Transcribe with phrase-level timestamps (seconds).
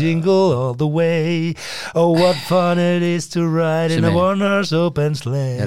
[0.00, 1.54] Jingle all the way.
[1.94, 5.60] Oh what fun it is to ride in a one horse open sleigh.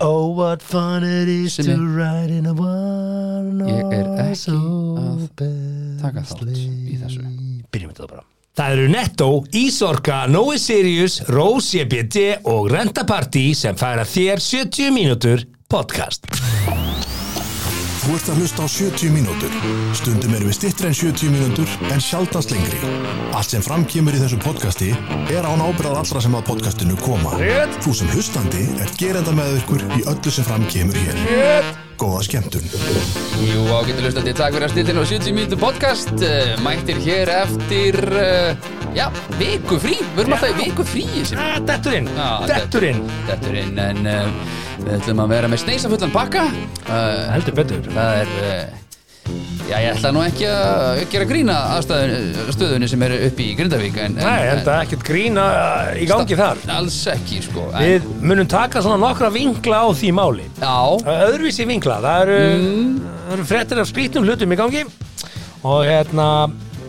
[0.00, 5.24] Oh what fun it is to ride in a one Ég er horse ekki að
[5.26, 7.24] open taka þátt í þessu.
[7.70, 8.24] Byrjum þetta bara.
[8.60, 14.94] Það eru Netto, Ísorka, Nói Sirius, Rose EBD og Renta Party sem færa þér 70
[14.94, 16.26] mínútur podcast.
[18.00, 19.52] Þú ert að hlusta á 70 mínútur.
[19.98, 22.78] Stundum erum við stittri en 70 mínútur en sjaldast lengri.
[23.36, 24.88] Allt sem framkýmur í þessu podcasti
[25.28, 27.34] er án ábyrðað allra sem að podcastinu koma.
[27.40, 27.76] Rétt.
[27.84, 31.68] Þú sem hlustandi er gerenda með ykkur í öllu sem framkýmur hér.
[32.00, 32.64] Góða skemmtun.
[33.44, 37.28] Jú, ágættu hlustandi, takk fyrir að stilla inn á 70 mínútu podcast uh, Mættir hér
[37.34, 41.04] eftir, uh, já, viku frí Við erum alltaf í viku frí
[41.36, 43.04] Ah, Detturinn, Já, detturinn.
[43.28, 47.90] Detturinn, en uh, við ætlum að vera með sneisafullan pakka uh, Heldur betur.
[47.94, 49.34] Það er, uh,
[49.68, 53.98] já, ég ætla nú ekki að gera grína aðstæðun, stöðunni sem er uppi í Grindavík
[54.00, 55.44] en, en, Nei, en það er ekkert grína
[56.00, 56.64] í gangi þar.
[56.78, 60.48] Alls ekki, sko en, Við munum taka svona nokkra vinkla á því máli.
[60.62, 60.74] Já,
[61.28, 62.40] Öðruvísi vinkla, það eru,
[63.28, 64.84] það eru fréttir af skrýtnum hlutum í gangi
[65.60, 66.26] og hérna,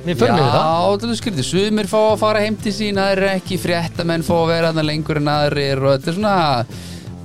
[0.05, 0.61] við förum við það.
[0.63, 4.31] Já, þetta er skrítið, sumir fá að fara heim til sín er ekki fréttamenn fá
[4.37, 6.37] að vera þarna lengur en aðrir og þetta er svona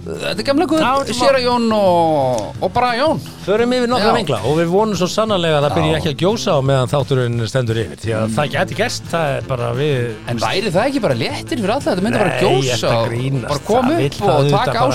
[0.07, 3.21] þetta er gamla guður, er Séra Jón og, og bara Jón.
[3.47, 4.17] Förum yfir nokkra Já.
[4.17, 5.97] vinkla og við vonum svo sannarlega að það byrji Já.
[6.01, 9.47] ekki að gjósa á meðan þátturinn stendur yfir því að það geti gerst, það er
[9.51, 10.01] bara við
[10.33, 12.05] En væri það ekki bara léttir fyrir alla þetta?
[12.07, 14.89] Myndi bara Nei, gjósa að og bara koma upp það og taka á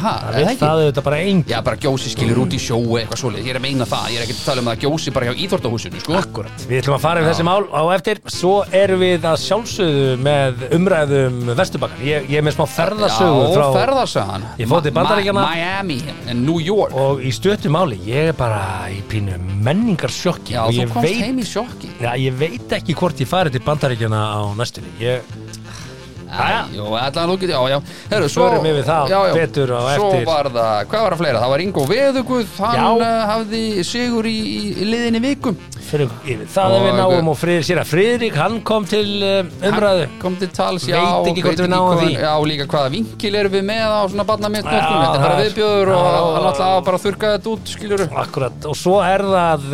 [0.00, 2.78] Ha, það er vil það auðvitað bara einn Já, bara gjósi skilir út í sjó
[2.98, 5.14] eitthvað svoleið, ég er að meina það, ég er ekki að tala um að gjósi
[5.14, 6.16] bara hjá íþórtahúsinu, sko.
[6.20, 8.20] Akkurat, við ætlum að fara yfir þessi mál á eftir.
[8.30, 13.52] Svo erum við að sjálfsögðu með umræðum Vesturbakkan Ég, ég er með smá ferðasögu Já,
[13.56, 15.40] frá ferðarsagan Ég Bandaríkjanna.
[15.40, 16.92] Ma- Miami and New York.
[16.94, 21.38] Og í stöttu máli, ég er bara í pínu menningarsjokki Já, þú komst veit, heim
[21.40, 21.90] í sjokki.
[22.00, 24.92] Já, ég veit ekki hvort ég fari til Bandaríkjana á næstunni.
[25.00, 25.22] Ég,
[28.30, 30.24] Svo, Förum yfir það betur Svo eftir.
[30.28, 31.40] var það, hvað var það fleira?
[31.42, 32.84] Það var Ingo Veðuguð, hann Já.
[33.00, 35.56] uh, hafði sigur í, í, liðinni vikum
[35.90, 36.10] fyrir
[36.54, 40.04] það er við Og- náum og Friðrik sér að Friðrik, hann kom til uh, umræðu.
[40.06, 41.02] Hann kom til tals, Veit já
[41.32, 42.12] ekki hvort við náum því.
[42.20, 45.40] Já, líka hvaða vinkil erum við með á svona barna mitt Já, Þetta er bara
[45.42, 49.66] viðbjöður og hann ætlaði bara að þurka þetta út, skilur Akkurat, og svo er það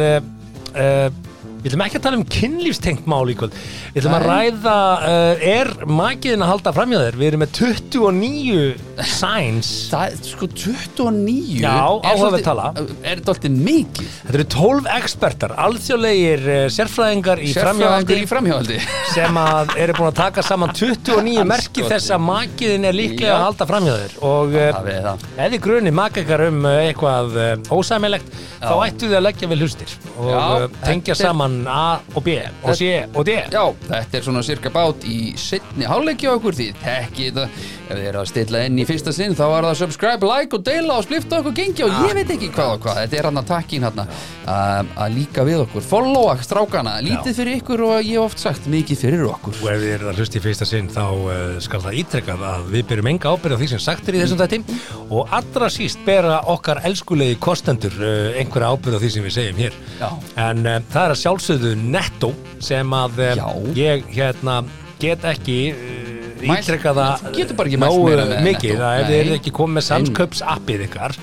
[1.66, 3.54] Við ætlum ekki að tala um kynlífstengt mál í kvöld.
[3.90, 7.16] Við ætlum að ræða uh, Er makiðin að halda framhjá þér?
[7.18, 9.70] Við erum með 29 signs.
[9.90, 12.68] Það sko 29 Já, áhugaverð svolítið- tala.
[13.02, 14.12] Er þetta alltaf mikið?
[14.28, 18.78] Þetta eru 12 ekspertar, alþjóðlegir uh, sérfræðingar í framhjáhaldi í framhjáhaldi
[19.16, 23.44] sem að eru búin að taka saman 29 merki þess að makiðin er líklega að
[23.48, 24.16] halda framhjá þér.
[24.30, 27.36] Og uh, þið grunni maka ykkar um uh, eitthvað
[27.74, 28.30] ósæmilegt
[28.62, 32.76] þá ættu þið að leggja við hlustir og tengja þetta saman A og B og
[32.76, 33.36] C og D.
[33.52, 37.46] Já, þetta er svona cirka bát í setni hálfleiki á okkur því tekki þetta,
[37.86, 40.64] ef þið eru að stilla inn í fyrsta sinn þá er það subscribe, like og
[40.66, 43.00] deila og splifta okkur gengi og ég veit ekki hvað og hvað.
[43.02, 44.02] Þetta er hann að takkin hann
[44.46, 46.96] að líka við okkur, followa strákana.
[47.04, 49.56] Lítið fyrir ykkur og ég hef oft sagt mikið fyrir okkur.
[49.62, 51.34] Og ef þið eru að hlusta í fyrsta sinn þá uh,
[51.64, 54.40] skal það ítrekkað að við byrjum enga ábyrð á því sem sagt er í þessum
[54.42, 54.78] þætti.
[55.06, 59.62] Og allra síst bera okkar elskulegi kostendur uh, einhverja ábyrð á því sem við segjum
[59.64, 59.78] hér.
[59.96, 60.08] Já.
[60.46, 62.30] en uh, það er að sjálfsögðu netto
[62.62, 63.48] sem að uh, Já.
[63.78, 64.56] ég hérna
[65.02, 66.12] get ekki uh,
[66.46, 68.86] Mælt- ítrekkað Þú getur bara ekki mælt nógu meira með mikið Netto.
[68.86, 69.20] að ef þið Nei.
[69.24, 71.14] eru ekki komið með samsköps appið ykkar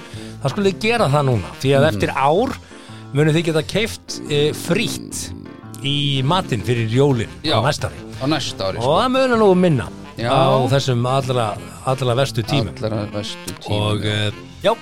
[0.44, 2.56] þá skulle þið gera það núna því að eftir ár
[3.14, 5.22] munið þið geta keift uh, frýtt
[5.84, 7.60] í matinn fyrir jólin Já.
[7.60, 10.30] á næstari á næsta ári og það munar nú um minna Já.
[10.32, 11.52] á þessum allra,
[11.90, 14.74] allra verstu tímum Allra vestu tímum og uh, já,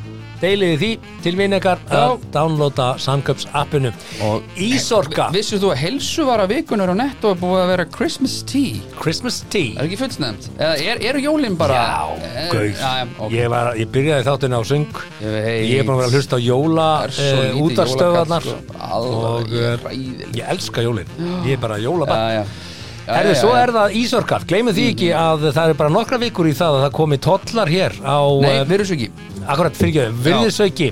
[0.42, 0.90] deiliði því.
[1.22, 3.92] Til vinn ykkar að downloada samköps appinu.
[4.25, 5.28] Og- Ísorka.
[5.34, 8.81] Vissir þú að helsuvara vikunar á netto er búið að vera Christmas tea?
[9.00, 9.75] Christmas tea?
[9.78, 9.97] Er ekki?
[10.58, 12.74] Eða er, er jólin bara Já, er, gauð.
[12.80, 13.31] já, já, ok.
[13.31, 14.88] ég, var, ég byrjaði þáttinn á söng.
[15.22, 18.58] Ég er búin að vera að hlusta á jóla uh, lítið útarstöðarnar sko.
[18.97, 20.36] Og ég uh, hræðileg.
[20.41, 21.16] ég elska jólin.
[21.46, 22.46] Ég er bara jólabann
[23.11, 26.55] Herðu, svo er það Ísorkar, gleymið því ekki að það eru bara nokkra vikur í
[26.58, 29.09] það að það komi tollar hér á Nei, eh, ekki
[29.46, 30.91] akkurat fyrirgjöðum, virðisauki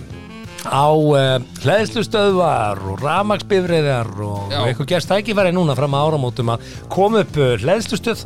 [0.68, 7.24] á uh, hlæðslustöðvar og ramagsbifriðar og, eitthvað gerst tækifæri núna fram að áramótum að koma
[7.24, 8.26] upp uh, hlæðslustöð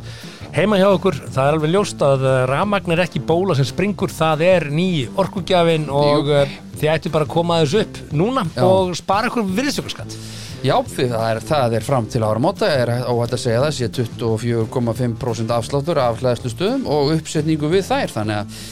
[0.54, 4.44] heima hjá okkur, það er alveg ljóst að ramagn er ekki bóla sem springur það
[4.46, 4.88] er ný
[5.18, 6.42] orkugjafin og Jú.
[6.78, 8.62] þið ættu bara að koma þessu upp núna Já.
[8.66, 10.18] og spara ykkur virðisaukarskatt
[10.64, 13.88] Já, það er, það er fram til ára móta er óhætt að segja það sé
[13.98, 18.62] 24,5% afsláttur af hlæðslu stöðum og uppsetningu við þær þannig að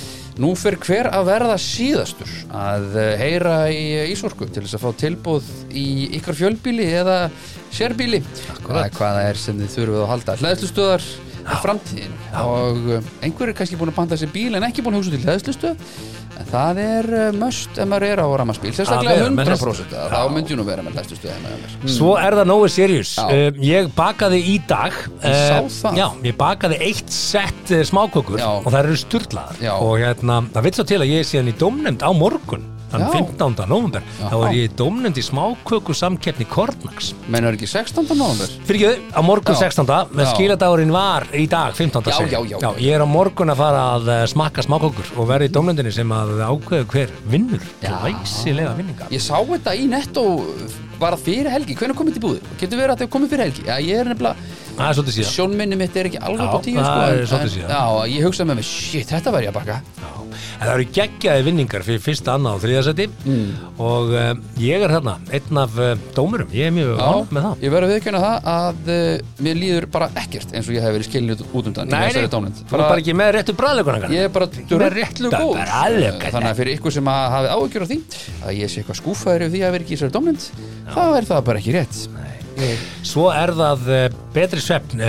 [0.40, 3.82] nú fyrir hver að verða síðastur að eh, heyra í
[4.14, 5.86] Ísorku til þess að fá tilbúð í
[6.16, 7.18] ykkar fjölbíli eða
[7.76, 8.22] sérbíli
[8.62, 10.38] eða hvað er sem þið þurfum að halda.
[10.40, 11.06] Hlæðslustöðar
[11.46, 12.12] á framtíðin
[12.42, 15.14] og uh, einhver er kannski búin að panta sér bíl en ekki búin að hugsa
[15.14, 15.86] til hlæðslustöð
[16.40, 19.96] en það er uh, must ef maður er á rammarspíl Að sérstaklega vera með 100%
[20.12, 21.76] þá myndi nú vera með mér.
[21.82, 21.92] Mm.
[21.96, 23.24] Svo er það nógu serious Já.
[23.26, 24.96] uh, Ég bakaði í dag.
[25.98, 28.48] Já, ég bakaði eitt sett smákökur Já.
[28.62, 29.74] og það eru sturlaðar Já.
[29.76, 33.04] og hérna, það vil svo til að ég er síðan í dómnefnd á morgun þann
[33.06, 33.10] Já.
[33.16, 33.66] 15.
[33.70, 38.06] november þá er ég í dómnefnd í smáköku samkeppni Kornax Meinar ekki 16.
[38.12, 38.52] november?
[38.68, 39.64] Fyrir ekki, á morgun Já.
[39.72, 39.92] 16.
[40.12, 40.30] með Já.
[40.34, 42.12] skíladagurinn var í dag 15.
[42.12, 42.70] Já, já, já.
[42.82, 46.14] Ég er á morgun að fara að eh, smakka smákökur og verði í dómnefndinni sem
[46.16, 47.96] að ákveðu hver vinnur Já.
[48.04, 50.26] Læsilega vinninga Ég sá þetta í netto
[51.02, 52.50] bara fyrir helgi, hvernig komið til búið?
[52.60, 53.64] Getur verið að þau komið fyrir helgi?
[53.66, 55.32] Já, ég er nefnilega, Það er svolítið síðan.
[55.36, 57.70] Sjónminni mitt er ekki alveg á tíu það sko, er en- svolítið síðan.
[57.76, 57.82] Já,
[58.16, 60.08] ég hugsaði með mig, shit, þetta var ég að baka Já.
[60.62, 63.48] En það eru geggjaði vinningar fyrir fyrsta, annað og þriðasæti Mm.
[63.82, 67.56] og uh, ég er þarna einn af uh, dómurum, ég er mjög ánum með það.
[67.66, 70.94] ég verið að viðkjöna það að uh, mér líður bara ekkert eins og ég hef
[70.96, 74.22] verið skilin út, undan í Nei, nei, þú er bara ekki með réttu bræðleikuna Ég
[74.28, 75.56] er bara með réttu drullu góð
[76.32, 77.98] Þannig að fyrir ykkur sem hafi áhyggjur af því
[78.46, 80.48] að ég sé eitthvað skúfaður yfir því að vera ekki í þessari dómnend
[80.92, 82.06] þá er það bara ekki rétt.
[82.06, 82.41] Ég-
[83.02, 84.02] Svo er það uh,
[84.34, 85.00] betri svefn,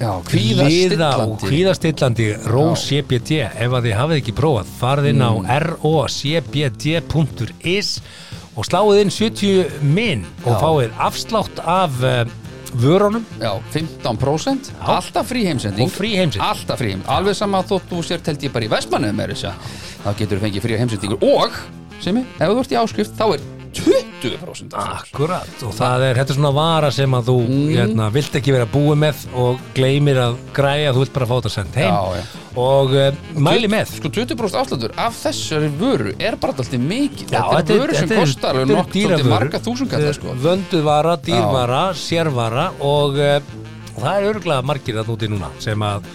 [0.00, 0.90] Já, kvíðastillandi.
[0.94, 5.26] liða og kvíðastillandi Rós CBD, ef að þið hafið ekki prófað, farið inn Mm.
[5.30, 5.32] á
[6.60, 7.90] rocbd.is
[8.58, 10.58] og sláið inn 70 minn og Já.
[10.60, 12.24] fáið afslátt af uh,
[12.80, 13.24] vörunum.
[13.40, 15.86] Já, 15% Alltaf frí heimsending.
[15.86, 16.42] Og frí heimsend.
[16.44, 16.92] Alltaf frí.
[16.94, 19.54] Heimsending Alveg sama þótt þú sért held ég bara í Vestmannu með þess að
[20.04, 21.50] þá getur fengið frí heimsendingur og,
[22.00, 23.40] sem ef þú ert í áskrift þá er
[23.74, 24.96] 20% afsláttur.
[24.98, 27.36] Akkurat, og það er, þetta er svona vara sem að þú
[27.70, 31.52] hérna, vilt ekki vera búið með og gleymir að græja, þú vilt bara fá þetta
[31.54, 31.92] sendt heim.
[31.94, 32.42] Já, já.
[32.64, 33.94] og uh, mæli með.
[34.00, 37.30] Sko 20% afsláttur af þessari vöru er bara alltaf mikið.
[37.30, 40.34] Já, Þetta er vöru sem þetta kostar marga þúsund kallar sko.
[40.42, 43.38] Vönduð vara, dýrvara, sérvara og uh,
[44.00, 46.10] það er örgulega margir að núti núna sem að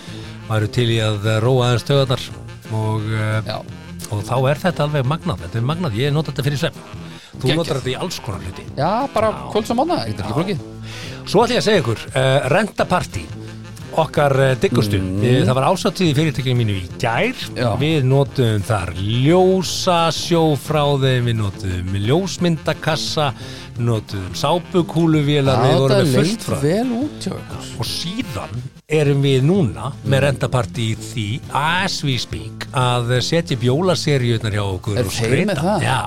[0.50, 2.28] maður eru til í að róa aðeins töðarnar
[2.76, 3.58] og, uh,
[4.14, 7.04] og þá er þetta alveg magnað, þetta er magnað, ég nota þetta fyrir svefn
[7.42, 8.66] Þú notar þetta í alls konar hluti.
[8.78, 10.64] Já bara kvölds á mánu, þetta er ekki flókið.
[11.26, 13.26] Svo ætlum ég að segja ykkur, uh, rentapartí
[14.02, 15.46] okkar uh, diggustu mm.
[15.48, 17.70] það var ásáttíð í fyrirtekinu mínu í gær Já.
[17.82, 23.32] við notum þar ljósa sjófráðin við notum ljósmyndakassa
[23.82, 26.94] notum sápukúluvélar við vorum með fullt frá þeim.
[27.80, 31.28] og síðan erum við núna með rentapartí í því
[31.58, 35.88] as we speak að setja upp jólaseríunar hjá okkur Er og þeir með það?
[35.88, 36.00] Já,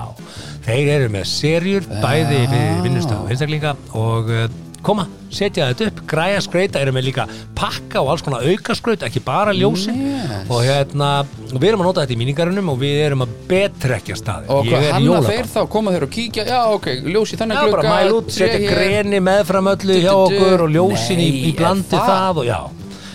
[0.69, 4.47] þeir eru með serjur bæði við vinnustöðu einstaklinga og uh,
[4.85, 7.25] koma, setja þetta upp græja skreita, erum við líka
[7.57, 9.99] pakka og alls konar auka skraut, ekki bara ljósin.
[10.09, 10.49] Yes.
[10.49, 11.11] og hérna
[11.51, 14.89] við erum að nota þetta í míningarunum og við erum að betrekja staði Og hvað
[14.95, 16.47] hanna þeir þá, koma þeir og kíkja?
[16.49, 20.67] Já, ok, ljós í þennan Já, bara mæl út, setja greni meðfram öllu hjá okkur
[20.67, 22.43] og ljósin í, Nei, í blandi það?
[22.43, 22.59] og já.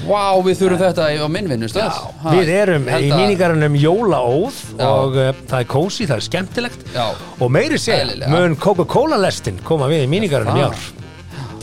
[0.04, 2.00] Vá, við þurfum þetta á minn vinnustað.
[2.34, 6.84] Við erum í míningarunum jólaóð og uh, það er kósi, það er skemmtilegt.
[6.92, 7.06] Já.
[7.38, 8.28] og meiri Eðlilega.
[8.32, 10.84] mun Coca-Cola lestin koma við í míningarunum í ár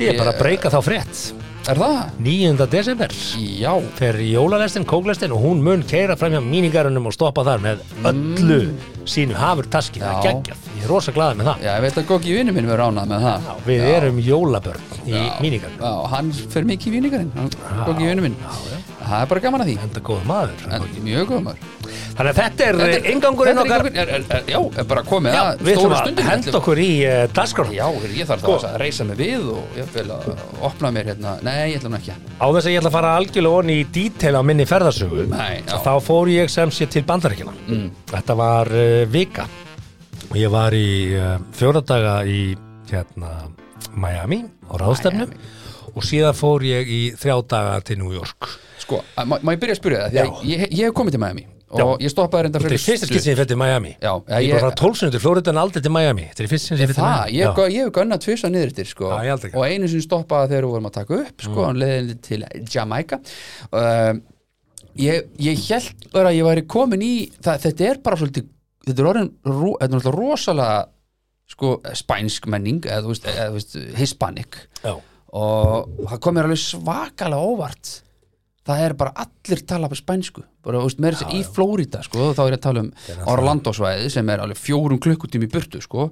[0.01, 1.21] Þetta er bara að breyka þá frétt.
[1.69, 1.97] Er það?
[2.25, 2.65] 9.
[2.71, 3.11] desember.
[3.61, 3.73] Já.
[3.99, 8.57] Fer jólalestin, kóklestin og hún mun keira fram hjá míningarunum og stoppa þar með öllu
[9.05, 10.23] sínu hafur taski, það er Mm.
[10.23, 10.31] Já.
[10.31, 10.57] geggjað.
[10.79, 11.61] Ég er rosa glaðið með það.
[11.61, 13.45] Já, ég veit að Goggi vinnu minn verður ánað með það.
[13.45, 17.31] Já, við erum jólabörn í míningarunum Já, hann fer mikið í vinningarinn
[17.85, 18.35] Goggi vinnu minn
[19.11, 19.73] Það er bara gaman að því.
[19.85, 21.65] Enda góð maður En, Mjög góð maður.
[22.15, 23.09] Þannig að þetta er er- er okkar.
[23.11, 26.53] inngangurinn, er- er- Já, er bara komið Já, að við ætlum stóru að stundin henda
[26.59, 27.65] okkur í uh, dagskrá.
[27.75, 28.55] Já, heyrðu, ég þarf Sko.
[28.55, 30.29] þá að reysa mig við og ég vil að
[30.69, 31.35] opna mér hérna.
[31.43, 33.87] Nei, ég ætla nú ekki Á þess að ég ætla að fara algjörlega onni í
[33.91, 35.75] dítel á minni ferðarsögu já.
[35.83, 37.89] þá fór ég sem sé til bandaríkina mm.
[38.11, 39.47] Þetta var uh, vika.
[40.31, 40.87] Og ég var í
[41.19, 41.83] uh, fjóra
[42.23, 42.55] í
[42.91, 43.51] hérna
[43.95, 45.27] Miami á ráðstefnu
[45.95, 48.49] og síðan fór ég í þrjá daga til New York.
[48.81, 52.01] Sko, má, má ég byrja að spyrja það ég, ég hef komið til Miami Og
[52.03, 53.91] ég stoppaði reynda Þetta er fyrsta skipt sem ég fyrir til Miami.
[54.03, 54.09] Já,
[54.43, 56.25] Ég ég- bara tólfsinu til Florida en aldrei til Miami.
[56.27, 57.37] Þetta er fyrsta sem ég fyrir til Það, Miami.
[57.37, 57.69] Ég, Já.
[57.71, 60.89] ég hef gönnað tvisa niður eftir sko, Já, og einu sem stoppaði þegar við vorum
[60.89, 62.43] að taka upp sko, hann leiðin til
[62.75, 63.21] Jamaica
[63.71, 64.13] uh,
[64.99, 68.49] ég, ég held bara að ég væri komin í það, þetta er bara svolítið
[68.89, 70.81] þetta er orðin, ro- þetta er rosalega
[71.55, 71.71] sko,
[72.03, 74.59] spænsk menning eða, veist, eða, veist, hispanic.
[74.83, 74.97] Já.
[75.37, 77.91] Og það kom mér alveg svakalega óvart.
[78.67, 80.43] Það er bara allir tala på spænsku.
[80.61, 82.91] Bara, veist, sér í Flórida sko, þá er ég að tala um
[83.31, 86.11] Orlando svæði sem er alveg fjórum klukkutími burtu sko.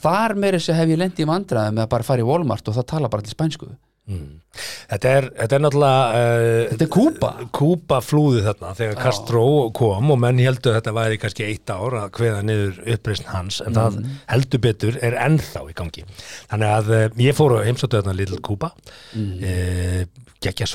[0.00, 2.78] Þar meira sér hef ég lendið í vandræði með að bara fara í Walmart og
[2.78, 3.68] það tala bara allir spænsku
[4.04, 7.30] Þetta er, þetta er náttúrulega uh, Þetta er Kúba.
[7.56, 9.44] Kúba flúði þarna þegar Castro
[9.74, 13.72] kom og menn heldur þetta væri kannski eitt ár að kveða niður uppreisn hans en
[13.78, 14.12] það Mm.
[14.28, 16.04] heldur betur er ennþá í gangi
[16.50, 18.70] þannig að uh, ég fór að heimsóttu þarna Little Kúba
[19.14, 19.34] mm.
[19.40, 20.66] uh, geggja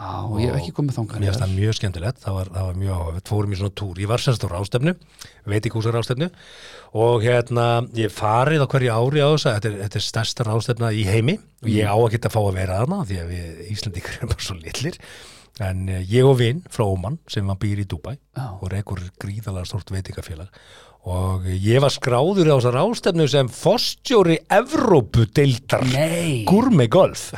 [0.00, 2.78] Á, ég hef ekki komið þangar mér finnst það mjög skemmtilegt, það var, það var
[2.80, 4.94] mjög áhugavert fórum í svona túr, ég var semst á rástefnu
[5.52, 6.30] veitikúsar rástefnu
[6.96, 7.66] og hérna,
[7.98, 11.04] ég farið á hverju ári á þess að þetta er, þetta er stærsta rástefna í
[11.06, 11.36] heimi.
[11.62, 14.32] Og ég á að geta að fá að vera þarna því að við Íslandíkur erum
[14.32, 14.98] bara svo litlir.
[15.60, 18.46] En eh, ég og vinn frá Óman sem var býr í Já.
[18.48, 20.48] og reykur gríðalega stort veitingafélag
[21.08, 25.86] og ég var skráður á þessar rástefnu sem fórstjóri Evrópudeildar.
[25.94, 26.42] Nei.
[26.48, 27.30] Gourmet Golf.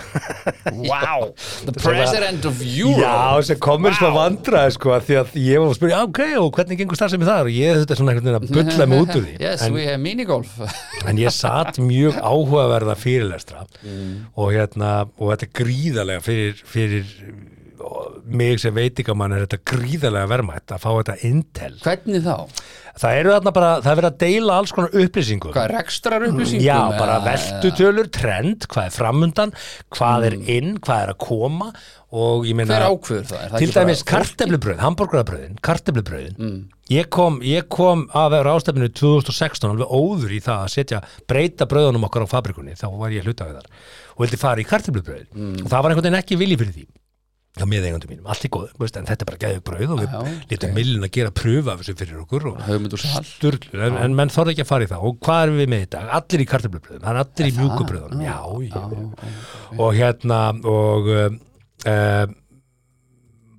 [0.66, 1.30] Wow,
[1.68, 3.04] the president of Europe.
[3.04, 6.50] Já, sem komur smá vandraði sko að því að ég var að spyrja, ok, og
[6.58, 7.52] hvernig gengur starfsemi þar?
[7.52, 9.38] Og ég þetta svona einhvern veginn að bulla mig út úr því.
[9.38, 10.58] Yes, en, we have minigolf.
[11.08, 13.66] en ég satt mjög áhugaverða fyrirlestra.
[13.82, 14.28] Mm.
[14.38, 17.08] og hérna, og þetta er gríðarlega fyrir, fyrir
[18.32, 21.74] mig sem veitingamann er þetta gríðarlega verðmætt að fá þetta intel.
[21.82, 22.36] Hvernig þá?
[23.00, 25.54] Það eru þarna bara, það er verið að deila alls konar upplýsingum.
[25.54, 26.66] Hvað, rekstrar upplýsingum?
[26.66, 29.54] Já, bara veltutölur, trend, hvað er framundan,
[29.96, 31.72] hvað er inn, hvað er að koma
[32.12, 33.42] og ég meina Hver ákveður það?
[33.42, 34.10] Er það til dæmis fólkið?
[34.12, 36.56] karteflubröð, hambúrgarabröðin karteflubröðin
[36.92, 41.64] ég, kom, ég kom að vera ástefninu 2016 alveg óður í það að setja breyta
[41.70, 43.70] bröðunum okkar á fabrikunni þá var ég hluta við þar.
[44.12, 46.86] Og vildi fara í karteflubröðin og það var einhvern veginn ekki vilji fyrir því
[47.52, 49.98] Já, með eigandum mínum, allt í góð, veist, en þetta er bara gæðið brauð og
[50.00, 50.12] við
[50.48, 50.76] lítum ok.
[50.78, 52.46] millin að gera pröfu af þessu fyrir okkur
[53.28, 55.04] sturglur, en, en menn þorði ekki að fara í það.
[55.04, 56.00] Og hvað erum við með þetta?
[56.16, 58.22] Allir í kartöflubröðum, það er allir í mjúkubröðunum
[59.84, 60.38] og hérna
[60.72, 61.28] og uh,
[61.92, 62.24] uh,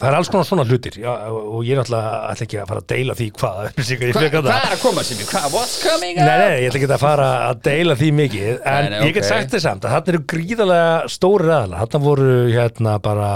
[0.03, 2.01] það er alls konar svona hlutir já, og ég er ætla
[2.33, 5.33] ekki að fara að deila því hvað Hva, að það er að koma sem ég?
[5.53, 6.27] What's coming up?
[6.27, 9.23] Nei, nei, ég ætla ekki að fara að deila því mikið en Nei, ég get
[9.23, 9.29] ok.
[9.29, 13.29] sagt þess að þarna eru gríðarlega stóri ræðala þarna voru hérna bara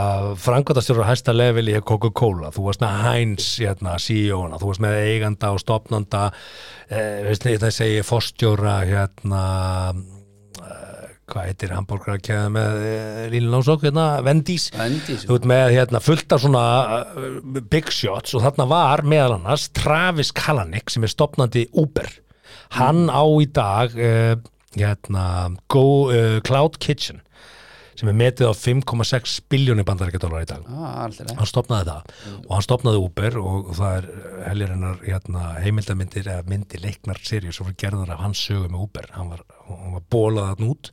[0.43, 5.53] frangvandastjórar hæsta level í Coca-Cola þú varst með Heinz hérna, CEO-na þú varst með eiganda
[5.55, 6.27] og stopnanda
[6.89, 9.43] eh, veist það segi forstjóra hérna
[11.27, 14.69] hvað heitir hambúrgarakæða með eh, Línu Lásók, hérna, Vendís
[15.25, 16.63] þú veit með hérna fullt af svona
[17.19, 22.07] uh, big shots og þarna var meðal annars Travis Kalanick sem er stopnandi Uber.
[22.77, 24.35] Hann á í dag uh,
[24.77, 25.25] hérna
[25.71, 27.21] Go, uh, Cloud Kitchen
[27.97, 30.65] sem er metið á 5,6 biljóni bandarækjadólar í dag.
[30.69, 32.15] Ah, hann stopnaði það.
[32.45, 34.09] Og hann stopnaði Uber og það er
[34.47, 38.83] hellir hennar hérna, heimildamindir eða myndir leiknar seríu sem voru gerðar af hans sögu með
[38.85, 39.09] Uber.
[39.17, 40.91] Hann var, hann var bólað hann út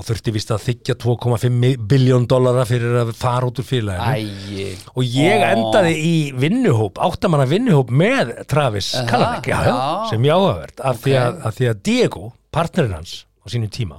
[0.00, 4.68] og þurfti vist að þykja 2,5 biljón dollara fyrir að fara út úr félaginu.
[4.94, 10.08] Og ég endaði í vinnuhóp áttamanna vinnuhóp með Travis Kalanick, já, já, já.
[10.12, 11.44] sem ég áhugavert af, því að, Ok.
[11.50, 12.24] af því að Diego,
[12.54, 13.98] partnerinn hans á sínum tíma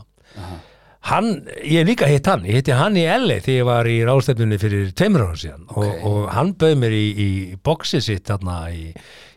[1.09, 1.31] hann,
[1.65, 4.91] ég líka hitt hann ég hitti hann í LA þegar ég var í ráðstefnunni fyrir
[4.93, 5.81] tveimur ára síðan Ok.
[5.81, 7.29] og, og hann bauð mér í, í
[7.65, 8.83] boxið sitt þarna í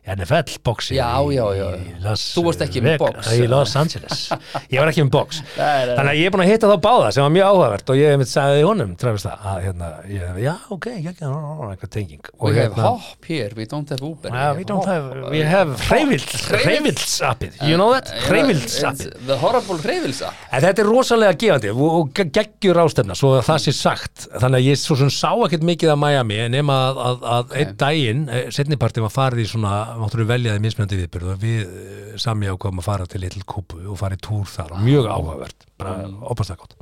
[0.05, 0.53] NFL
[0.93, 1.99] Já, í, já, já, í já.
[2.05, 3.47] Las Þú varst ekki með box, í?
[3.49, 4.25] Los Angeles.
[4.69, 5.41] Ég var ekki með box.
[5.57, 8.13] Þannig að ég er búin að hitta þá báða sem var mjög áhugavert og ég
[8.13, 11.31] hef mitt sagði honum Travis það að hérna, ég, já, ok, ég ekki
[11.71, 12.29] eitthvað tenging.
[12.37, 15.41] Og We have hérna hop here, we don't have Uber Yeah, we don't have, we
[15.41, 18.13] have Hreyvilds, appið, you know that?
[18.29, 19.09] Hreyvilds appið.
[19.15, 20.37] It's The horrible Hreyvilds app.
[20.53, 24.27] En þetta er rosalega gefandi og, og ge- geggjur ástefna, svo að það sé sagt.
[24.35, 27.75] Þannig að ég svo sem sá ekkert mikið af Miami, nema að, að, að einn
[27.81, 32.51] daginn, setniparti var farið í svona, máttur við veljaði mismunandi viðbyrð og við eh, sami
[32.51, 35.95] ákvæmum að fara til Little Kúpu og fara í túr þar og mjög áhugavert, bara
[36.31, 36.77] opast það gott.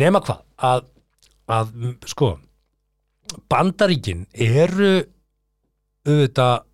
[0.00, 0.88] Nema hvað, að,
[1.56, 1.72] að
[2.10, 2.32] sko,
[3.50, 4.92] bandaríkin eru
[6.08, 6.66] auðvitað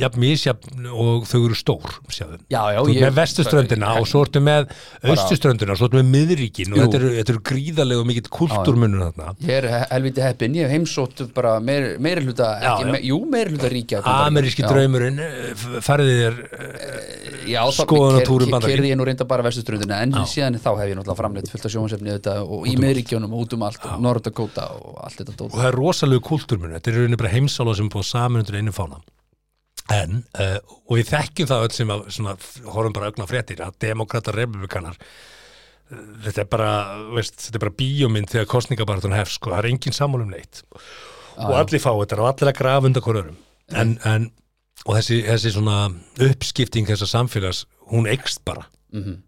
[0.00, 2.38] jafn misjafn og þau eru stór sjáðu.
[2.52, 4.70] Já, já, þú ert með vestuströndina og svo ertu með
[5.04, 9.04] austuströndina og svo ertu með miðríkin og þetta eru, þetta eru gríðarlega og mikill kultúrmunur
[9.10, 9.34] þarna.
[9.46, 12.92] Ég er he- helviti heppin, ég hef heimsótt bara meir, meiri hluta, Já, ekki, já.
[12.96, 14.68] me, jú, meiri hluta ríkja Ameríski Já.
[14.72, 18.76] draumurinn eh, f- farið þér eh, Já, skoðunartúr um Bandaríkin.
[18.80, 21.72] Kerði ég nú reynda bara vestuströndina en síðan þá hef ég náttúrulega framleitt fullt af
[21.74, 25.46] sjónvarsefni þetta og í meðríkjónum og út um allt og Norra Dakota og allt þetta
[25.48, 28.74] og það er rosalegu kultúrmunur þetta er rauninni bara heimsála sem búið saman undir einu
[28.76, 29.00] fána
[29.90, 30.56] en, uh,
[30.88, 32.34] og við þekkjum það öll sem að svona,
[32.70, 36.72] horfum bara augna fréttir að demokrata republikanar eh, þetta er bara,
[37.16, 40.64] veist, þetta er bara bíómynd þegar kostningabartun hefst, sko, það er engin sammál um neitt.
[41.40, 43.38] Og allir fá þetta og allir að grafa undan hverjum
[43.80, 44.26] en, en,
[44.84, 45.78] og þessi, þessi svona
[46.26, 48.66] uppskipting þessa samfélags, hún eikst bara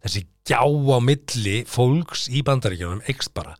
[0.03, 3.57] þessi gjá á milli fólks í bandaríkjunum eikst bara.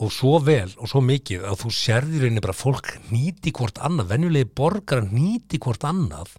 [0.00, 4.12] Og svo vel og svo mikið að þú sérðir einnig bara fólk nýti hvort annað,
[4.14, 6.36] venjulegi borgar nýti hvort annað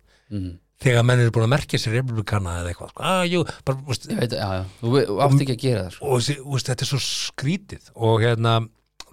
[0.84, 3.04] þegar menn eru búin að merkja sér republikana eða eitthvað, sko.
[3.08, 6.10] ah, jú, bara, veist, Ég veit, já, já, þú átt ekki að gera það sko.
[6.10, 7.92] og þú veist, þetta er svo skrítið.
[7.96, 8.56] Og hérna,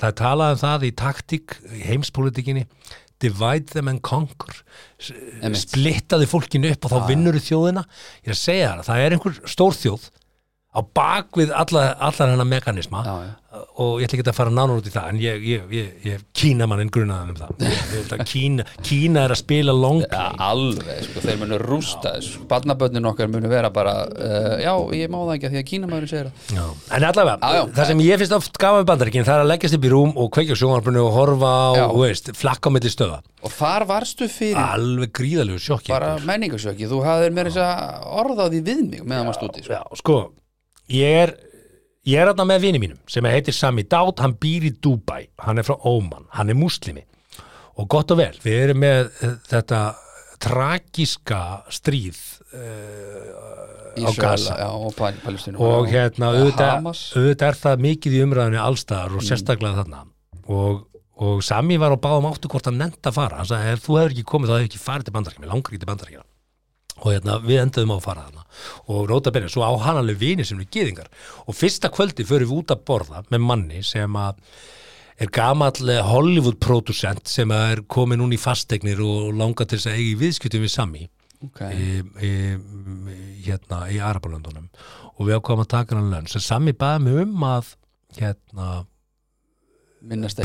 [0.01, 2.65] það er talað um það í taktík, í heimspolítikinni
[3.21, 4.63] divide them and conquer.
[5.01, 7.85] Splittaði fólkinu upp og þá vinnur þjóðina.
[8.25, 10.09] Ég er að segja það, það er einhver stór þjóð
[10.71, 13.63] á bakvið alla, allar hennar mekanisma Já, já.
[13.83, 16.21] og ég ætla ekki að fara nánar út í það en ég, ég, ég, ég
[16.37, 17.41] kína mann en grunaðan um
[18.07, 22.45] það kína, kína er að spila long Já, play alveg, sko, þeir munu rústa sko.
[22.53, 26.13] barnaböndin okkar munu vera bara uh, já, ég má það ekki að því að kínamæðurinn
[26.13, 26.73] segir það.
[27.01, 29.79] En allavega, Já, það sem ég finnst oft gaman við bandaríkin, það er að leggjast
[29.81, 33.19] upp í rúm og kveikja á sjónvarpinu og horfa þú veist, flakka á milli stöða
[33.41, 38.61] og þar varstu fyrir alveg gríðalegu sjokki bara menningarsjöki, þú hafðir meira þess að orðaði
[38.69, 40.21] við mig meðan maður stúti sko.
[40.91, 41.37] Ég er
[42.09, 45.61] ég er þarna með vini mínum sem heitir Sami Dátt, hann býr í Dubai hann
[45.61, 47.05] er frá Óman, hann er muslimi
[47.81, 49.81] og gott og vel, við erum með eh, þetta
[50.41, 51.41] tragíska
[51.73, 52.19] stríð
[52.57, 54.57] uh, á Gaza.
[54.57, 54.95] já, og
[55.61, 60.07] og hérna auðvitað, auðvitað er það mikið í umræðinu allstaðar og sérstaklega þarna.
[60.49, 60.81] Og,
[61.21, 63.43] og Sami var á báðum áttu hvort hann nefnt að fara.
[63.43, 65.69] Hann sagði, ef þú hefur ekki komið þá hefur ekki farið til bandarækjum ég langar
[65.75, 66.30] ekki til bandarækjum
[67.01, 68.45] og hérna, við endaðum á að fara þarna.
[68.93, 71.09] Og nota benni, svo á hann alveg vini sem er gyðingar.
[71.47, 74.43] Og fyrsta kvöldi förum við út að borða með manni sem að
[75.21, 79.91] er gamall eh, Hollywood producent sem er komið núna í fastegnir og langar til þess
[79.91, 81.09] að eiga í viðskiptum við Sami
[81.41, 81.61] Ok.
[81.73, 82.31] í, í,
[83.47, 84.67] hérna í Arabalöndunum
[85.17, 87.71] og við ákvæmum að taka hann lönn sem Sami baði mig um að
[88.17, 88.69] hérna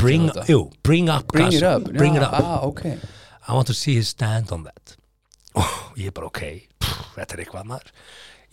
[0.00, 2.40] bring, jú, bring up bring it up, bring já, it up.
[2.40, 2.84] ah, ok.
[3.48, 4.96] I want to see his stand on that
[5.56, 6.40] og ég er bara ok
[6.80, 7.92] pff, þetta er eitthvað maður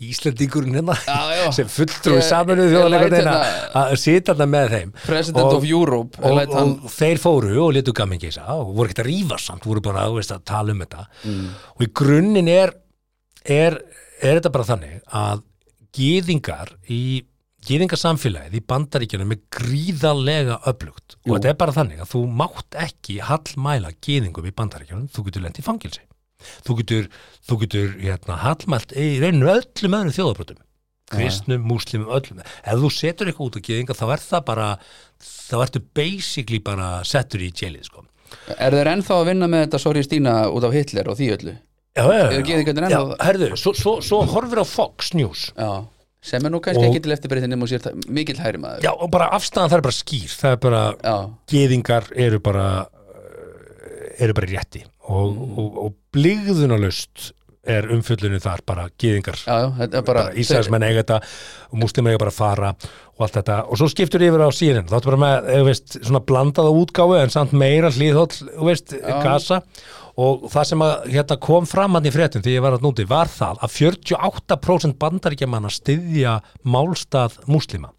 [0.03, 1.43] Íslendingurinn hérna Já, já.
[1.57, 4.93] sem fulltrúi saminuð ég þjóðan læt einhvern veginn að- hérna- að sita þarna með þeim
[5.05, 8.71] President Og- of Europe og, læt hann, og þeir fóru og letu gamin geisa og
[8.75, 11.45] voru ekkert að rífa samt, voru bara þú veist, að tala um þetta Mm.
[11.77, 12.73] og í grunninn er,
[13.45, 13.77] er
[14.23, 15.43] er þetta bara þannig að
[15.97, 17.01] gýðingar í
[17.63, 21.29] gýðingasamfélagið í bandaríkjunum er gríðalega öflugt Jú.
[21.31, 25.45] og þetta er bara þannig að þú mátt ekki hallmæla gýðingum í bandaríkjunum þú getur
[25.45, 26.03] lent í fangilsi
[26.67, 27.09] þú getur,
[27.47, 30.61] þú getur hérna, hallmælt í reyninu öllum öðrum þjóðabrotum
[31.13, 32.39] kristnum, múslimum, öllum.
[32.65, 34.67] Ef þú setur eitthvað út á gýðinga þá er það bara
[35.21, 38.05] þá ertu basically bara settur í jailið sko.
[38.57, 41.55] Er þeir ennþá að vinna með þetta sorry Stína út af Hitler og því öllu?
[41.93, 42.23] Já, já,
[42.89, 45.51] já, herðu, svo, svo, svo horfir á Fox News.
[45.53, 45.85] Já,
[46.25, 48.81] sem er nú kannski ekki til eftirbreytin nema og sér það- mikill hægri maður.
[48.87, 50.33] Já, og bara afstæðan það er bara skýr.
[50.33, 51.15] Það er bara, já,
[51.53, 55.57] geðingar eru bara uh, eru bara rétti og, Mm.
[55.59, 57.31] og, og blíðunalust
[57.63, 61.19] er umfjöllinu þar bara já, já, þetta er bara Ísæðismenn eiga þetta
[61.71, 62.71] og múslim eiga bara að fara
[63.13, 63.57] og allt þetta.
[63.71, 67.15] Og svo skiptur yfir á síðan þá ertu bara með, þú veist, svona blandaða útgáfu
[67.21, 68.91] en samt meira hlýðhóll, þú veist,
[69.23, 69.61] gasa
[70.19, 73.07] og það sem að hérna, kom fram hann í fréttum því ég var að núti
[73.07, 76.35] var það að 48% bandaríkjamanna styðja
[76.67, 77.93] málstað múslima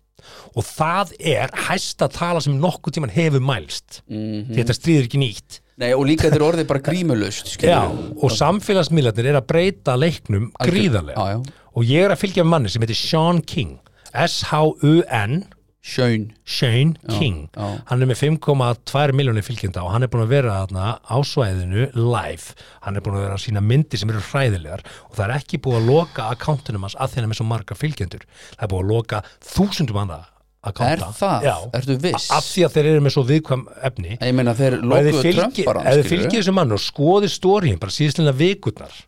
[0.54, 4.02] og það er hæsta tala sem nokkuð tíman hefur mælst.
[4.08, 4.52] Mhm.
[4.52, 8.34] því þetta stríður ekki nýtt nei, og líka þetta er orðið bara grímulust Já, og
[8.34, 11.18] samfélagsmiðlarnir er að breyta leiknum gríðarlega.
[11.18, 11.66] Já, já.
[11.74, 13.76] og ég er að fylgja með manni sem heitir Sean King.
[14.14, 15.44] S-H-U-N
[15.84, 16.94] Shane.
[17.12, 17.50] King.
[17.54, 21.90] hann er með 5,2 miljónir fylgjenda og hann er búin að vera þarna á svæðinu
[21.98, 22.54] live,
[22.86, 25.60] hann er búin að vera að sína myndir sem eru hræðilegar og það er ekki
[25.60, 28.24] búið að loka akkántunum hans að er með svo marga fylgjendur.
[28.54, 30.30] Það er búið að loka þúsundum annað
[30.64, 32.28] er akkánta það, Já, ertu viss?
[32.34, 34.18] Af því að þeir eru með svo viðkvam efni.
[34.18, 37.80] Ég meina þeir og lokuðu Trump bara ef þið fylgið þessu mann og skoðið stóriðin
[37.82, 39.00] bara síðastlega vikurnar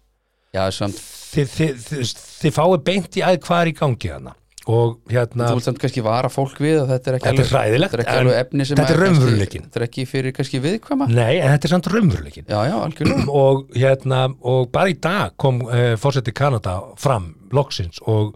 [0.57, 0.99] já, samt,
[1.35, 4.37] þið, þið, þið, þið fáið beint í að hvað er í gangi þarna.
[4.67, 7.45] Og hérna þú vilt samt kannski vara fólk við að þetta er ekki Þetta er
[7.45, 9.67] alveg, hræðilegt, þetta er ekki en alveg efni sem þetta er raunveruleikinn.
[9.67, 11.07] þetta er ekki fyrir kannski viðkvæma?
[11.13, 13.27] Nei, en þetta er samt raunveruleikin já, já, algjörlega.
[13.31, 18.35] Og hérna og bara í dag kom uh, fórseti Kanada fram loksins og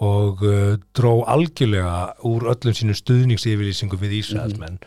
[0.00, 4.78] og uh, dró algjörlega úr öllum sínum stuðningsyfirlýsingum við Ísraelsmenn.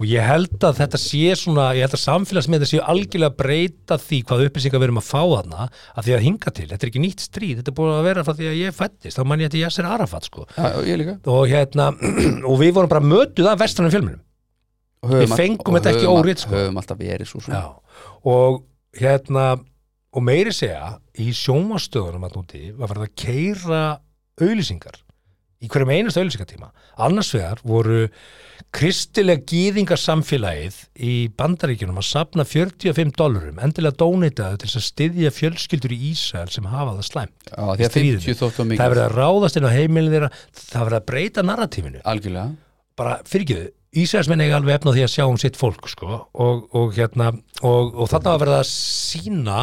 [0.00, 3.98] Og ég held að þetta sé svona, ég held að samfélagsmiðla séu algjörlega að breyta
[4.00, 6.90] því hvað upplýsingar við erum að fá þarna að því að hinga til, þetta er
[6.90, 9.44] ekki nýtt stríð þetta er búin að vera frá því að ég fættist þá man
[9.44, 10.46] ég þetta Yasser Arafat sko.
[10.88, 11.18] Ég líka.
[11.30, 11.90] Og hérna,
[12.48, 14.22] og við vorum bara mötuð af vestranum fjölmunum
[15.12, 16.54] Við fengum þetta ekki all- sko.
[16.56, 17.60] höfum alltaf verið svo svona.
[17.60, 18.60] Já, og
[18.98, 19.46] hérna
[20.12, 23.82] og meiri segja í sjónvastöðunum að núti var verið að keira
[24.40, 25.00] auðlýsingar
[25.62, 26.72] í hverjum einast auðlýsingatíma
[27.06, 28.06] annars vegar voru
[28.72, 35.98] kristilega gýðingarsamfélagið í bandaríkjunum að sapna 45 dólarum endilega dóneitaðu til að styðja fjölskyldur í
[36.12, 38.24] Ísrael sem hafa það slæmt Já, því að í stríðinu.
[38.24, 41.06] 50 þóttu það er verið að ráðast inn á heimilin þeirra það er verið að
[41.12, 42.02] breyta narratífinu.
[42.12, 42.56] Algjörlega.
[43.02, 43.70] Bara fyrirgeðu,
[44.02, 47.28] Ísraelsmenn eiga alveg efna því að sjá um sitt fólk sko og, og hérna
[47.60, 49.58] og, og þarna var verið að sína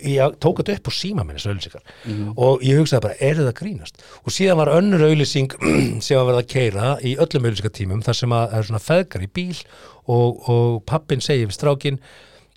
[0.00, 3.54] ég tók þetta upp á síma minni þessu auðlýsingar og ég hugsaði bara, er þetta
[3.58, 4.04] grínast?
[4.24, 5.56] Og síðan var önnur auðlýsing
[6.04, 9.26] sem var verið að keira í öllum auðlýsingatímum þar sem að það er svona feðgar
[9.26, 9.58] í bíl
[10.04, 12.00] og, og pappin segir við strákin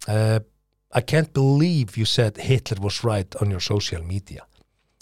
[0.08, 0.40] uh,
[0.96, 4.46] I can't believe you said Hitler was right on your social media.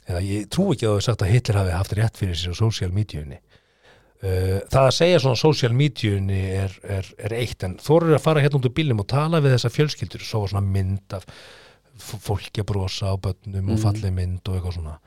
[0.10, 2.58] Eða ég trú ekki að það er sagt að Hitler hafi haft rétt fyrir sér
[2.58, 3.38] á social mediaunni.
[4.26, 8.42] Uh, það að segja svona social mediaunni er, er, er eitt en þóru að fara
[8.42, 11.28] hérna út úr bílnum og tala við þessa fjölskyldur svo var svona mynd af
[12.02, 14.98] fólki að brosa á börnum og fallið mynd og eitthvað svona.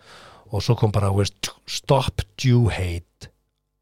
[0.49, 3.31] Og svo kom bara veist, stop Jew hate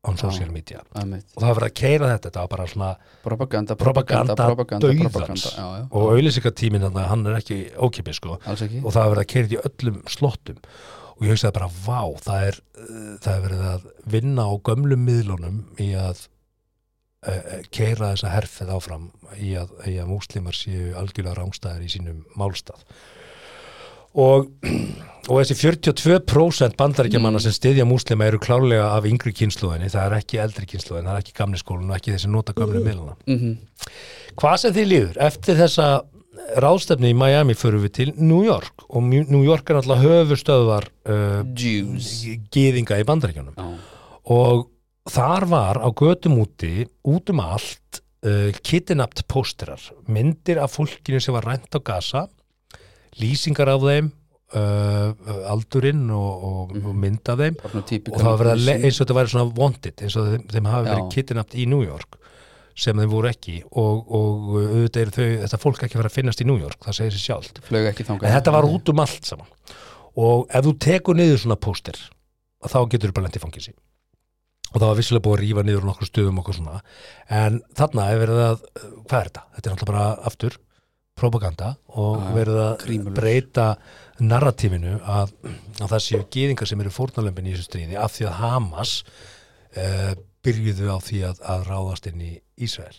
[0.07, 0.83] on social media.
[0.95, 1.27] Einmitt.
[1.35, 2.91] og það var verið að keira þetta þetta var bara svona
[3.25, 8.39] propaganda, propaganda, propaganda, propaganda já, já, og auðlýsingatíminn þarna, hann er ekki ókipið sko.
[8.53, 8.83] Ekki.
[8.85, 10.63] Og það var verið að keira þetta í öllum slottum.
[11.17, 12.61] Og ég hugsaði bara, vá, það er
[13.25, 16.27] það er verið að vinna á gömlum miðlunum í að
[17.75, 19.09] keira þessa herfið áfram
[19.43, 22.83] í að, í að múslimar séu algjörlega rángstæðar í sínum málstað.
[24.17, 24.47] Og,
[25.29, 30.39] og þessi 42% bandaríkjamanna sem styðja múslima eru klárlega af yngri kynsluðinni, það er ekki
[30.41, 33.57] eldri kynsluðin, það er ekki gamli skólinn og ekki þessi nota gömlu miðluna Mhm.
[34.41, 35.89] hvað sem þið líður, eftir þessa
[36.63, 41.43] ráðstefni í Miami förum við til New York og New York er náttúrulega höfustöðvar uh,
[41.59, 42.25] Jews.
[42.53, 43.55] gýðinga í bandaríkjunum.
[43.57, 43.69] Já,
[44.33, 44.67] og
[45.11, 51.37] þar var á götum úti út um allt uh, kidnapped pósterar myndir af fólkinu sem
[51.37, 52.27] var rænt á gasa
[53.21, 54.11] lýsingar af þeim
[54.55, 57.59] uh, aldurinn og, og, og mynd af þeim.
[57.63, 60.91] Og það var verið eins og þetta væri svona wanted eins og þeim, þeim hafi
[60.91, 62.21] verið kidnapped í New York
[62.77, 63.57] sem þeim voru ekki.
[63.73, 66.99] Og, og auðvitað eru þau, þetta fólk ekki fara að finnast í New York, það
[66.99, 67.63] segir sér sjálft.
[67.65, 68.29] Flög ekki þangað.
[68.29, 69.49] En þetta var út um allt saman.
[70.21, 71.99] Og ef þú tekur niður svona póster
[72.67, 73.73] þá getur þú bara lent í fangisi
[74.73, 76.81] og það var vissulega búið að rífa niður nokkur stöðum okkur svona
[77.33, 78.63] en þarna er verið að
[79.07, 79.45] hvað er þetta?
[79.57, 80.59] Þetta er náttúrulega bara aftur
[81.17, 83.17] propaganda og Já, verið að grímulaus.
[83.17, 83.67] breyta
[84.21, 85.33] narratífinu að,
[85.81, 88.95] að það séu gýðingar sem eru fórnalömpin í þessu stríði af því að Hamas
[89.77, 90.13] uh,
[90.45, 92.33] byrjuðu á því að, að ráðast inn í
[92.67, 92.99] Ísrael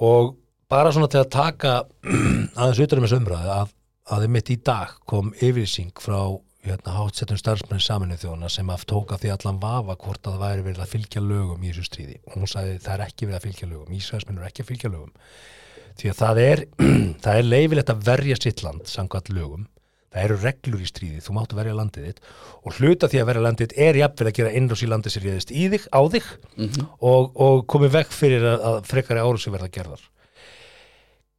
[0.00, 0.36] og
[0.68, 1.74] bara svona til að taka
[2.58, 3.74] aðeins um þessu umræðu að,
[4.16, 6.20] að mitt í dag kom yfirsýng frá
[6.66, 10.66] hérna, hátsettum starfsmenn saminu þjóna sem að tóka því allan vafa hvort að það væri
[10.66, 12.18] verið að fylgja lögum í þessu stríði.
[12.26, 13.96] Og hún sagði það er ekki verið að fylgja lögum.
[13.98, 15.14] Ísraelsmenn eru ekki að fylgja lögum.
[15.98, 16.64] Því að það er,
[17.24, 19.68] það er leifilegt að verja sitt land samkvæmt lögum.
[20.08, 22.28] Það eru reglur í stríði, þú máttu verja landið þitt.
[22.64, 25.26] Og hluta því að verja landið þitt er jafnvel að gera innrás í landið sér
[25.28, 26.30] réðist í þig, á þig
[27.10, 30.06] og, og komið vekk fyrir að, að frekari árum sem verða gerðar.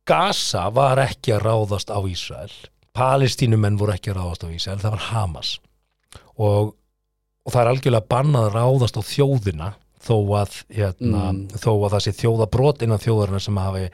[0.10, 2.54] Gaza var ekki að ráðast á Ísrael
[3.00, 5.54] Palestínumenn voru ekki að ráðast á Ísrael það var Hamas
[6.40, 6.74] og,
[7.46, 11.42] og það er algjörlega bannað að ráðast á þjóðina þó að, hérna, Mm.
[11.60, 13.90] þó að það sé þjóðabrot innan þjóðarina sem hafi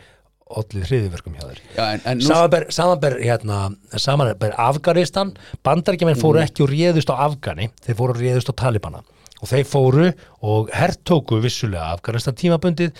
[0.45, 3.55] ollið hriðiverkum hjá þeir Samanber, samanber, hérna,
[3.97, 5.31] samanber Afganistan,
[5.65, 6.45] bandarækjumenn fóru Mm.
[6.45, 9.01] ekki og réðust á Afgani, þeir fóru og réðust á Talibana
[9.41, 10.05] og þeir fóru
[10.45, 12.93] og herrtóku vissulega Afganistan tímabundið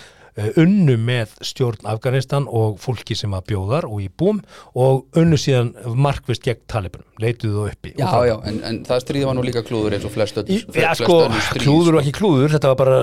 [0.60, 4.42] unnu með stjórn Afganistan og fólki sem að bjóðar og í búm
[4.76, 9.02] og unnu síðan markvist gegn Talibanum, leituðu það uppi já, og já, en, en það
[9.06, 12.04] stríði var nú líka klúður eins og flest öll já, sko, stríð, klúður og sko.
[12.04, 12.98] ekki klúður, þetta var bara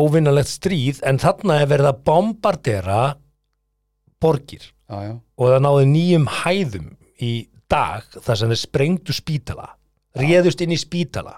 [0.00, 3.02] óvinnalegt stríð, en þarna er verið að bombardera
[4.22, 4.70] borgir.
[4.88, 6.88] Já, já, og það náði nýjum hæðum
[7.20, 7.32] í
[7.68, 9.74] dag þar sem þeir sprengdu spítala
[10.18, 11.36] réðust inn í spítala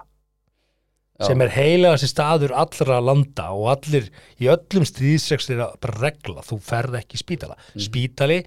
[1.21, 1.27] Já.
[1.29, 4.09] sem er heilegasti staður allra landa og allir
[4.41, 7.85] í öllum stríðsrekstir er bara regla, þú ferð ekki í spítala Mhm.
[7.87, 8.39] spítali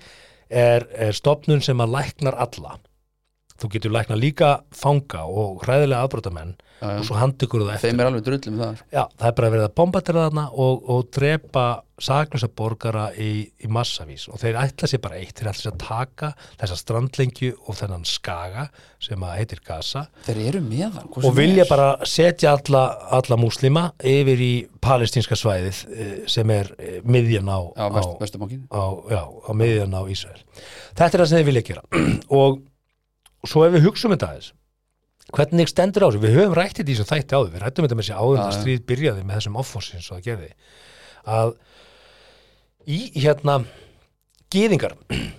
[0.50, 2.78] er, er stopnun sem að læknar alla
[3.60, 7.92] þú getur lækna líka fanga og hræðilega aðbrotamenn og svo handtökur það eftir.
[7.92, 8.84] þeim er alveg drullum það.
[8.92, 11.66] Já, það er bara verið að bombatera þarna og, og drepa
[12.04, 13.30] saklösa borgara í,
[13.62, 14.26] í massavís.
[14.32, 18.04] Og þeir ætla sér bara eitt, þeir ætla sér að taka þessa strandlengju og þennan
[18.08, 18.66] skaga
[19.04, 20.04] sem að heitir Gaza.
[20.26, 24.52] Þeir eru með hann og vilja bara setja alla, alla múslima yfir í
[24.84, 27.86] palestínska svæðið eh, sem er eh, miðjan á, á,
[28.74, 30.42] á, á miðjan á Ísrael.
[30.98, 31.86] Þetta er það sem þeir vilja gera.
[32.42, 32.62] Og
[33.48, 34.52] svo ef við hugsaum þetta aðeins
[35.32, 37.98] hvernig stendur á þessu, við höfum rætt þetta í þessu þætti áður, við rættum þetta
[37.98, 40.50] með sér áður að stríð byrjaði með þessum offossin svo það gerði.
[41.24, 41.54] Að
[42.84, 43.56] í hérna
[44.52, 44.96] gýðingar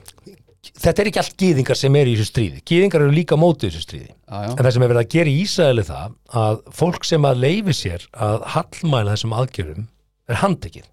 [0.84, 2.63] þetta er ekki allt gýðingar sem er í þessu stríði.
[2.65, 4.10] Gýðingar eru líka á móti þessu stríði.
[4.10, 7.46] Já, en það sem er verið að gera í Ísraeli það að fólk sem að
[7.46, 9.88] leifi sér að hallmæla þessum aðgjörum
[10.26, 10.89] er handtekið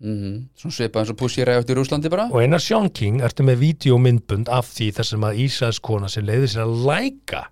[0.00, 2.28] mm svona svipað eins og pussi ræði eftir Rúslandi bara.
[2.32, 6.24] Og einar Sean King ertu með vídeomyndbund af því þar sem að Ísraels kona sem
[6.24, 7.42] leiði sér að læka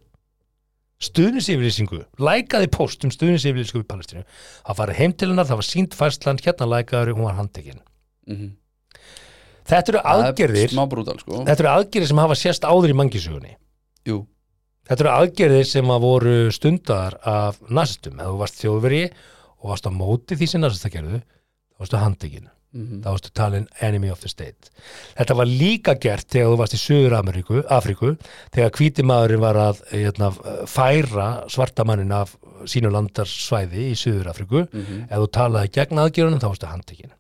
[1.09, 4.25] stuðnisyfirlýsingu lækaði post um stuðnisyfirlýsingu í Palestínu?
[4.67, 7.85] Það farið heim til hennar, það var sínt færslan hérna lækaður, hún var handtekinn
[8.27, 8.57] mm
[9.69, 11.43] þetta eru Það er aðgerðir Smá brútal, sko.
[11.45, 13.51] Þetta eru aðgerðir sem hafa sérst áður í mangisögunni
[14.09, 14.23] Jú,
[14.89, 19.03] þetta eru aðgerðir sem að voru stundar af nasistum, ef þú varst þjóðveri
[19.59, 21.21] og varst á móti því sem nasista gerðu
[21.79, 22.99] þá varstu handtekinn Mhm.
[23.01, 24.69] þá varstu talin enemy of the state
[25.17, 28.11] þetta var líka gert þegar þú varst í Suður Ameríku, Afríku
[28.53, 30.29] þegar hvítimaðurinn var að hérna,
[30.69, 32.37] færa svartamannin af
[32.69, 35.07] sínu landarsvæði í Suður Afríku Mhm.
[35.09, 37.13] ef þú talaði gegn aðgerðunum þá varstu handtekinn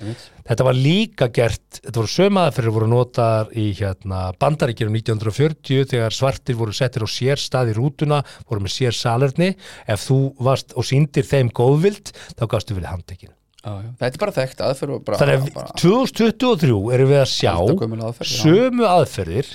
[0.00, 0.30] einmitt.
[0.46, 6.54] Þetta var líka gert, þetta voru sömaðaferður voru notaðar í hérna, bandaríkjunum 1940 þegar svartir
[6.58, 9.56] voru settir á sér stað í rútuna, voru með sér salerni,
[9.86, 13.34] ef þú varst og síndir þeim góðvild, þá gafstu verið handtekinn.
[13.62, 18.32] Þetta er bara þekkt aðferð bara, Þannig að bara 2023 erum við að sjá aðferð,
[18.32, 19.52] sömu aðferðir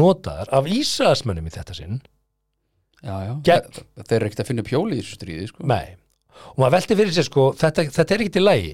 [0.00, 2.00] notaðar af Ísraelsmönnum í þetta sinn,
[3.04, 5.66] Já, já, Gegn- Þe- þeir eru ekkert að finna pjóli í þessu stríði sko.
[5.68, 5.96] nei.
[6.54, 8.72] Og maður velti fyrir sér sko, þetta, þetta er ekki til lægi.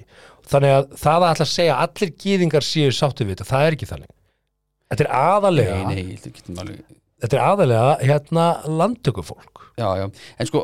[0.48, 3.88] Þannig að það að að segja allir gýðingar séu sáttu við þetta, það er ekki
[3.90, 4.12] þannig.
[4.90, 6.80] Þetta er aðalega Nei, nei, þetta getum alveg
[7.22, 8.44] þetta er aðalega hérna
[8.80, 9.66] landtökufólk.
[9.80, 10.06] Já, já,
[10.42, 10.60] en sko,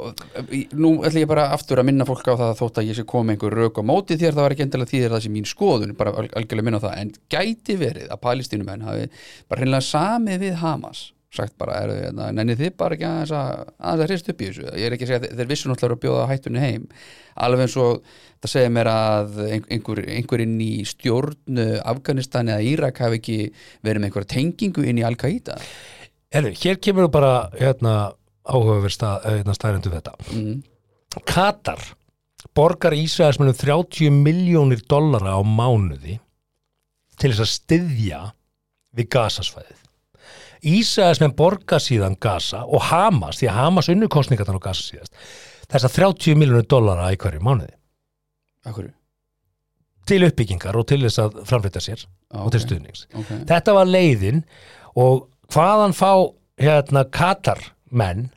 [0.77, 3.05] nú ætla ég bara aftur að minna fólk á það að þótt að ég sé
[3.09, 5.95] koma einhver rauk á móti þér, það var ekki endilega því það sem mín skoðun,
[5.97, 9.07] bara al- algjörlega minna á það, en gæti verið að palestínumenn hafi
[9.49, 11.01] bara hreinlega samið við Hamas,
[11.37, 14.69] sagt bara, er, er, nenni þið bara ekki að, aðeins að hrist upp í þessu,
[14.77, 16.87] ég er ekki að segja þeir vissu náttúrulega að bjóða hættunni heim,
[17.47, 18.15] alveg eins og
[18.45, 23.21] það segja mér að ein- einhver, einhver inn í stjórn eh, Afganistan eða Írak hafi
[23.23, 23.39] ekki
[23.85, 25.57] verið með einhverja tengingu inn í Al-Qaida
[26.37, 27.95] Herru, hér kemur bara hérna
[28.47, 30.15] áhugaverð stað, hérna, staðrendu þetta.
[30.31, 30.61] Mm.
[31.27, 31.83] Katar
[32.57, 36.21] borgar Ísraelsmennum 30 miljónir dollara á mánuði
[37.17, 38.21] til þess að styðja
[38.97, 39.83] við gasasvæðið
[40.67, 45.17] Ísraelsmenn borga síðan Gaza og Hamas, því að Hamas unnu kostningarnar á Gaza síðast
[45.67, 47.73] þess að 30 miljónir dollara í hverju mánuði.
[48.67, 48.91] Akkur,
[50.07, 53.07] til uppbyggingar og til þess að framflýta sér Já, og til stuðnings.
[53.13, 53.43] Okay.
[53.51, 54.45] þetta var leiðin
[54.97, 56.11] og hvaðan fá
[56.61, 58.29] hérna Katar menn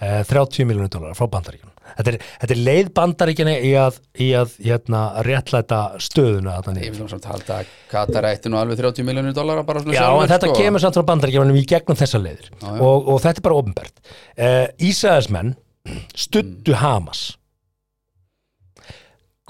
[0.00, 4.28] eh, 30 miljónir dólar frá bandaríkjunum þetta er, þetta er leið bandaríkjana í að, í
[4.38, 9.36] að hérna, réttlæta stöðuna Ég vil samt halda að Katar ætti nú alveg 30 miljónir
[9.36, 10.58] dólara bara svona Já, sjálfur, en þetta sko.
[10.62, 12.80] kemur samt frá bandaríkjunum í gegnum þessa leiðir Já, já.
[12.80, 15.54] og, og þetta er bara ofnbært eh, Ísraelsmenn
[16.16, 17.24] stuttu Hamas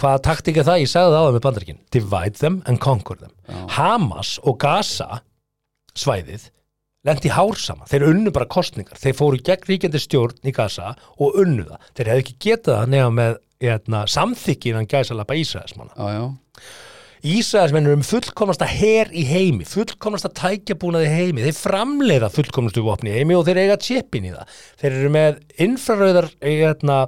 [0.00, 0.80] hvaða taktik er það?
[0.82, 3.60] Ég sagði það á það með bandaríkin divide them and conquer them Já.
[3.78, 5.22] Hamas og Gaza
[5.94, 6.48] svæðið
[7.04, 11.36] lendi hár sama, þeir unnu bara kostningar þeir fóru gegn ríkjandi stjórn í Gaza og
[11.42, 15.94] unnu það, þeir hefðu ekki getað það nefna með hérna, samþykki innan gæsalapa Ísraelsmanna
[17.24, 23.32] Ísraelsmenn eru um fullkomnasta her í heimi, fullkomnasta tækjabúnaði heimi, þeir framleiða fullkomnastu vopni heimi
[23.32, 24.58] og þeir eiga chipin í það.
[24.82, 26.98] Þeir eru með infrarauðar hérna,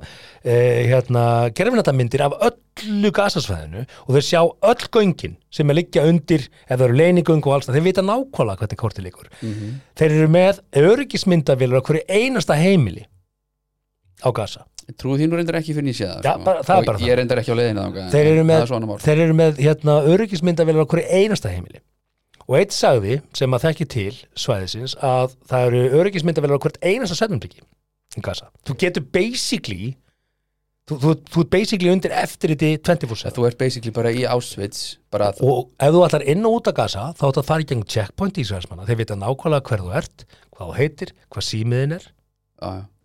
[0.41, 6.49] eh, hérna, gerfinatamindir af öllu gasasvæðinu og þeir sjá öll göngin sem er liggja undir
[6.65, 9.29] ef það eru leinigöng og alls það, þeir vita nákvæmlega hvernig korti líkur.
[10.01, 13.05] Þeir eru með öryggismyndavílar á hverju einasta heimili
[14.25, 14.65] á gasa.
[14.95, 17.11] Trúið þínu reyndar ekki fyrir nýsið bara- það er Ég það.
[17.11, 19.95] er reyndar ekki á leiðinu þangað, þeir eru með, það er þeir eru með hérna,
[20.15, 21.81] öryggismyndavélar á hverju einasta heimili
[22.47, 27.29] og eitt sagði sem að þekki til svæðisins að það eru öryggismyndavélar á hvert einasta
[28.23, 28.49] Gaza.
[28.65, 29.97] Þú getur basically
[30.89, 34.97] þú, þú, þú ert basically undir eftir þetta 24-7 Þú ert basically bara í Auschwitz
[35.13, 37.61] bara að, og ef þú ætlar inn og út af Gaza þá ætlar að fara
[37.61, 40.25] í gegn checkpoint í Ísraelsmanna þeir vita nákvæmlega hver þú ert,
[40.57, 42.07] hvað þú heitir hvað símiðin er.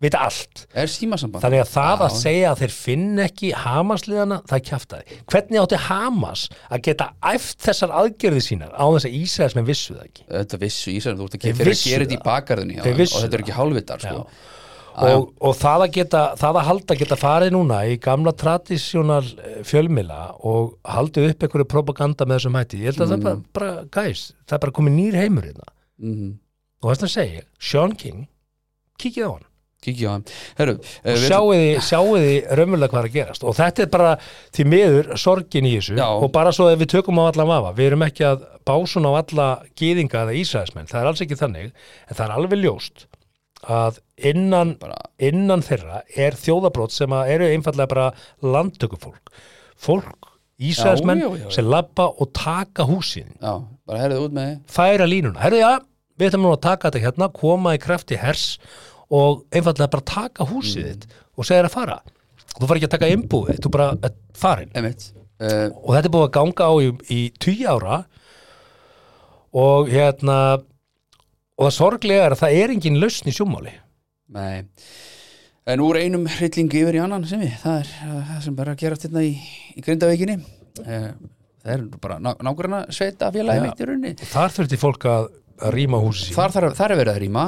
[0.02, 0.64] Vita allt.
[0.72, 5.18] Þannig að það að segja að þeir finn ekki Hamasliðana, það er kjaftaði.
[5.32, 9.98] Hvernig átti Hamas að geta æft þessar aðgerði sínar á þess að Ísraels með vissu
[9.98, 10.26] það ekki?
[10.32, 14.04] Þetta vissu Ísrael, þú ert að gera þetta í bakarðinni og þetta er ekki hálfvitar
[14.06, 14.24] sko.
[14.92, 19.22] Og, og það, að geta, það að halda geta farið núna í gamla tradisjónal
[19.64, 22.80] fjölmila og haldið upp einhverju propaganda með þessum hætti.
[22.82, 23.70] Ég held að það er bara, bara
[24.10, 26.34] gæs, það er bara komið nýr heimur mm
[26.82, 28.24] Og þess að segja, Sean King,
[29.02, 29.46] kikið á hann.
[29.82, 30.24] Kikið á hann.
[30.60, 33.44] Herru, uh, og við- sjáuði, sjáuði raunverulega hvað er að gerast.
[33.50, 34.12] Og þetta er bara
[34.54, 35.96] því miður sorgin í þessu.
[35.98, 36.06] Já.
[36.06, 37.72] og bara svo ef við tökum á allan vafa.
[37.80, 39.48] Við erum ekki að básun á alla
[39.80, 41.72] gýðinga eða ísæðismenn, það er alls ekki þannig.
[42.08, 43.06] En það er alveg ljóst
[43.62, 43.98] að
[44.30, 48.06] innan, bara, innan þeirra er þjóðabrót sem að eru einfallega bara
[48.42, 49.30] landtökufólk.
[49.82, 50.30] Fólk,
[50.62, 51.50] ísæðismenn Já, já, já, já.
[51.58, 53.32] sem labba og taka húsin.
[53.42, 53.54] Já,
[53.86, 55.72] bara herrið út með þið færa línuna, herðu já
[56.18, 58.44] við ætlum nú að taka þetta hérna, koma í krafti hers
[59.12, 61.98] og einfallega bara taka húsið þitt og segja þér að fara.
[62.52, 66.34] Þú fara ekki að taka innbúið, þú bara farin uh, og þetta er búið að
[66.38, 68.02] ganga á í, í tíu ára
[69.52, 70.38] og hérna
[71.56, 73.74] og það sorglega er að það er engin lausn í sjómáli
[74.32, 74.64] Nei.
[75.68, 77.90] En úr einum hryllingu yfir í annan sem við það er
[78.30, 79.34] það sem bara gerast hérna í,
[79.76, 80.38] í grindavíkinni.
[80.80, 81.10] Uh,
[81.62, 83.66] það er bara ná, nágrana sveita félagi Já.
[83.68, 85.28] mitt í runni þar þurfti fólk að,
[85.62, 87.46] að rýma húsi þar, þar, þar er verið að rýma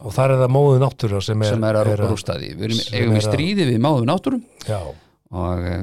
[0.00, 2.82] og þar er það móðu náttúra sem er, sem er að rústa því við erum,
[2.98, 4.78] eigum við stríði við máðum náttúrum já,
[5.30, 5.74] og e,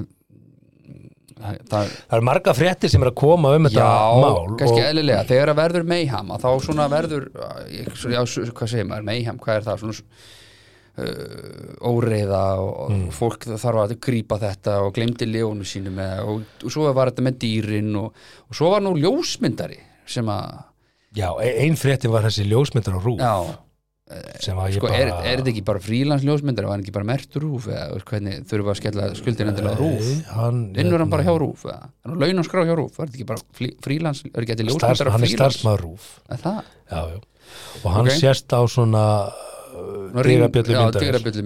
[1.38, 4.80] það, það það er marga fréttir sem er að koma um þetta Já, mál kannski
[4.82, 7.30] og, eðlilega, þegar að verður meiham að þá svona verður
[7.94, 8.22] svo- já,
[8.58, 9.84] hvað segir maður, meiham, hvað er það?
[9.86, 10.26] Svona
[10.98, 13.10] uh, óreiða og, Mm.
[13.13, 17.26] fólk þarf að grípa þetta og glemdi ljónu sínu með og, og svo var þetta
[17.28, 18.13] með dýrin og,
[18.50, 20.58] og svo var nú ljósmyndari sem að
[21.15, 23.34] já, e- ein fréttin var þessi ljósmyndar á rúf já,
[24.39, 27.67] sko, bara er, er þetta ekki bara frílans ljósmyndari var hann ekki bara mertur rúf
[27.72, 30.12] eða hvernig þurfa að skella skuldir endilega á rúf
[30.78, 31.89] vinnur hann bara hjá rúf eða?
[32.06, 35.12] Hann er launanskrá hjá rúf, var þetta ekki bara frílans er ekki þetta starfs, ljósmyndari
[35.12, 36.08] á hann er frílans starfsmaður rúf
[36.88, 37.20] já, já.
[37.84, 38.15] og hann Ok.
[38.22, 39.04] sést á svona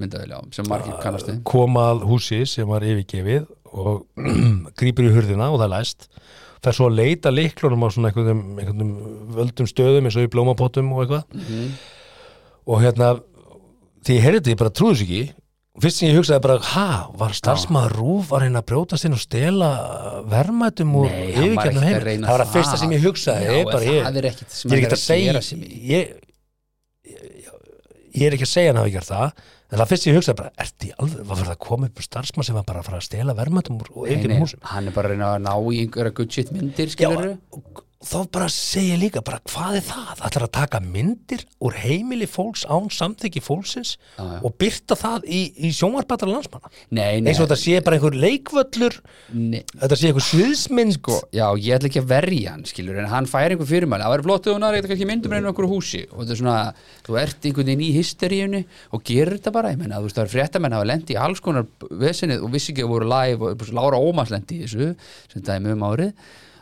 [0.06, 1.42] myndavél, já, sem margir kannast við.
[1.48, 4.06] Koma að húsi sem var yfirgefið og
[4.80, 6.08] grípur í hurðina og það læst
[6.62, 8.94] fer svo að leita liklunum á svona einhverjum, einhverjum
[9.38, 11.24] völdum stöðum eins og í blómapottum og eitthvað.
[11.34, 11.70] Mhm.
[12.72, 13.08] og hérna
[14.06, 15.22] því ég heyrði þetta, ég bara trúði þess ekki.
[15.82, 19.22] Fyrst sem ég hugsaði bara, ha, var starfsmaður rúf var hérna að brjótast inn og
[19.24, 19.70] stela
[20.30, 22.52] verðmætum úr ekkert að heim það var að það.
[22.58, 23.46] fyrsta sem ég hugsaði.
[23.46, 26.12] Já, ég, bara, ég, það er ekkit sem ég er að segja
[28.12, 30.52] ég er ekki að segja hann hafi gert það en það fyrst ég hugsaði bara,
[30.66, 33.08] ert í alveg var fyrir að koma upp starfsmann sem var bara að fara að
[33.08, 33.36] stela
[34.02, 34.60] Nei, nei, yfirgefnum húsum?
[34.74, 38.18] hann er bara að reyna að ná í einhverja good shit myndir, skilur og þá
[38.34, 40.08] bara segja líka bara hvað er það?
[40.18, 44.24] Það ætlar að taka myndir úr heimili fólks án samþykki fólksins já.
[44.42, 46.72] og byrta það í, í sjónvarpættar landsmanna?
[46.90, 48.98] Eins og þetta sé bara einhver leikvöllur
[49.38, 49.62] nei.
[49.76, 50.98] þetta sé einhver sviðsmynd.
[50.98, 54.16] Sko, já, ég ætla ekki að verja hann, skilur en hann fær einhver fyrirmæli, það
[54.16, 56.58] væri flott ef hún er eitthvað ekki myndum reynum einhverju húsi og þetta er svona,
[57.06, 60.28] þú ert einhvern veginn í hysteríunni og gerir þetta bara, ég menna, þú veist, það
[60.28, 61.70] er fréttamenn hafa lendi í alls konar
[62.02, 64.94] vesinni og vissi ekki að voru live og Lára Ómas lendi í þessu
[65.32, 66.16] sem dæmi um árið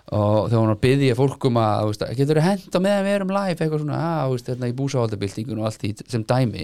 [0.09, 3.15] og hún var að byggja fólk um að, veist, getur þú henda með að við
[3.19, 6.63] erum live, eitthvað svona, að, þú veist, hérna í búsáhaldabildingun og allt því sem dæmi.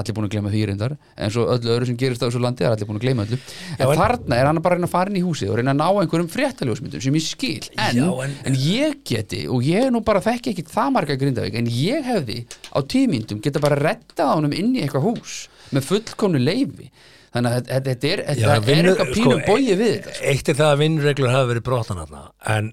[0.00, 2.66] Allir búin að gleyma því reyndar, en svo öllu öðru sem gerist á þessu landi
[2.66, 3.38] er allir búin að gleyma öllu.
[3.78, 5.74] En, en- þarna er hann bara að reyna að fara inn í húsið og reyna
[5.76, 7.70] að ná einhverjum fréttaljósmyndum sem ég skil.
[7.78, 11.60] En, Já, en, en- ég geti, og ég nú bara þekki ekki það marga grindavík,
[11.62, 12.42] en ég hefði
[12.74, 15.38] á tímyndum geta bara rettað honum inn í eitthvað hús
[15.76, 16.90] með fullkomnu leifi
[17.34, 20.24] þannig að þetta- þetta er, þetta er vinnu- eitthvað pínum sko, bóið við þetta sko.
[20.32, 22.22] eitt er það að vinnureglur hafa verið brotnan þarna
[22.56, 22.72] en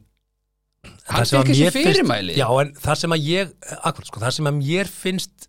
[1.08, 2.36] Hann það sem að fyrirmæli.
[2.38, 3.52] já en það sem að ég
[3.84, 5.48] akkurat sko, það sem að mér finnst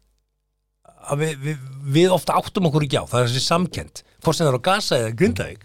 [1.09, 1.57] að við, við,
[1.95, 4.67] við ofta áttum okkur ekki á það er þessi samkend, hvort sem það er á
[4.69, 5.63] Gaza eða Grindavík,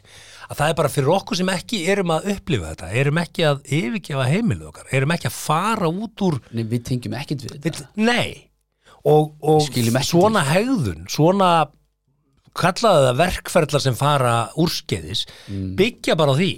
[0.49, 3.63] að það er bara fyrir okkur sem ekki erum að upplifa þetta, erum ekki að
[3.79, 7.87] yfirgefa heimilu okkar, erum ekki að fara út úr Nei, við tengjum ekkit við þetta
[7.97, 8.49] nei
[9.05, 9.61] og, og
[10.07, 11.49] svona hegðun svona
[12.53, 15.71] kallaði það verkferðlar sem fara úrskeiðis Mm.
[15.79, 16.51] byggja bara á því.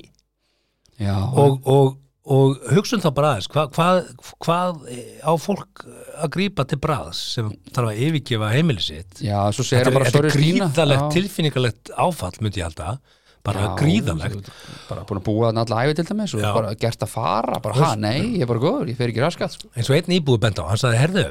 [1.00, 3.98] Já, og, og, og hugsun þá bara aðeins hvað, hvað,
[4.44, 4.78] hvað
[5.24, 5.84] á fólk
[6.20, 9.20] að grípa til bræðs sem þarf að yfirgefa heimili sitt?
[9.24, 12.98] Já, svo segir þetta er, gríðalegt tilfinningalegt áfall myndi ég halda.
[13.46, 14.48] Bara gríðalegt
[14.90, 17.76] bara búin að búa þannig alla æfi til dæmis og bara gert að fara bara,
[17.78, 19.70] ha, nei, ég er bara góður, ég fer ekki raskat sko.
[19.76, 21.26] eins og einn íbúi bent á, hann sagði, herðu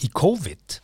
[0.00, 0.76] í COVID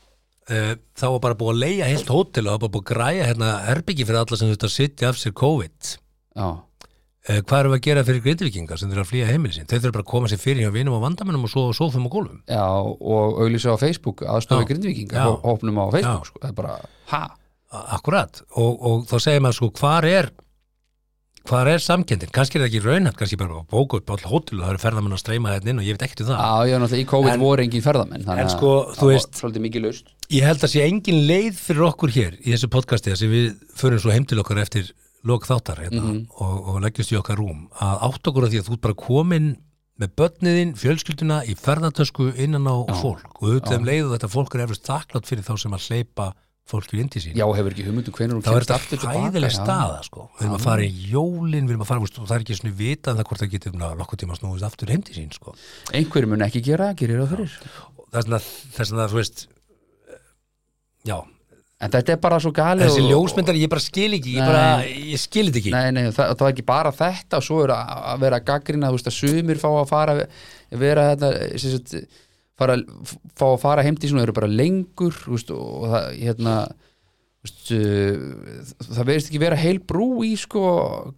[0.52, 2.88] uh, þá var bara búið að leia heilt hótel og það var bara búið að
[2.92, 5.92] græja hérna herbyggi fyrir alla sem þetta sitja af sér COVID.
[6.38, 9.68] Já, uh, hvað við að gera fyrir grindvikingar sem þurfa að flýja heimili sín?
[9.68, 12.14] Þau þurfa bara að koma sér fyrir hjá vinum og vandamennum og svo sofum og
[12.18, 12.42] gólfum.
[12.48, 14.68] Já, og auðlýsa á Facebook aðstofi
[15.24, 16.52] hó- hópnum á Facebook sko.
[16.56, 16.76] bara,
[17.12, 17.22] ha,
[17.96, 18.42] akkurat.
[18.56, 20.30] Og, og þá segir maður sko hvar er
[21.46, 24.58] hvar er samkendin, kannski er það ekki raunhætt kannski bara að bóka upp all hótel
[24.60, 26.40] og það eru ferðamenn að streyma hérna inn og ég veit ekkert um það.
[26.42, 28.98] Já, ég er náttúrulega í COVID En- voru engin ferðamenn þannig en að sko, þú
[28.98, 32.52] það var svolítið mikið laust ég held að sé engin leið fyrir okkur hér í
[32.52, 33.46] þessu podcasti að við
[33.78, 34.90] förum svo heim til okkar eftir
[35.24, 36.26] lok þáttar hérna, Mhm.
[36.38, 38.94] og, og leggjast í okkar rúm að átt okkur að því að þú ert bara
[38.94, 39.48] komin
[39.98, 42.94] með börniðin, fjölskylduna í ferðartösku innan á Já.
[43.02, 43.24] fólk.
[43.42, 46.26] Og auðvitað um leið og þetta fólk er eftir staklátt fyrir þá sem að hleypa
[46.68, 49.28] fólki inn til sín já, hefur ekki hugmyndum hvenær hún er kemst aftur þetta tilbaka,
[49.28, 50.26] hæðileg staða sko.
[50.38, 52.58] við erum að fara í jólin við erum að fara, veist, og það er ekki
[52.58, 55.54] svona vitað það hvort það getur nokkuð tíma snúið aftur heim til sín sko.
[55.96, 57.56] einhverjum mun ekki gera, gerir það fyrir.
[58.12, 58.38] Vegna,
[58.76, 59.44] þess vegna, þú veist
[61.08, 61.18] já,
[61.78, 64.48] en þetta er bara svo galið þessi og- ljósmyndar ég bara skil ekki, ég Nei.
[64.48, 65.70] bara, ég skil þetta ekki.
[65.74, 68.98] Nei, nei, það, það er ekki bara þetta og svo er að, vera gaggrina, þú
[68.98, 70.16] veist að sumir fá að fara
[70.84, 72.02] vera þetta
[72.58, 72.76] fara,
[73.38, 76.58] fá að fara heim til svona eru bara lengur veist, og það hérna
[77.46, 80.62] veist, uh, það verðist ekki vera heil brú í sko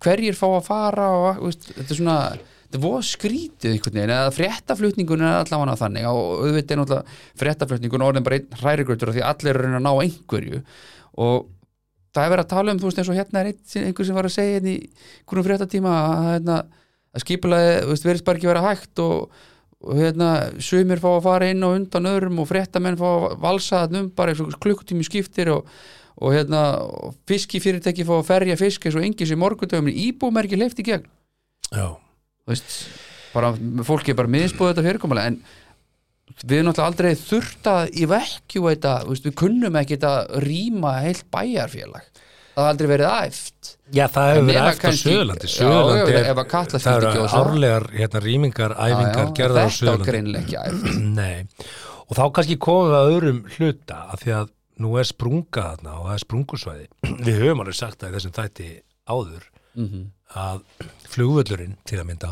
[0.03, 2.19] hverjir fá að fara og veist, þetta er svona
[2.71, 8.05] er voða skrítið einhvern veginn eða fréttaflutningun er allavega þannig og auðvitað er náttúrulega fréttaflutningun
[8.07, 10.61] orðin bara einn hrærigrautur af því allir eru að ná einhverju.
[11.25, 11.49] Og
[12.15, 13.51] það er verið að tala um, þú veist, eins og hérna er
[13.83, 14.79] einhver sem var að segja hérna í
[15.27, 16.59] hvernig fréttatíma að, hérna,
[17.11, 17.27] að
[17.91, 19.43] veist, verðist bara ekki vera hægt og
[19.81, 24.05] hérna sumir fá að fara inn og undan öðrum og fréttamenn fá að valsa þarna
[24.05, 25.71] um bara klukkutími skiptir og,
[26.21, 26.65] og hérna
[27.31, 30.87] fiskifyrirtæki fá að ferja fisk eins og engis í morgundöfum íbúum er ekki leift í
[30.91, 31.09] gegn.
[31.71, 31.87] Já,
[32.51, 32.77] veist,
[33.33, 33.55] bara,
[33.87, 35.41] fólki er bara miðspóð þetta fyrirkomulega en
[36.45, 42.10] við erum náttúrulega aldrei þurft að í vekkju við kunnum ekki þetta rýma heilt bæjarfélag
[42.61, 43.71] það hafa aldrei verið æft.
[43.97, 48.75] Já það hefur verið Já, Söðurlandi já, ef að Katla það eru árlegar hérna, rýmingar,
[48.77, 50.89] æfingar Já, já, gerðar á á æft.
[51.21, 51.47] Nei,
[52.07, 55.97] og þá kannski komum við að öðrum hluta af því að nú er sprunga þarna
[55.99, 56.87] og það er sprungusvæði.
[57.27, 58.69] Við höfum alveg sagt það í þessum þætti
[59.17, 59.49] áður
[59.79, 60.01] Mhm.
[60.35, 60.63] að
[61.13, 62.31] flugvöllurinn til að mynda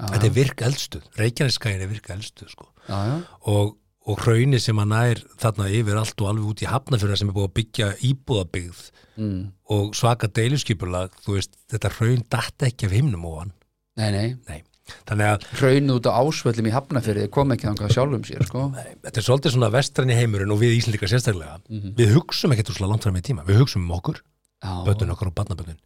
[0.00, 2.68] þetta er virk eldstuð, Reykjaneskain er virk eldstuð sko.
[2.88, 3.16] já, já,
[3.52, 3.74] og,
[4.10, 7.36] og hrauni sem að nær þarna yfir allt og alveg út í hafnafjörna sem er
[7.36, 8.82] búið að byggja íbúðabyggð
[9.20, 9.38] mm.
[9.76, 13.54] og svaka deiluskipulag þú veist, þetta hraun datt ekki af himnum ofan.
[14.00, 14.28] Nei, nei.
[14.48, 14.60] Nei.
[15.06, 18.64] þannig að hraun út á ásvöllum í Hafnafyrði kom ekki þangað sjálfum sér, sko.
[18.74, 21.60] Þetta er svolítið svona vestræni heimurinn og við Íslendingar sérstaklega.
[21.70, 21.94] Mhm.
[22.00, 23.46] við hugsum ekkert úrslega langt fram í tíma.
[23.46, 24.20] Við hugsum um okkur,
[24.62, 25.78] Já, bönnun okkar og barnabönnun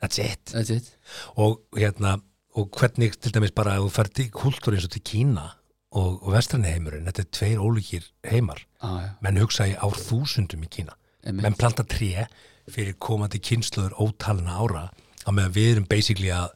[0.00, 0.44] that's it.
[0.52, 0.96] That's it.
[1.36, 2.20] Og hérna,
[2.54, 5.46] og hvernig til dæmis bara ef þú ferð til kultúr eins og til Kína
[5.94, 8.62] og, og vestræni heimurinn þetta er tveir ólíkir heimar.
[8.82, 10.96] Já, já, menn hugsa í ár þúsundum í Kína.
[11.26, 11.42] Einmitt.
[11.42, 12.28] menn planta tré
[12.70, 14.88] fyrir komandi kynsluður ótalina ára
[15.26, 16.52] á meðan við erum basically að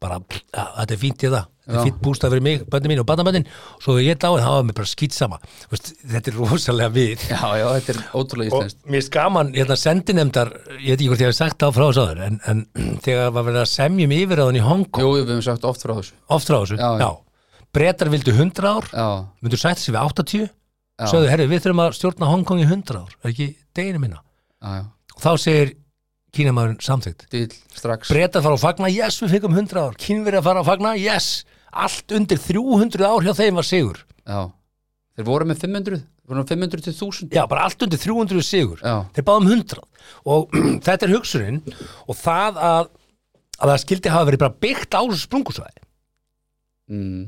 [0.00, 3.00] bara, að, þetta er fínt í það þetta er fínt bústað fyrir mig, bönni mín
[3.02, 3.46] og barnabönnin
[3.82, 5.38] svo þegar ég dáið, þá var mér bara skýt sama.
[5.72, 7.24] Vist, þetta er rosalega við.
[7.32, 8.80] Já, já, þetta er ótrúlega og íslenskt.
[8.86, 12.04] mér er skaman, hérna sendinemdar ég veit ekki hvort ég hef sagt það frá þessu
[12.06, 12.64] áður en, en
[13.06, 15.84] þegar var verið að semjum yfir á í Hong Kong, Jú, við höfum sagt oft
[15.84, 16.18] frá þessu.
[16.36, 16.78] Oft frá þessu?
[16.80, 17.06] Já, já.
[17.06, 17.25] já.
[17.76, 19.08] Brettar vildu 100 ár Já,
[19.44, 22.68] myndu sætt sig við 80 já, sögðu, herri, við þurfum að stjórna Hong Kong í
[22.68, 24.22] 100 ár er ekki deginu minna?
[24.64, 25.76] Já, og þá segir
[26.36, 26.80] kínamæðurinn
[27.72, 28.10] strax.
[28.12, 29.96] Bretar fara að fagna, yes, við fengum 100 ár.
[30.00, 31.30] Kínverið að fara að fagna, yes.
[31.76, 34.02] Allt undir 300 ár hjá þeim var sigur.
[34.26, 34.40] Já,
[35.16, 38.80] þeir voru með 500 voru með 500 til 1000 Já, bara allt undir 300 sigur.
[38.82, 39.82] Já, Þeir báðum 100
[40.26, 40.56] Og
[40.86, 41.60] þetta er hugsunin
[42.06, 42.88] Og það að,
[43.60, 45.84] að það skildi hafa verið bara byggt á sprungusvæði.
[46.90, 47.22] Mm.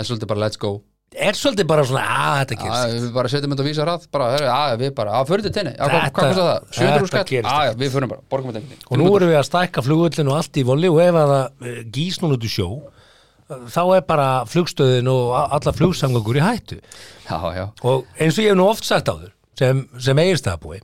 [0.00, 0.72] En svolítið bara let's go.
[1.10, 4.04] Er svolítið bara svona, að þetta Já, gerst við bara setjum þetta að vísa ræð
[4.14, 5.72] bara, herri, já, við bara, á, fyrir til tenni.
[5.74, 6.68] Já, hvað, hvað kostar það?
[6.76, 7.24] 700 þetta skall?
[7.30, 9.84] gerist Já, já, við fyrir bara, borgum þetta einhvern Og nú erum við að stækka
[9.88, 12.68] flugullin og allt í voli Og ef að það eh, gís núna út í sjó
[13.50, 16.78] Þá er bara flugstöðin og alla flugsamgangur í hættu.
[17.26, 20.78] Já, já, Og eins og ég hef nú oft sagt áður Sem, sem eigirstæðabúi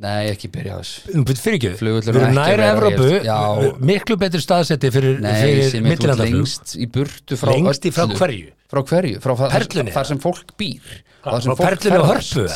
[0.00, 5.20] nei, ekki byrja á þessu fyrir ekki, við erum vera Evrópu miklu betri staðsetti fyrir,
[5.84, 6.38] millilandaflug.
[6.38, 8.52] lengst í burtu frá lengst í frá hverju?
[8.72, 9.20] Frá hverju?
[9.20, 10.98] Frá Perlunni, þar sem fólk býr.
[11.20, 12.08] Frá Perlunni og.
[12.08, 12.46] Hörpu,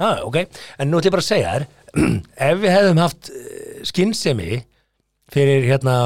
[0.00, 0.48] ah, okay.
[0.80, 1.66] en nú ætlum ég bara að segja þér
[2.48, 4.62] ef við hefðum haft eh, skynsemi
[5.32, 5.96] fyrir hérna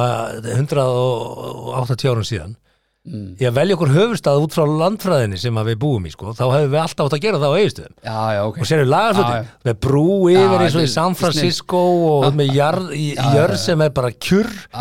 [0.43, 2.57] 180 árum síðan
[3.07, 3.37] Mm.
[3.39, 6.43] ég að velja okkur höfustað út frá landfræðinni sem að við búum í sko, þá
[6.51, 8.57] hefðum við alltaf átt að gera það á eigistöðum já, já, ok.
[8.59, 9.45] Og sérðu Já, lagarsluti já.
[9.69, 11.83] með brú yfir eins og í er San Francisco
[12.17, 12.91] og með jörð,
[13.63, 14.11] sem er bara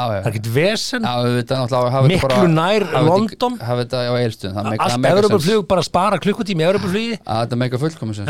[0.10, 0.16] já.
[0.16, 1.06] það er ekkert vesen.
[1.06, 3.58] Við Miklu nær London.
[3.62, 5.26] Hafa þetta á eilstöðum Það make- það allt make sense.
[5.26, 8.24] Evropaflug bara spara klukkutími í Evropaflugi að þetta meika fullkomis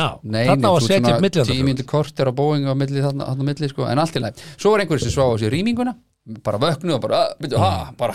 [0.51, 1.55] þarna á að setja upp millilandaflug.
[1.55, 4.19] tíu mínútur korter á Boeing á milli, þarna, þarna á milli sko, en allt í
[4.23, 7.57] læg svo var einhverjum sem svá á sér rýminguna bara vöknu og bara, "Ah, byrju,
[7.61, 8.13] ha, bara,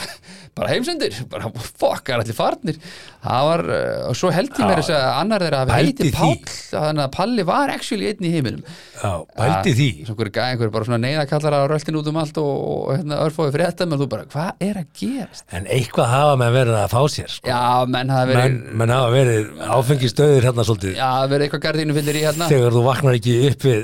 [0.56, 2.78] bara heimsendir bara, fuck, það er allir farnir
[3.22, 6.16] það var, uh, og svo held ég mér þess að annar þeirra hafi Pældi heiti.
[6.16, 8.64] Páll þannig að Palli var actually einn í heiminum
[8.98, 12.42] Já, pældi því svo einhverju gæði einhverju bara svona neyðakallar að röltin út um allt
[12.42, 15.46] og, og hérna, örfóði fréttam og þú bara, hvað er að gerast?
[15.54, 17.46] En eitthvað hafa með verið að fá sér sko.
[17.46, 21.98] Já, menn hafa verið menn, menn hafa verið áfengistöðir hérna svolítið Já, verið eitthvað gardínu
[22.00, 23.80] fyllir í hérna þegar þú vaknar ekki upp við,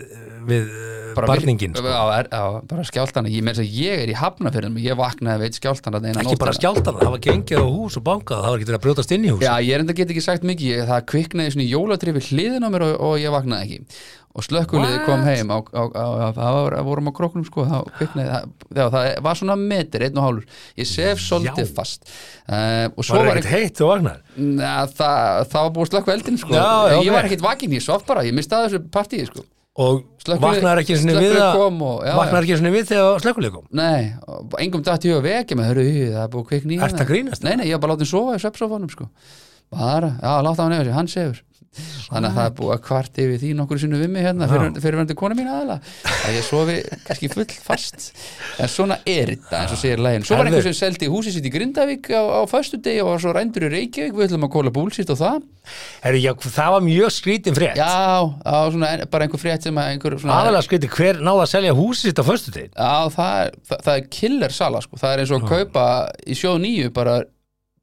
[0.50, 1.94] við bara barningin sko.
[2.16, 5.60] er, já, bara skjáltana ég, meira að segja, ég er í hafnafyrðum ég vaknaði veit
[5.60, 8.80] skjáltana ekki bara skjáltana, það var gengið á hús og bankað það var ekki verið
[8.80, 11.08] að brjótast inn í hús já, ég er enda get ekki sagt mikið ég, það
[11.12, 13.98] kviknaði svona jólatri við hliðin á mér og, og ég vaknaði ekki.
[14.36, 17.78] Og slökkuliði kom heim á, á, á, á, á, á, vorum á króknum sko, þá
[17.96, 20.60] kviknaði það, það var svona metir, einn og hálfur.
[20.76, 22.04] Ég sef svolítið fast.
[22.44, 26.12] Uh, og svo var var ekkert heitt þú vaknar Na, það, það var búið slökku
[26.18, 26.52] eldin sko.
[26.52, 29.46] Já, já, ég var ekkit vakinn, ég svaf bara ég mistaði þessu partíi sko.
[29.76, 30.04] Og
[30.40, 31.58] vaknar ekki svona við að
[32.16, 34.14] vaknar ekki svona við þegar slökkuleg kom Nei,
[34.64, 35.82] engum datt ég að vekja með,
[36.14, 37.44] það er búið kvikni Ertu að grínast?
[37.44, 39.08] Nei, nei, ég var bara látið sofa í svepsofanum sko.
[39.74, 41.42] bara, já, láta hann nefnir sig, hann sefur
[42.06, 44.76] þannig að það er búið að kvart yfir því nokkur sinni við mig hérna, fyrir,
[44.80, 45.78] fyrir verandi kona mín aðala
[46.26, 48.10] að ég sofi kannski full fast.
[48.62, 50.60] En svona er þetta eins og segir lægin svo var Herðu.
[50.60, 53.72] einhver sem seldi húsið sitt í Grindavík á, á föstudegi og var svo rændur í
[53.74, 54.16] Reykjavík.
[54.16, 55.44] Við ætlum að kóla búlsitt og það.
[56.04, 57.78] Herri, já, það var mjög skrítin frétt.
[57.80, 61.52] Já, á, svona, bara einhver frétt sem að einhver svona, aðalega skrítin hver náða að
[61.52, 65.00] selja húsið sitt á föstudegin Já, það það, það er killer sala sko.
[65.00, 65.86] það er eins og að kaupa
[66.26, 67.16] í sjóð nýju bara,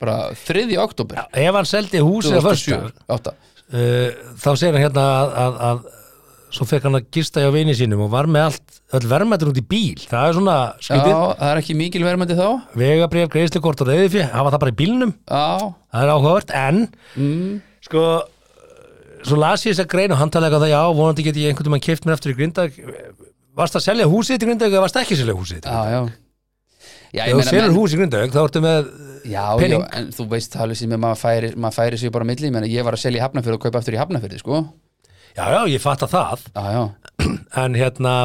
[0.01, 0.67] bara 3.
[0.83, 5.59] oktober ef hann seldi húsið á föstudegin 2007 uh, þá segir hann hérna að, að,
[5.69, 5.83] að
[6.53, 9.57] svo fekk hann að gista hjá vini sínum og var með allt, öll verðmættur út
[9.57, 10.03] í bíl.
[10.05, 12.49] Það er svona Já, skrítið það er ekki mikil verðmændi þá.
[12.77, 15.47] Vegabrif, greiðslikort og reyðifjö hafa það bara í bílnum, Já,
[15.95, 16.83] það er áhugavert en
[17.17, 17.49] mm,
[17.87, 18.05] sko
[19.23, 21.53] svo las ég þess að grein og hann talaði eitthvað það já, vonandi get ég
[21.53, 22.75] einhvern veginn keft mér aftur í Grindag
[23.55, 25.93] varst að selja húsið í Grindag eða varst ekki að selja húsið í já, Grindag
[25.93, 26.01] já.
[26.03, 26.22] Já,
[27.21, 28.87] ef ég þú selur menn, hús í Grindag þá ertu með
[29.23, 29.83] já, já, pening.
[29.99, 32.87] en þú veist það sem maður færi, maður færi sig bara milli, ég meina, ég
[32.87, 34.63] var að selja í Hafnafjörð og kaupa aftur í Hafnafjörði, sko.
[35.33, 36.47] Já, já, ég fatt að það.
[36.53, 37.29] Já, já,
[37.63, 38.15] en hérna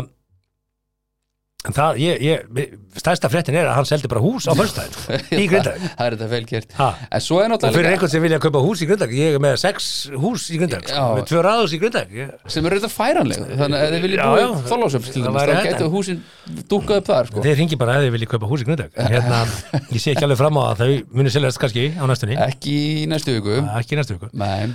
[1.67, 5.47] en það, ég, ég stærsta fréttin er að hann seldi bara hús á fyrstæðin í
[5.51, 6.87] Grindag það er þetta velgjert Ha.
[7.11, 9.43] En svo er og fyrir náttúrulega einhvern sem vilja kaupa hús í Grindag ég er
[9.43, 9.89] með sex
[10.23, 11.01] hús í Grindag Já.
[11.19, 14.45] með tvö ráðus í Grindag ég, sem eru þetta færanleg þannig að viljið Já, búið
[14.45, 14.49] já.
[14.71, 15.59] þólasöfs til þá þetta.
[15.67, 16.23] getur húsin
[16.71, 19.43] dúkað upp þar, sko þeir ringi bara ef þið vilja kaupa hús í Grindag hérna,
[19.91, 23.07] ég sé ekki alveg fram á að þau muni seljast kannski á næstunni Ekki í
[23.11, 24.71] næstu viku ekki í næstu viku Nei,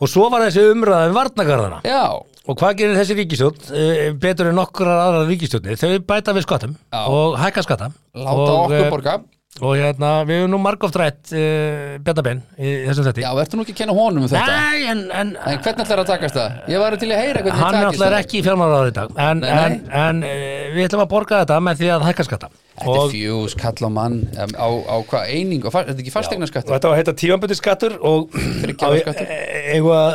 [0.00, 2.00] og svo var þessi umræða um varnagarðana já,
[2.44, 3.84] og hvað gerir þessi ríkistjórn e,
[4.20, 7.00] betur en nokkrar aðra ríkistjórnir þau bæta við skattum Já.
[7.08, 7.90] og hækka skatta.
[8.14, 9.16] Láta og, okkur eh, borga
[9.62, 13.64] og hérna, við hefum nú margóft rætt uh, Bjarnabenn í þessum þetti Já, verður nú
[13.66, 14.56] ekki að kenna honum um þetta?
[14.58, 16.56] Nei, en, en En hvernig ætlar að takast það?
[16.74, 18.18] Ég var til að heyra hvernig hann er takist það.
[18.18, 19.14] ekki í fjármálaráður í dag.
[19.28, 19.62] En, Nei, nei.
[19.62, 22.50] en, en uh, við ætlum að borga þetta með því að hækka skatta.
[22.74, 26.14] Þetta er fjús, kall á mann um, á, á hvað eining, þetta er ekki og
[26.16, 28.34] fastegnaskattur þetta var að heita tímamböndi skattur og
[29.04, 29.28] skattur.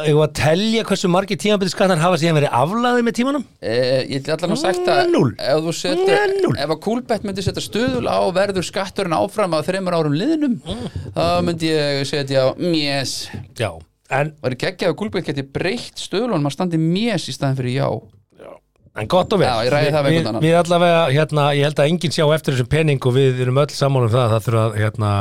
[0.04, 3.46] eigum að telja hversu margir tímamböndi skattar hafa síðan verið aflaðið með tímanum?
[3.64, 5.00] Eh, Ég ætla allan að sagt að
[6.60, 10.58] ef að Kúlbett myndi setja stuðul á verður skatturinn áfram að þreymur árum liðnum
[11.16, 13.70] þá myndi ég setja mjess já,
[14.10, 17.78] en, Var ekki ekki að Kúlbett geti breytt stuðlunum að standi mjess í staðin fyrir
[17.80, 17.90] já.
[19.00, 19.48] En gott og vel.
[19.48, 23.42] Já, við við, allavega, hérna, ég held að enginn sjá eftir þessum pening og við
[23.46, 25.12] erum öll saman um það að það þurfa hérna,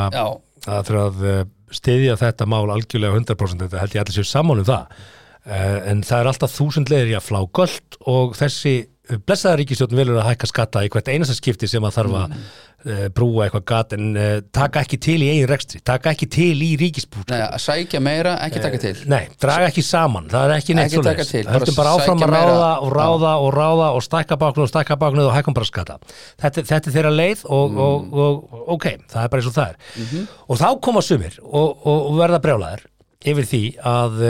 [0.73, 1.41] að uh,
[1.79, 5.03] styðja þetta mál algjörlega 100% þetta held ég allir séu saman um það.
[5.49, 9.61] Uh, en það er alltaf þúsund leiðir í að flá göld og þessi uh, blessaða
[9.61, 12.49] ríkistjórn velur að hækka skatta í hvert einasta skipti sem að þarf að Mm.
[12.87, 16.57] Uh, brúa eitthvað gat en uh, taka ekki til í eigin rekstri taka ekki til
[16.65, 17.25] í ríkisbúr.
[17.59, 18.95] Sækja meira, ekki taka til.
[19.11, 22.35] Nei, draga ekki saman, það er ekki neitt svo til, bara Höldum bara áfram að
[22.37, 25.99] ráða og ráða og ráða og stækka báknuð og stækka báknuð og hækkum bara skata
[26.43, 27.81] þetta, þetta er þeirra leið og, Mm.
[27.85, 29.77] og, og, ok, það er bara eins og það er.
[29.99, 30.29] Mhm.
[30.49, 32.87] og þá koma sumir og, og, verða brjálæðir
[33.29, 34.23] yfir því að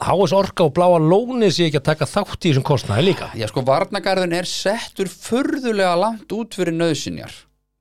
[0.00, 3.26] HS Orka og Bláa Lónið sé ekki að taka þátt í þessum kostnaði líka.
[3.36, 7.34] Já, sko, varnagarðin er settur furðulega langt út fyrir nöðsynjar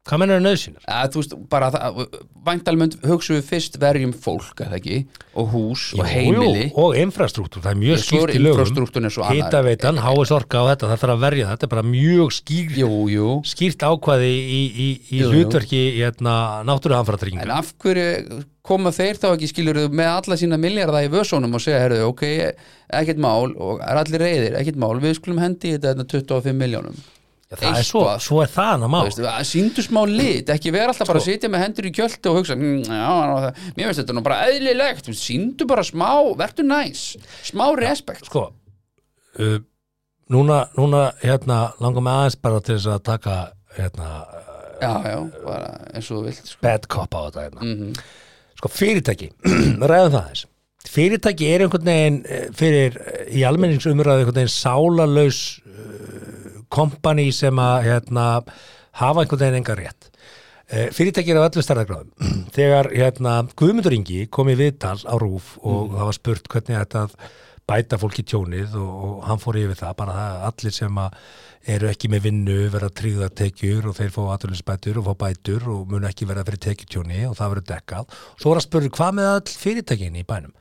[0.09, 0.83] Hvað mennur er nöðsynir?
[0.89, 1.69] að þú veist, bara
[2.47, 4.99] væntalmönd hugsaum við fyrst verjum fólk, eða ekki?
[5.39, 8.57] Og hús og heimili Jú, og infrastruktúr, það er mjög skýrt í lögum.
[8.57, 9.43] infrastruktúrinn er svo annað.
[9.43, 12.93] Hitaveitan, HS Orka og þetta, það þarf að verja þetta er bara mjög skýr Jú,
[13.13, 19.29] jú, skýrt ákvæði í, í, í hlutverki hérna, en náttúruhamfaratrygginga af hverju koma þeir þá
[19.31, 22.25] ekki skilur með alla sína miljardar í vössónum og segja, herðu, ok,
[22.99, 26.59] ekkert mál og er allir reyðir, ekkert mál við skulum hendi í þetta hérna 25
[26.59, 26.99] miljónum
[27.57, 28.19] það er svo, Eitthvað.
[28.27, 31.21] svo er það hana má Þú veist, að síndu smá lit, ekki vera alltaf bara
[31.21, 33.07] að sitja með hendur í kjöldu og hugsa mm, já,
[33.45, 37.05] það, mér finnst þetta nú bara eðlilegt Þú veist, síndu bara smá, vertu næs
[37.49, 38.43] smá respekt sko
[39.39, 39.57] uh,
[40.29, 43.39] núna, núna hérna, langar mig aðeins bara til þess að taka
[43.79, 44.11] hérna,
[44.83, 46.61] já, já, bara eins og þú vilt sko.
[46.65, 47.65] bad cop á þetta hérna.
[47.65, 47.91] Mhm.
[48.61, 49.31] sko fyrirtæki,
[49.89, 50.45] ræðum það þess
[50.89, 56.28] fyrirtæki er einhvern veginn eh, fyrir eh, í almenningsumræðu einhvern veginn sálarlaus uh,
[56.73, 58.27] kompani sem að hérna,
[58.99, 60.09] hafa einhvern veginn enga rétt.
[60.69, 65.55] Eh, fyrirtæki er á öllu stærðagráðum þegar hérna, Guðmundur Ingi kom í viðtal á Rúf
[65.65, 67.15] og það var spurt hvernig þetta að
[67.69, 70.99] bæta fólki tjónið og, og hann fór yfir það bara það að allir sem
[71.73, 75.89] eru ekki með vinnu verða tryggða tekjur og þeir fá aðurlinsbætur og fá bætur og
[75.89, 78.15] mun ekki verða fyrir tekjutjóni og það verður dekkað.
[78.37, 80.53] Svo var að spurði hvað með all fyrirtækin í bænum?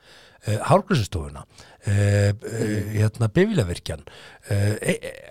[0.47, 4.01] Hárgræsustofuna uh, uh, hérna bifilavirkjan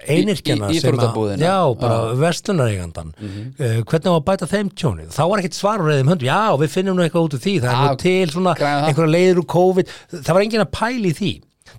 [0.08, 2.14] einirkjana Í- í- sem að já, bara Já.
[2.22, 5.10] verslunareigandan uh, hvernig á að bæta þeim tjónið?
[5.14, 7.54] Þá var ekkit svar úr reyðum höndum, já við finnum nú eitthvað út úr því.
[7.64, 8.54] Það er nú til svona
[8.88, 9.92] einhverja leiður úr COVID.
[10.14, 11.32] Það var enginn að pæli því.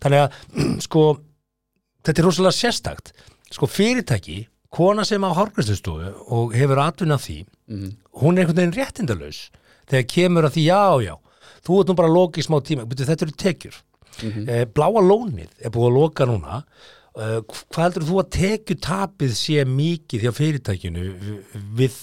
[0.03, 0.29] Þannig að
[0.87, 1.03] sko
[2.05, 3.13] þetta er rosalega sérstakt.
[3.49, 4.37] Sko fyrirtæki,
[4.69, 7.39] kona sem á hárgræslustofu og hefur atvinna af því
[7.69, 7.89] Mhm.
[8.21, 9.39] hún er einhvern veginn réttindalaus
[9.89, 11.15] þegar kemur að því já, já
[11.61, 12.85] þú ert nú bara að loka í smá tíma.
[12.89, 13.75] Byrju, þetta eru tekjur
[14.23, 16.63] eh, bláa lónið er búið að loka núna.
[17.19, 17.39] Eh,
[17.73, 21.05] hvað heldur þú að tekjutapið sé mikið hjá fyrirtækinu
[21.77, 21.95] við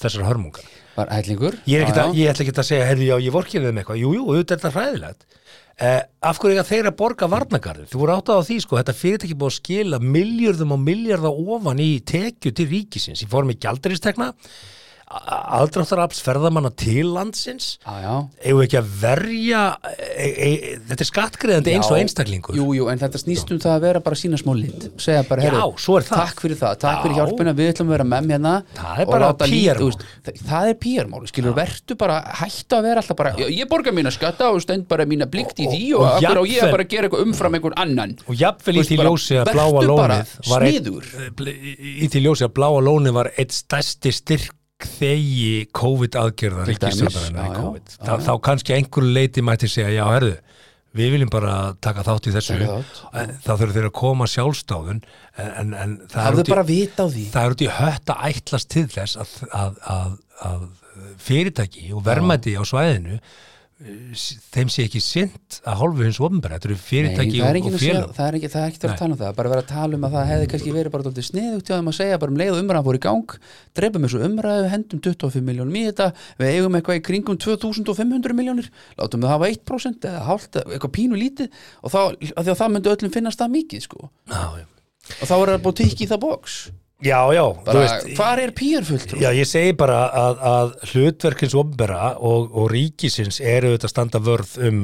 [0.00, 0.66] þessar hörmungar?
[0.96, 4.00] Var hellingur ég, ætla ekki að segja, herri, já, ég vorkið þeim eitthvað.
[4.02, 5.28] Jú, jú, auðvitað er þetta hræðilegt.
[5.80, 9.36] Eh, af hverju þeir að borga varnagarður þú voru áttað á því, sko, þetta fyrirtæki
[9.40, 14.34] búið að skila miljörðum og miljörða ofan í tekju til ríkisins, í formi gjaldaristekna
[15.10, 18.12] aðdráttarafs ferðamanna til landsins Já, já.
[18.44, 20.50] eigum við ekki að verja e, e,
[20.86, 22.54] þetta er skattgreðandi eins og Já, einstaklingur.
[22.58, 24.86] Jú, jú, en þetta snýst um það að vera bara sína smá lit.
[25.02, 27.18] Segja bara, Já, herru, er takk fyrir það takk fyrir Já.
[27.24, 29.80] hjálpina, við ætlum að vera með mér hérna Það er og bara láta PR lít-
[29.80, 29.90] þú mál.
[29.90, 33.66] veist, það, það er PR-mál, skilur, vertu bara hættu að vera alltaf bara, ég, ég
[33.70, 36.36] borga mína skatta og stend bara mína blikt í Og- því og- og, og og,
[36.44, 38.16] og ég jafnvel- að bara gera eitthvað umfram einhvern annan?
[38.28, 39.44] Og jafnvel í því ljósi að
[42.54, 44.50] bláa lónið
[44.88, 47.94] þegi COVID aðgerðar Til dæmis, ríkisstjórnarinnar í já, já, COVID.
[48.06, 50.32] Þa, þá kannski einhverju leiti mætti segja já herðu,
[51.00, 52.56] við viljum bara taka þátt í þessu.
[52.60, 55.02] Þá þurfum þeir að koma sjálfstáðun
[55.38, 57.26] en, en, það er í- bara vita á því.
[57.34, 60.16] það er út í hött að ætlast til þess að, að, að,
[60.50, 60.66] að
[61.22, 63.20] fyrirtæki og verðmæti á svæðinu
[63.80, 67.68] þeim sé ekki sint að hálfu hins ofnbæra, þetta eru Nei, fyrirtæki það er og,
[67.70, 68.96] og félag það er ekki, það er ekki að vera Nei.
[68.96, 71.06] að tala um það bara vera að tala um að það hefði kannski verið bara
[71.06, 73.32] dálítið sniðugt að segja bara um leið og umræðan fór í gang
[73.80, 76.10] dreifum þessu umræðu, hendum 25 miljónum í þetta
[76.42, 78.68] við eigum eitthvað í kringum 2500 miljónir,
[79.00, 81.48] látum við hafa 1% eða hálft, eða eitthvað pínu lítið
[81.80, 82.00] og þá,
[82.52, 84.10] það myndi öllum finnast það mikið sko.
[84.28, 84.68] já.
[85.16, 86.60] og þá er það búið tikki í það box
[87.04, 89.20] já, já, þú bara, veist hvar er pýrfulltrú?
[89.22, 94.56] Já, ég segi bara að, að hlutverkins ofnbæra og, og ríkisins eru þetta standa vörð
[94.68, 94.82] um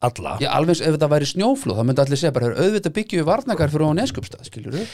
[0.00, 0.36] alla.
[0.38, 3.18] Já, alveg eins ef þetta væri snjóflóð, þá myndi allir segja bara, "Heyrðu, auðvitað byggjum
[3.18, 4.86] við varnakar fyrir á neskupstað, skilur við?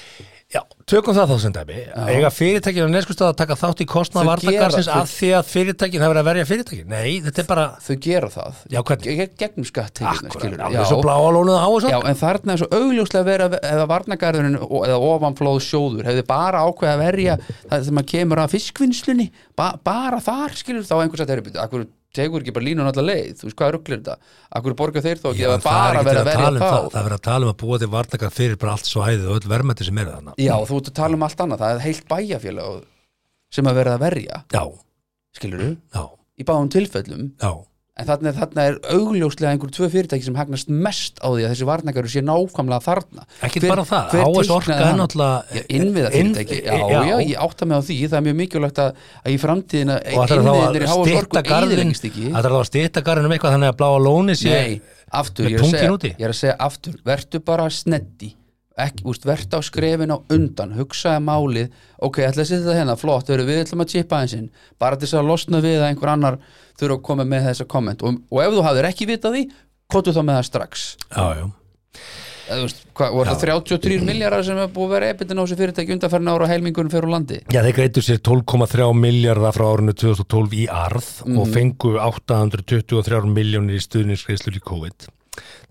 [0.55, 1.77] Já, tökum það þá sem dæmi.
[2.09, 5.45] Eiga fyrirtækinu á neskustad að taka þátt í kostnað Þau varnagarsins gera- að því að
[5.45, 6.87] fyrirtækin hafa verið að verja fyrirtækin?
[6.87, 8.53] Nei, þetta er bara Þau gera það.
[8.71, 8.83] Já,
[9.39, 13.25] Gegnum skatt, akkurat, alveg svo bláa lónuð á Já, þessu en þarna er svo augljóslega
[13.25, 17.39] verið eða varnagarðurinn og- eða ofanflóð sjóður hefði bara ákveð að verja
[22.17, 24.17] tegur ekki bara línun allar leið, þú veist hvað rugglir þetta?
[24.59, 26.89] Akkur borga þeir þá ekki Já, það er bara verið að verja um þá það.
[26.95, 29.39] Það er verið að tala um að búa til varnagar fyrir bara allt svæðið og
[29.41, 30.35] öll verðmætti sem eru þarna.
[30.39, 32.83] Já, þú ert að tala um allt annað, það er heilt bæjafélag
[33.55, 34.65] sem að verið að verja, Já,
[35.39, 36.05] skilur já,
[36.39, 37.31] í báðum tilfellum.
[37.43, 37.53] Já
[37.95, 41.69] en þarna, þarna er augljóslega einhver tvö fyrirtæki sem hagnast mest á því að þessi
[41.69, 43.27] varnagaru sé nákvæmlega þarna.
[43.47, 47.69] Ekki bara það, HS Orka er náttúrulega Já, innviða fyrirtæki, Inn- já, já, ég átta
[47.71, 47.99] mig á því.
[48.09, 52.29] Það er mjög mikilvægt að, að í framtíðina innviðinir í háas orku eðilegist ekki.
[52.35, 54.81] Það er þá að styrta garðin um eitthvað þannig að bláa lóni sé Nei,
[55.15, 58.35] aftur, ég er, segja, ég er að segja aftur vertu bara sneddi.
[58.75, 60.75] Ekki, úst, vertu á skrefin á undan.
[60.75, 62.97] Hugsaði málið, ok, ætla að setja þetta hérna?
[62.99, 64.49] Flott, við ætlum að chipa einsinn
[64.83, 66.41] bara til þess að losna við að einhver annar
[66.81, 69.43] þurfa að koma með þessa komment og, og ef þú hafðir ekki vitað því,
[69.93, 71.47] kvotu þá með það strax Já, já
[72.45, 75.43] eða þú veist, hvað, voru það 33 miljardar sem er búið að vera ebitin á
[75.45, 79.95] þessu fyrirtæki undanferðin ára heilmingunum fyrir landi Já, þeir greitur sér 12,3 miljardar frá árinu
[79.97, 81.39] 2012 í arð Mhm.
[81.41, 85.09] og fengu 823 miljónir í stuðningsgreislur í COVID.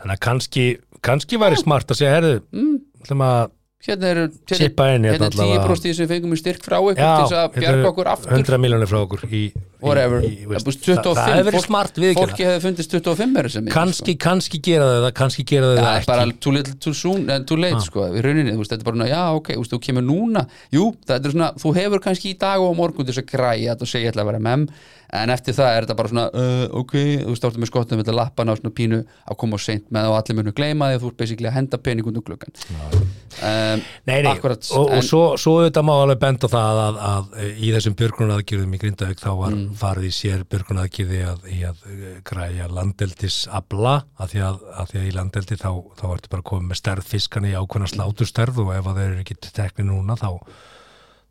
[0.02, 0.66] Þannig að kannski,
[1.02, 2.80] kannski væri smart að segja, herðu, mm.
[3.22, 3.52] að
[3.84, 6.96] hérna eru hérna, Chippa inn hérna hérna 10% sem við fengum í styrk frá ykkur
[7.00, 8.34] til þess að bjarga okkur aftur.
[8.38, 11.66] 100 miljónir frá okkur í, í, whatever, í, í veist, Búst, 25 það, hefur verið
[11.68, 15.92] smart við fólki hefði fundist 25 er sem kannski, kannski gera það, kannski gera Það
[16.00, 16.40] er bara ekki.
[16.48, 19.54] too little too soon en too late sko, í rauninni, þetta er bara, já, ok,
[19.74, 20.48] þú kemur núna.
[20.74, 23.74] Jú, það er svona, þú hefur kannski í dag og á morgun þess að græja
[23.74, 24.68] þetta og segja ég ætla að vera mem
[25.14, 26.94] en eftir það er þetta bara svona uh, ok,
[27.28, 30.08] þú áttu með skottum með þetta lappana og svona pínu að koma á seint með
[30.10, 32.56] og allir munu gleyma því að þú ert basically að henda pening út um klukkan
[32.74, 36.80] um, Nei, nei, Akkurat, og, og en- svo, svo þetta má alveg benda á það
[36.84, 39.74] að, að, að í þessum björgunaðgjörðum í Grindavík þá var Mm.
[39.78, 45.00] farið í sér björgunaðgjörði að, að eh, græja landeldis abla að því að, að því
[45.02, 48.72] að í landeldi þá, þá ertu bara komið með stærð fiskana í ákveðna sláturstærð og
[48.78, 50.30] ef að þeir eru ekki tekni núna þá,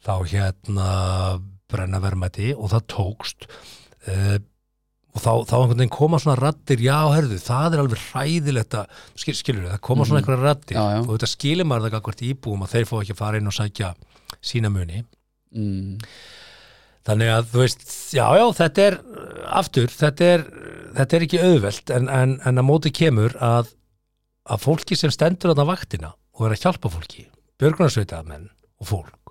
[0.07, 0.89] þá hérna
[1.73, 4.39] brenna verðmæti og það tókst uh,
[5.13, 9.01] og þá, þá einhvern veginn koma svona rattir já, herðu, það er alveg hræðilegt að
[9.21, 10.85] skil, skilur það koma svona einhverja rattir Mhm.
[10.87, 11.03] Já, já.
[11.05, 13.57] og þetta skilur maður það gagvart íbúum að þeir fá ekki að fara inn og
[13.59, 13.91] sækja
[14.53, 15.03] sína muni
[15.53, 15.99] mm,
[17.07, 17.85] þannig að þú veist,
[18.17, 18.97] já, já, þetta er
[19.61, 20.47] aftur, þetta er
[20.97, 23.69] þetta er ekki auðvelt en, en, en að móti kemur að,
[24.49, 27.27] að fólki sem stendur á vaktina og er að hjálpa fólki
[27.61, 28.49] björgunarsveitamenn
[28.81, 29.22] og fólk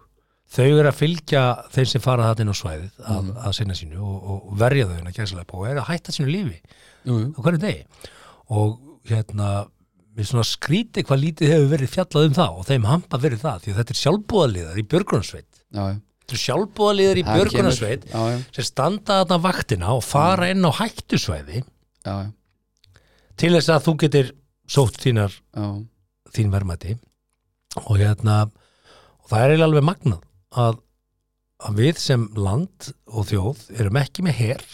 [0.51, 3.99] þau eru að fylgja þeim sem fara það inn á svæðið að, að sinna sínu
[4.03, 6.57] og, og verja þau að gæslega og er að hætta sínu lífi
[7.07, 7.19] jú.
[7.31, 8.09] á hverju degi.
[8.51, 8.73] Og
[9.07, 9.51] hérna
[10.17, 13.61] við svona skríti hvað lítið hefur verið fjallað um það og þeim hampa verið það
[13.63, 14.85] því að þetta er sjálfbúðaliðar í
[15.71, 15.85] já.
[15.95, 17.25] þetta er sjálfbúðaliðar í
[18.11, 18.23] já.
[18.57, 22.15] sem standa þarna vaktina og fara inn á hættusvæði já,
[23.39, 24.33] til þess að þú getur
[24.71, 25.69] sótt þínar, já,
[26.35, 26.97] þín verðmæti.
[27.87, 30.19] Og hérna og það er alveg magnað
[30.59, 30.79] að,
[31.63, 34.65] að við sem land og þjóð erum ekki með her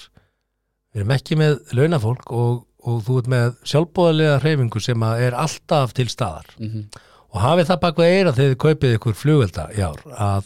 [0.93, 5.93] við erum ekki með launafólk og, og þú ert með sjálfbóðalega hreyfingu sem er alltaf
[5.97, 6.49] til staðar.
[6.57, 6.87] Mhm,
[7.27, 10.45] og hafið það bak við eira þegar þið kaupið ykkur flugvelda í ár að,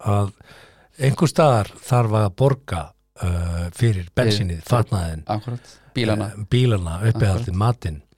[0.00, 0.32] að
[0.98, 2.80] einhver staðar þarf að borga
[3.22, 5.22] uh, fyrir bensinnið, fatnaðin
[5.94, 6.30] bílana.
[6.32, 8.00] Eh, bílana, uppehaldið, matinn.
[8.00, 8.11] uh,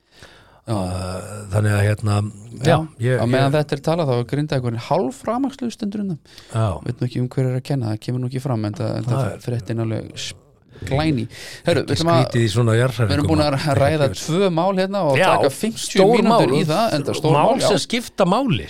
[0.64, 2.14] þannig að hérna
[2.64, 6.04] já, ég, á meðan ég, þetta er talað þá er grinda einhverjum hálf framakslu stundur
[6.04, 6.20] undan
[6.54, 8.78] já, veit nú ekki um hver er að kenna, það kemur nú ekki fram en
[8.78, 10.08] Það það er- fréttin alveg
[10.88, 11.24] glæni
[11.66, 16.12] Herru, við Við erum búin að ræða tvö mál hérna og Já, taka 50 stór
[16.18, 17.68] mínútur mál, í það en það stór mál mál, já.
[17.68, 18.66] sem skipta máli.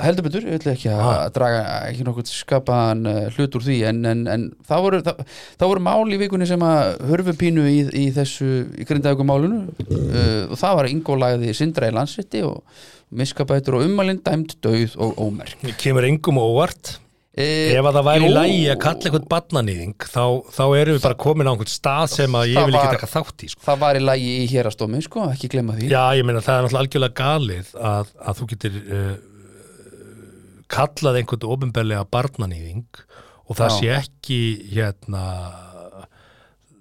[0.00, 1.22] Heldur betur, ég ætla ekki að Ah.
[1.36, 5.22] draga ekki nokkuð skapaðan uh, hlut úr því en, en, en það, voru, það,
[5.60, 9.62] það voru mál í vikunni sem að hörfu pínu í, í þessu, í grindaðugum málunu
[9.86, 12.62] uh, og það var ingólagði Sindra í landsitti og
[13.16, 15.60] miskabætur og ummælinn dæmt döið og ómerk.
[15.78, 16.96] Kemur engum óvart
[17.36, 20.22] ef að það væri lægi að kalla einhvern barnanýðing þá,
[20.56, 23.44] þá erum við bara komin á einhvern stað sem að ég vil ekki taka þátt
[23.44, 23.64] í sko.
[23.66, 25.90] það var í lægi í hérastómi sko, ekki glemma því.
[25.92, 29.14] Já, ég meina það er náttúrulega algjörlega galið að, að þú getur uh,
[30.76, 33.02] kallað einhvern ofinbellega barnanýðing
[33.46, 33.76] og það Já.
[33.76, 34.40] sé ekki
[34.72, 35.24] hérna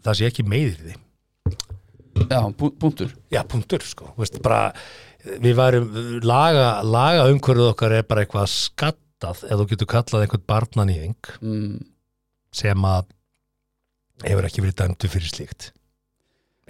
[0.05, 1.01] það sé ekki meðir því
[2.29, 3.11] já, punktur.
[3.33, 4.69] Já, punktur, sko, Vist, bara,
[5.43, 5.89] við værum,
[6.23, 8.47] laga, laga umhverfið okkar er bara eitthvað
[9.25, 11.77] skattað ef þú getur kallað einhvern barnanýðing mm,
[12.55, 13.13] sem að
[14.25, 15.71] hefur ekki verið dæmdu fyrir slíkt.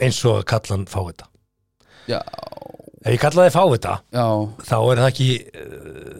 [0.02, 1.28] Eins og að kalla hann fá þetta
[2.10, 2.20] já,
[3.06, 4.28] ef ég kalla þið fá þetta já,
[4.70, 5.28] þá er það ekki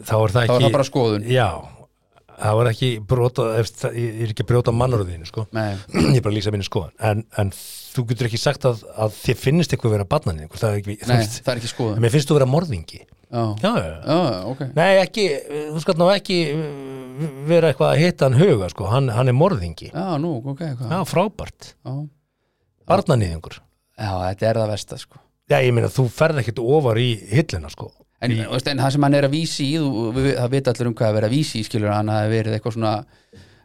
[0.06, 1.26] þá er það þá ekki er það bara skoðun.
[1.28, 1.48] Já,
[2.36, 3.48] þá er ekki brota,
[3.96, 5.46] ég er ekki að brjóta mannurðinu sko.
[5.56, 5.74] Nei,
[6.14, 9.20] ég er bara að lýsa mínu skoðan en, en þú getur ekki sagt að, að
[9.24, 12.02] þið finnist eitthvað vera barnanýðing það er það er ekki skoðun.
[12.04, 14.00] Mér finnst þú vera morðingi Já, já, já, já.
[14.06, 14.62] Já, ok.
[14.76, 15.26] Nei, ekki,
[15.72, 18.88] þú skalt ná ekki uh, vera eitthvað að hitta hann huga sko.
[18.92, 19.90] hann, hann er morðingi.
[19.90, 20.92] Já, nú, ok, hvað?
[20.94, 21.94] Já, frábært, Já,
[22.86, 23.60] barnanýðingur
[23.96, 25.22] já þetta er það versta sko.
[25.50, 27.90] Já, ég meina, þú ferð ekkert ofar í hillina, sko.
[28.22, 28.38] En, í...
[28.50, 29.80] veist, en það sem hann er að vísi í
[30.36, 32.76] það vita allir um hvað að vera að vísi í skilur hann hafi verið eitthvað
[32.78, 32.92] svona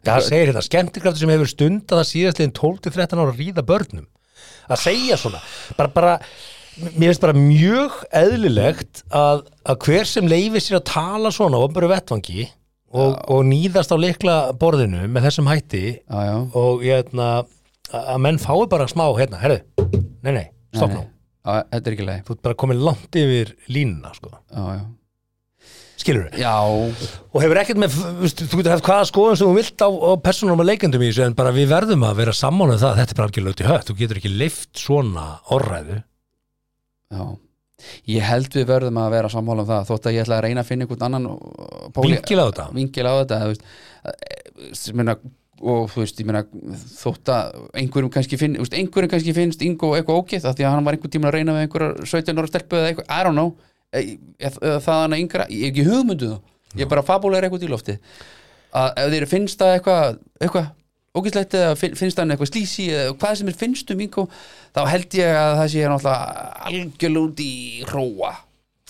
[0.02, 4.08] það segir þetta, skemmtikraftur sem hefur stundað það síðastliðin 12-13 ára að ríða börnum.
[4.72, 5.40] Að segja svona,
[5.78, 6.12] bara, bara,
[6.80, 11.64] mér finnst bara mjög eðlilegt að, að hver sem leifir sér að tala svona á
[11.66, 12.46] ofnböru vettvangi
[12.92, 17.28] og, og nýðast á leikla borðinu með þessum hætti Já, já, og ég hefna,
[17.92, 19.60] að menn fái bara smá, hérna, herðu,
[20.24, 20.46] nei, nei,
[20.76, 21.04] stopp nú.
[21.44, 24.32] þetta er ekki leið Þú ert bara komin langt yfir línuna, sko.
[24.52, 24.82] Já, já,
[26.02, 27.96] Skilur já, og hefur ekkert með,
[28.32, 31.28] þú getur haft hvaða skoðun sem þú vilt á, á persónum og leikendum í þessu
[31.28, 33.68] en bara við verðum að vera sammála um það þetta er bara algjörlega út í
[33.68, 36.00] hött, þú getur ekki leift svona orræðu,
[37.12, 37.26] já.
[38.06, 40.62] Ég held við verðum að vera sammála um það þótt að ég ætla að reyna
[40.62, 42.66] að finna einhvern annan uh, Vinkil á þetta.
[42.76, 43.64] Vinkil á þetta þú veist,
[44.12, 45.16] eh, meina,
[45.62, 46.44] og þú veist, ég meina
[46.92, 50.68] þótt að einhverjum kannski finn, þú veist, einhverjum kannski finnst Ingo eitthvað ógeð af því
[50.68, 53.26] að hann var einhvern tíma að reyna við einhverjar 17 ára stelpu eða eitthvað, I
[53.26, 53.54] don't know
[53.92, 56.52] Eh, eða það hann að yngra, ég hef ekki hugmyndu það.
[56.72, 57.96] Ég er bara fabulegur eitthvað í lofti
[58.72, 60.68] að ef þeir finnst það eitthvað eitthvað
[61.18, 64.26] ógæslegt eða fin- finnst það eitthvað slísi eða hvað sem er finnst um Ingo
[64.72, 67.52] þá held ég að það sé náttúrulega algjörlega út í
[67.90, 68.34] hróa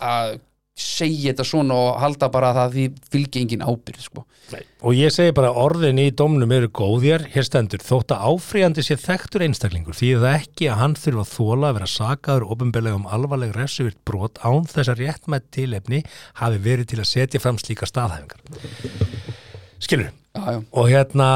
[0.02, 0.40] að
[0.82, 4.22] segja þetta svona og halda bara að það því fylgi engin ábyrð sko.
[4.82, 8.96] og ég segi bara orðin í domnum eru góðjar, hér stendur þótt að áfríandi sé
[8.96, 13.06] þekktur einstaklingur því það ekki að hann þurfa að þóla að vera sakaður ofinbelega um
[13.06, 16.02] alvarleg refsivirt brot án þess að réttmætt tilefni
[16.40, 18.40] hafi verið til að setja fram slíka staðhæfingar.
[19.82, 21.28] Skilur, já, já, og hérna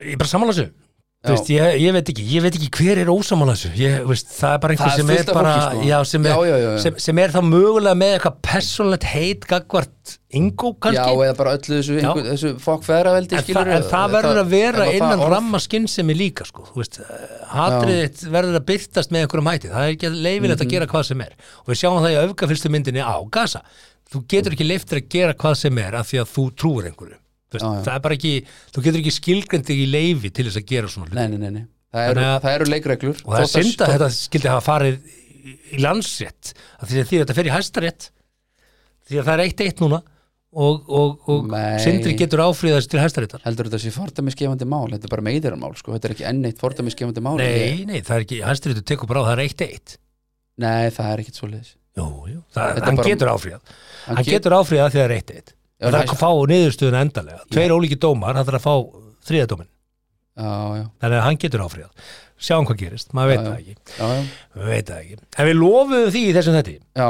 [0.00, 0.30] ég er bara
[1.20, 1.34] Já.
[1.34, 4.54] veist, ég, ég veit ekki, ég veit ekki hver er ósamála þessu ég, veist, það
[4.54, 5.82] er bara einhver er sem er bara sko.
[5.84, 6.78] já, sem, er, Já, já, já, já.
[6.80, 11.74] Sem, sem er þá mögulega með eitthvað persónlegt heit gagvart já, kannski eða bara öllu
[11.76, 15.34] þessu, einhver, þessu fokk feðraveldi en, þa en það verður að vera innan það orð-
[15.36, 16.64] ramma skinnsemi líka sko.
[16.72, 17.00] Þú veist,
[17.52, 20.66] hatrið þitt verður að byrtast með einhverjum hætti, það er ekki leifilegt Mhm.
[20.66, 23.60] að gera hvað sem er og við sjáum það í öfgafylstu myndinni á Gaza
[24.08, 27.18] þú getur ekki leiftir að gera hvað sem er af því að þú trúir einhverju
[27.50, 27.82] veist, Já, já.
[27.86, 28.32] það er bara ekki,
[28.74, 31.18] þú getur ekki skilgrend í leifi til þess að gera svona hluti.
[31.18, 31.64] Nei, nei, nei.
[31.90, 33.16] Það, eru, að- það eru leikreglur.
[33.24, 35.00] Og það er Þótt að- að þetta skildi hafa farið
[35.50, 36.52] í, landsrétt
[36.86, 38.10] því að þetta fer í hæstarétt
[39.10, 39.98] því að það er eitt eitt núna
[40.52, 41.78] og, og, og Nei.
[41.82, 43.42] sindri getur áfríðast til hæstaréttar.
[43.46, 44.86] Heldur þetta sé fordæmisgefandi mál?
[44.90, 48.16] Þetta er bara meðiranmál, sko, þetta er ekki enn eitt fordæmisgefandi mál nei, nei, það
[48.16, 49.96] er ekki, hæstaréttur tekur bara á það er eitt eitt.
[50.58, 51.38] Nei, það er ekkit
[52.54, 53.60] Þetta er hann bara- getur áfríðað
[54.06, 57.04] Hann hann get- getur áfríðað því það er eitt eitt það er að fá niðurstöðuna
[57.06, 58.74] endalega tveir ólíki dómar, hann þarf að fá
[59.28, 59.70] þriðadómin
[60.40, 62.10] þannig að hann getur áfríðað
[62.40, 63.74] sjáum hvað gerist, maður veit það ekki.
[63.98, 64.20] Já, já,
[64.54, 67.08] maður veit það ekki, en við lofuðum því í þessum þetta já,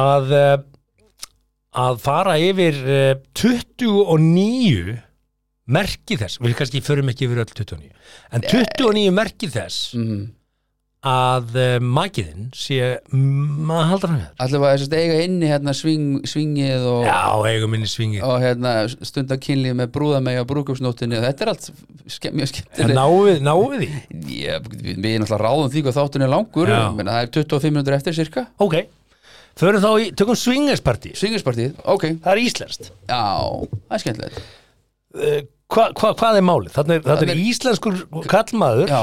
[0.00, 0.54] að uh,
[1.86, 4.96] að fara yfir uh, 29
[5.76, 7.92] merki þess, við kannski förum ekki yfir öll 29,
[8.34, 10.24] en 29 merki þess mm.
[11.06, 15.74] Að uh, makiðinn sé maður halda hann við Allir var þess að eiga inni hérna
[15.76, 17.20] sving, svingið og, Já,
[17.52, 21.68] eigum minni svingi og hérna stundakynlið með brúðamegi og brúðgjófsnóttinni og þetta er allt
[22.10, 24.02] ske, mjög skemmtileg náum við, náum við því?
[24.34, 26.72] Ég, við, erum alltaf ráðum því hvað þáttunni er langur.
[26.72, 26.80] Já.
[26.96, 28.78] menn, það er 25 minútur eftir cirka Ok,
[29.60, 32.90] förum þá í, tökum swingerspartí Svingarspartið, ok, Það er íslenskt.
[33.06, 33.22] Já,
[33.86, 34.42] það er skemmtilegt.
[35.16, 35.38] Uh,
[35.72, 36.74] hva, hva, Hvað er málið?
[36.76, 39.02] Þannig er, þetta er Þarna íslenskur kallmaður Já,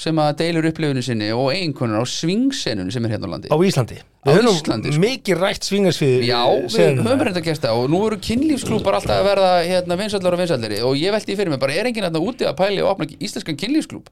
[0.00, 3.50] sem að deilur upplifinu sinni og einhvernur á svingsenunum sem er hérna á landi.
[3.52, 3.98] Á Íslandi?
[4.24, 5.00] Á Við Íslandi, sko.
[5.00, 9.28] mikið rætt swingersfið Já, við höfum reynda gert það og nú eru kynlífsklúpar alltaf að
[9.30, 12.44] verða hérna, vinsallar og vinsallari og ég velti fyrir mig bara er enginn hérna úti
[12.48, 14.10] að pæli og opna íslenskan kynlífsklúp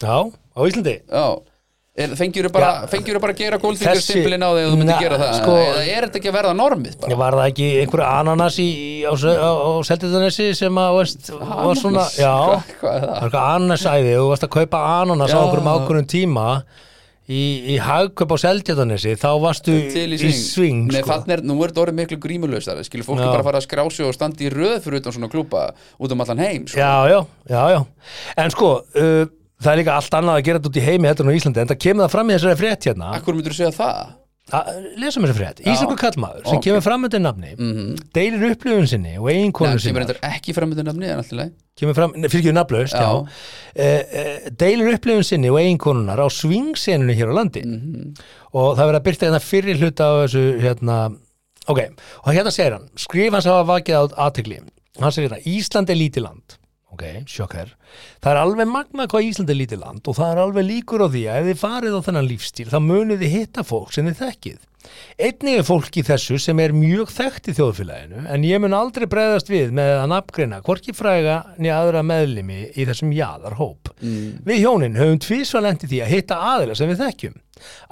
[0.00, 0.94] Já, á Íslandi?
[1.10, 1.26] Já
[1.90, 4.98] Fengjur bara, fengjur bara að gera góldfingar Þessi- stimpilinn á þig og þú myndir Na,
[5.02, 7.16] gera það sko- eða er þetta ekki að verða normið bara?
[7.18, 11.74] Var það ekki einhverju ananas í, í- á, á, á Seldiðanesi sem að veist, var
[11.74, 15.42] svona, já það var eitthvað ananasæði og þú varst að kaupa ananas á Já.
[15.42, 16.46] einhverjum ákvörðum tíma
[17.28, 17.42] í,
[17.74, 21.10] í hagkaup á Seldiðanesi þá varstu í sving, Nei, sko.
[21.10, 23.32] þannig er, nú er þetta orðið miklu grímulösar skilur fólki Já.
[23.34, 26.20] bara fara að skrá sig og standi í röð fyrir utan svona klúpa út um
[26.22, 26.78] allan heim sko.
[26.78, 27.84] Já, já, já, já
[28.38, 29.26] En sko, uh,
[29.60, 31.60] það er líka allt annað að gera þetta út í heimi heldur en á Íslandi
[31.64, 34.16] en það kemur það fram í þessari frétt hérna Akkur myndur þú segja það?
[34.50, 36.64] að, lesum þessari frétt, Íslandsku kallmaður sem Ok.
[36.66, 37.52] kemur fram undir nafni
[38.16, 41.52] deilir upplifun sinni og Nei, eiginkonu sem sinni reyndar ekki framöndu nafni en alltaf leið
[41.80, 43.12] kemur fram, fyrir ekki nafnlaust, já, Já.
[43.78, 43.84] já.
[43.84, 48.14] Uh, deilir upplifun sinni og eiginkonunar á svingsenunni hér á landi Mhm.
[48.52, 50.96] og það verið að byrta hérna fyrir hluta á þessu hérna,
[51.68, 51.80] ok,
[52.26, 54.58] og hérna segir hann skrif hans hafa vakið á aðtegli
[54.98, 56.56] hann segir hérna, Ísland er lítið land
[56.94, 57.74] ok, sjokkar,
[58.22, 61.08] það er alveg magnað hvað Ísland er lítið land og það er alveg líkur á
[61.10, 64.20] því að ef þið farið á þennan lífstíl þá munið þið hitta fólk sem þið
[64.24, 64.66] þekkið
[65.20, 69.04] Einnig er fólk í þessu sem er mjög þekkt í þjóðfélaginu en ég mun aldrei
[69.10, 73.92] bregðast við með að nafngreina hvorki fræga niður aðra meðlimi í þessum jaðarhóp.
[74.00, 74.40] Mm.
[74.46, 77.36] Við hjónin höfum tvísvalent í því að hitta aðila sem við þekkjum.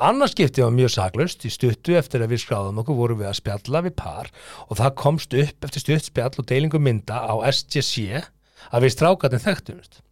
[0.09, 3.39] Annars skipti var mjög saklaust í stuttu eftir að við skráðum okkur vorum við að
[3.43, 4.33] spjalla við par
[4.65, 8.25] og það komst upp eftir stutt spjall og deilingu mynda á SGC
[8.73, 10.03] að við strákatin þekktumst.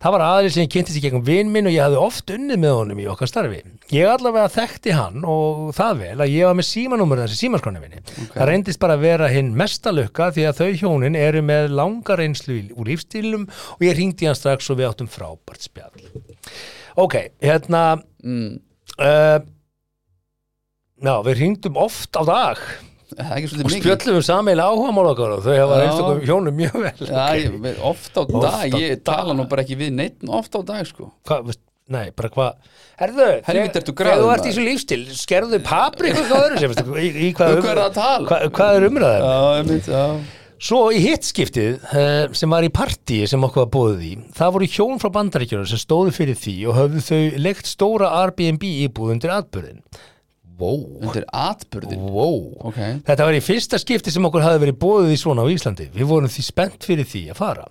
[0.00, 2.60] Það var aðrið sem ég kynntist í gegnum vinn minn og ég hafði oft unnið
[2.62, 3.58] með honum í okkar starfi.
[3.92, 8.00] Ég allavega þekkti hann og það vel að ég var með símanúmur þessi símaskráni minni.
[8.32, 12.16] Það reyndist bara að vera hinn mesta lukka því að þau hjónin eru með langa
[12.16, 13.44] reynslu í- úr lífstílum
[13.76, 16.08] og ég ringdi hann strax og við áttum frábært spjall.
[16.96, 17.84] Ok, hérna,
[18.24, 18.54] mm.
[18.96, 19.44] uh,
[21.04, 22.64] já, við ringdum oft á dag
[23.18, 27.08] og spjöllum við sammeila áhuga mál okkar og þau hafa okkur hjónum mjög vel.
[27.10, 30.54] Já, ég, við- oft á Oft dag, ég tala nú bara ekki við neitt oft
[30.54, 31.10] á dag sko.
[31.28, 31.54] Hvað,
[31.90, 35.62] nei, bara hvað Herðu, þegar þú ert í svo lífstil skerðu
[36.26, 38.28] hvað í, í hvað, Um hvað er það að tala?
[38.28, 38.86] Hvað, hvað er
[39.88, 40.04] já
[40.60, 44.66] Svo í hittskiptið uh, sem var í partíi sem okkur var bóðið í það voru
[44.68, 49.32] hjón frá bandaríkjunum sem stóðu fyrir því og höfðu þau leikt stóra Airbnb íbúð undir
[49.38, 49.80] atbyrðin
[50.60, 55.14] Wow, Undir atbyrðin wow Ok, Þetta var í fyrsta skipti sem okkur hafði verið bóðið
[55.14, 55.88] í svona á Íslandi.
[55.94, 57.68] Við vorum því spennt fyrir því að fara.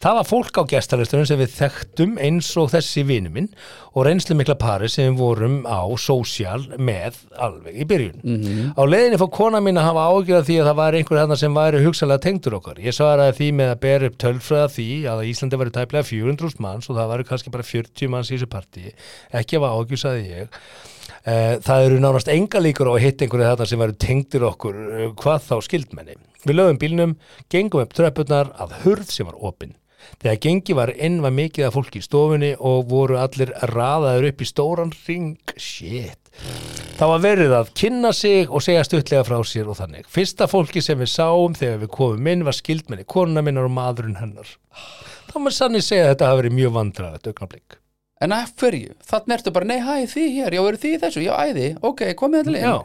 [0.00, 3.50] Það var fólk á gestalistunum sem við þekktum eins og þessi vinu minn
[3.92, 8.72] og reynslu mikla pari sem við vorum á sósjál með alveg í byrjun.
[8.78, 11.58] Á leiðinni fór kona mín að hafa ágjörða því að það var einhver þarna sem
[11.60, 12.80] væri hugsalega tengdur okkar.
[12.80, 16.88] Ég svaraði því með að bera upp tölfræða því að Íslandi væri tæplega 400 manns
[16.88, 18.94] og það væri kannski bara 40 manns í þessu partíi.
[19.36, 20.62] Ekki af ágjur, sagði ég.
[21.28, 24.76] Eh, það eru nánast enga líkur á að hitta einhverju þarna sem væru tengdir okkur
[24.78, 26.14] eh, hvað þá skildmenni.
[26.46, 27.16] Við lögum bílnum,
[27.52, 29.74] gengum upp tröppurnar að hurð sem var opinn.
[30.22, 34.40] Þegar gengi var inn var mikið af fólki í stofunni og voru allir raðaður upp
[34.40, 35.34] í stóran ring.
[35.58, 36.30] Shit.
[36.98, 40.08] Það var verið að kynna sig og segja stuttlega frá sér og þannig.
[40.08, 44.18] Fyrsta fólki sem við sáum þegar við komum inn var skildmenni, konuna minnar og maðurinn
[44.22, 44.56] hennar.
[45.28, 47.77] Þá maður sannir segja að þetta hafi verið mjög vandraðið augnablik.
[48.24, 48.94] En af hverju?
[49.08, 51.24] Þannig ertu bara, nei, hæ, þið hér, já, eru þið í þessu?
[51.24, 52.76] Já, æði, ok, komið þetta Já.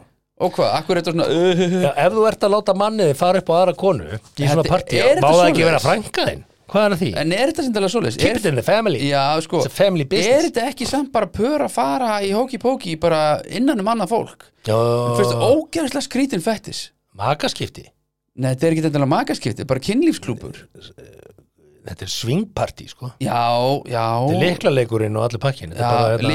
[0.44, 3.38] Og hvað, akkur er þetta svona uh, Já, ef þú ert að láta manniði fara
[3.42, 6.42] upp á aðra konu í svona partí, er má það ekki vera frænka þinn?
[6.74, 7.10] Hvað er því?
[7.20, 8.18] En er þetta tala svoleiðis?
[8.18, 11.12] Keep it in the family Já, sko, It's a family er business þetta ekki samt
[11.14, 14.48] bara pör að fara í hóki-póki bara innan um annað fólk?
[14.66, 14.74] Já,
[15.20, 17.86] Fyrstu, ógeðslega skrítin fettis Magaskipti
[18.34, 20.64] Nei, þetta er ekki þetta magaskipti, bara kynlífsklúpur
[21.84, 23.10] Þetta er swingpartí, sko.
[23.20, 23.40] Já,
[23.90, 24.04] já.
[24.24, 26.30] Þetta er liklaleikurinn og allir pakkin Já, hérna,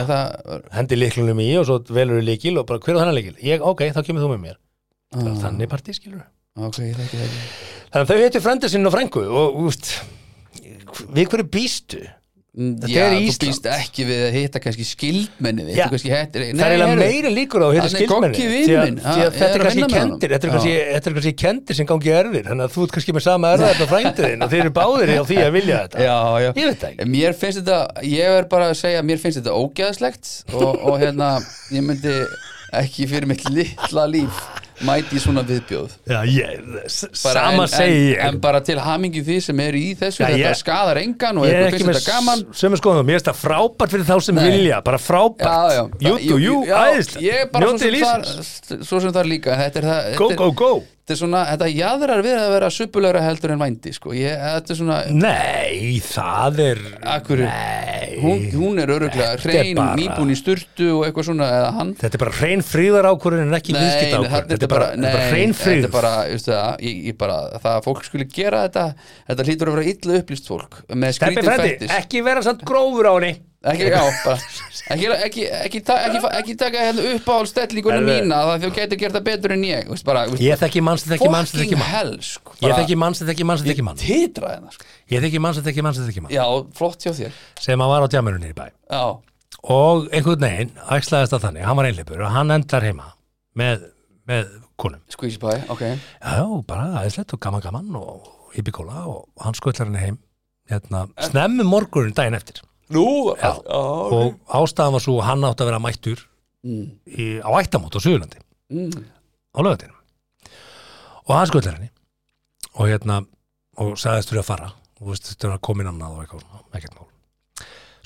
[0.00, 0.16] eða,
[0.74, 3.36] Hendi liklunum í og svo velur þú likil og bara hver er þennan likil?
[3.46, 4.58] Ég, ok, þá kemur þú með mér.
[5.14, 5.30] Ah.
[5.44, 6.24] Þannig partí, skilur
[6.58, 7.42] Ok, ég þekki það ekki.
[7.92, 9.92] Þannig að þau heitir frændir sinn og frængu og úst,
[11.14, 12.02] við hverju býstu?
[12.58, 16.72] Þetta Já, þú býst ekki við að hitta kannski skildmenni við, kannski hættir Það er
[16.72, 18.08] eiginlega meira líkur á að hitta ég
[19.36, 22.94] þetta er kannski kendir þetta er kannski, kendir sem gangi erfir þannig að þú ert
[22.96, 26.06] kannski með sama erfið þetta frændiðin og þeir eru báðir á því að vilja þetta.
[26.08, 26.48] Já, já.
[26.48, 27.08] Ég veit ekki.
[27.14, 31.34] Mér finnst þetta, ég er bara að segja Mér finnst þetta ógeðslegt og, og hérna,
[31.76, 32.16] ég myndi
[32.80, 34.40] ekki fyrir mitt litla líf
[34.86, 35.94] mæti svona viðbjóð.
[36.08, 38.20] Já, ég, sama en, segi en, ég.
[38.28, 41.46] en bara til hamingi því sem eru í þessu Já, Þetta ég- skadar engan og
[41.48, 42.44] Ég er eitthvað finnst með þetta gaman.
[42.62, 44.44] sömu skoðum Mér finnst það frábært fyrir þá sem Nei.
[44.50, 45.98] vilja bara frábært.
[46.02, 49.56] Do you, já, æðislega Ég er svo Njótið sem, þar, svo sem þar líka.
[49.58, 52.50] Þetta er það Go, þetta er- go, go Þetta er svona, þetta jaðrar við að
[52.52, 54.10] vera suppulegra heldur en vændi sko.
[54.12, 56.82] ég, Þetta er svona Nei, það er
[57.14, 58.18] Akkur, Nei.
[58.20, 61.72] Hún, hún er öruglega Þetta er hrein, bara- nýbúin í sturtu og eitthvað svona eða
[61.78, 61.94] hann?
[62.02, 65.08] Þetta er bara hrein fríðar ákvörðin en ekki viðskipt ákvörðin þetta Þetta er bara, þetta
[65.08, 68.04] er bara hrein þetta fríð er bara, veistu það, ég, ég bara, það að fólk
[68.04, 68.86] skulle gera þetta,
[69.32, 71.96] þetta hlýtur að vera illa upplýst fólk með Steppi skrítið frendi, fættis.
[72.02, 73.34] ekki vera samt grófur á henni
[73.66, 74.36] ekki, já, bara,
[74.94, 75.96] ekki, ekki, ekki, ta,
[76.38, 78.12] ekki, taka hérna uppáhaldstellinguna Herðu.
[78.12, 81.06] mína það þú getur gert það betur en ég veist, bara, veist, Ég þekki manns,
[81.08, 84.04] þekki manns, þekki fucking manns hell sko, Ég bara, þekki manns, þekki manns, þekki manns
[84.04, 84.88] titra hérna sko.
[85.10, 86.44] Ég þekki manns, þekki manns, þekki manns já,
[86.78, 87.42] flott hjá þér.
[87.66, 88.64] Sem að var á djamunni í bæ.
[88.94, 89.04] Já,
[89.74, 93.10] og einhvern veginn æxlaðist að þannig, hann var einleipur og hann endar heima
[93.58, 93.88] með,
[94.30, 95.02] með konum.
[95.10, 95.82] Squeeze pie, ok.
[96.22, 100.22] Já, bara aðeinslegt og gaman gaman og hippikóla og hann skvöllar henni heim
[100.70, 102.62] hérna, snemmi morgunin daginn eftir
[102.94, 103.04] nú,
[103.36, 103.52] Já.
[103.58, 106.24] og ástæðan var svo að hann átti að vera mættur
[106.66, 108.42] mm, í, á ættamót á Suðurlandi.
[108.72, 109.04] Mm,
[109.54, 109.94] á lögatinu
[111.28, 111.90] og hann skvöllar henni.
[112.78, 113.22] Og hérna
[113.78, 114.72] og sagðist fyrir að fara.
[114.98, 117.08] Og veist, þetta var komin annað og eitthvað svona, ekkert mál.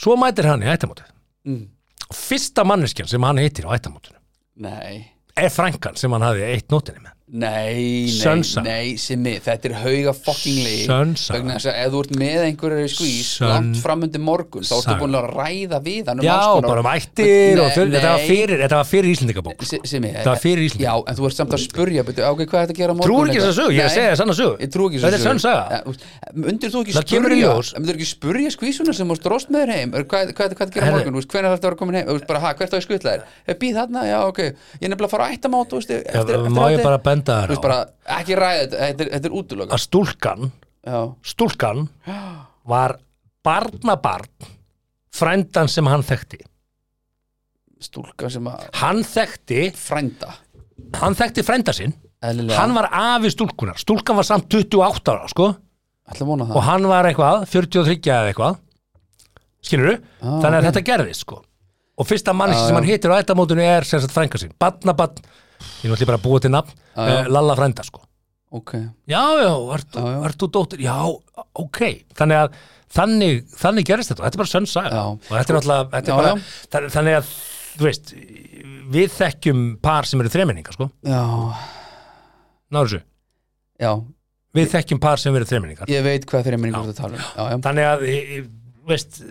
[0.03, 1.12] Svo mætir hann í ættamótið
[1.49, 1.62] mm.
[2.09, 4.18] og fyrsta manneskjan sem hann heitir á ættamótinu
[4.62, 5.12] nei.
[5.37, 10.12] er frænkan sem hann hafði eitt nótinni með Nei, nei, nei, Simmi, þetta er hauga
[10.12, 11.33] Sönsa.
[11.33, 15.16] vegna þess að ef þú ert með einhverju skvís langt framundi morgun þá ertu búin
[15.16, 18.20] að ræða við hann um Já, alls konar- bara um ættir og fyrir, þetta var
[18.28, 19.64] fyrir, þetta var fyrir Íslendingabók.
[19.64, 20.93] Si- Simmi, Þetta var fyrir Íslendinga.
[20.93, 23.09] Já, en þú ert samt að spurja betur, ok, hvað er þetta að gera morgun
[23.09, 23.49] Trúir ekki eitthvað?
[23.49, 24.55] þessa sögu, ég er að segja sanna sögu.
[24.61, 25.64] Ég trú ekki Þetta er sönn saga.
[26.37, 26.78] Undir þú
[27.97, 29.72] ekki spurja skvísuna sem varst dróst með þér?
[29.72, 29.91] Heim
[37.22, 37.78] Þetta gera á þetta bara,
[38.18, 40.50] ekki ræða þetta, þetta er, þetta er útlöka að stúlkan,
[40.82, 40.98] Já,
[41.32, 41.82] stúlkan
[42.68, 42.96] var
[43.46, 44.50] barnabarn
[45.14, 46.40] frændan sem hann þekkti.
[47.82, 50.32] Stúlka sem að hann þekkti, frænda.
[51.00, 51.94] Hann þekkti frænda sinn.
[52.22, 55.48] Eðlilega, hann var afi stúlkunar, stúlkan var samt 28 ára sko,
[56.06, 56.58] ætla að vona það?
[56.60, 58.60] Og hann var eitthvað 43 eða eitthvað.
[59.62, 60.66] Skilur Ah, þannig að ok.
[60.68, 61.40] þetta gerðist sko.
[61.98, 62.78] Og fyrsta manneski Já, sem já.
[62.80, 65.18] hann hittir á ættamótinu er sem sagt frænka sín, barnabarn
[65.82, 66.74] ég náttúrulega bara að búa til nafn.
[66.96, 67.16] Já, já.
[67.22, 68.02] uh, Lalla frænda sko.
[68.52, 68.72] Ok,
[69.08, 70.16] já, já, ert, Já, já.
[70.28, 70.80] ert þú dóttir?
[70.84, 70.96] Já,
[71.56, 71.78] ok,
[72.18, 72.56] þannig að
[72.92, 74.26] þannig, þannig gerist þetta.
[74.26, 74.90] Þetta er bara sönn saga.
[74.92, 75.04] Já.
[75.16, 76.66] og þetta er náttúrulega þetta Já, er bara, já.
[76.74, 77.30] þa- þannig að
[77.72, 78.12] þú veist,
[78.92, 81.22] við þekkjum par sem eru þremenningar sko, já,
[82.72, 83.00] náður þessu?
[83.82, 83.92] Já.
[84.52, 85.88] Við þekkjum par sem eru þremenningar.
[85.88, 87.24] Ég veit hvað fyrir minni hvort að tala um.
[87.24, 88.04] Já, já, þannig að,
[88.92, 89.22] veist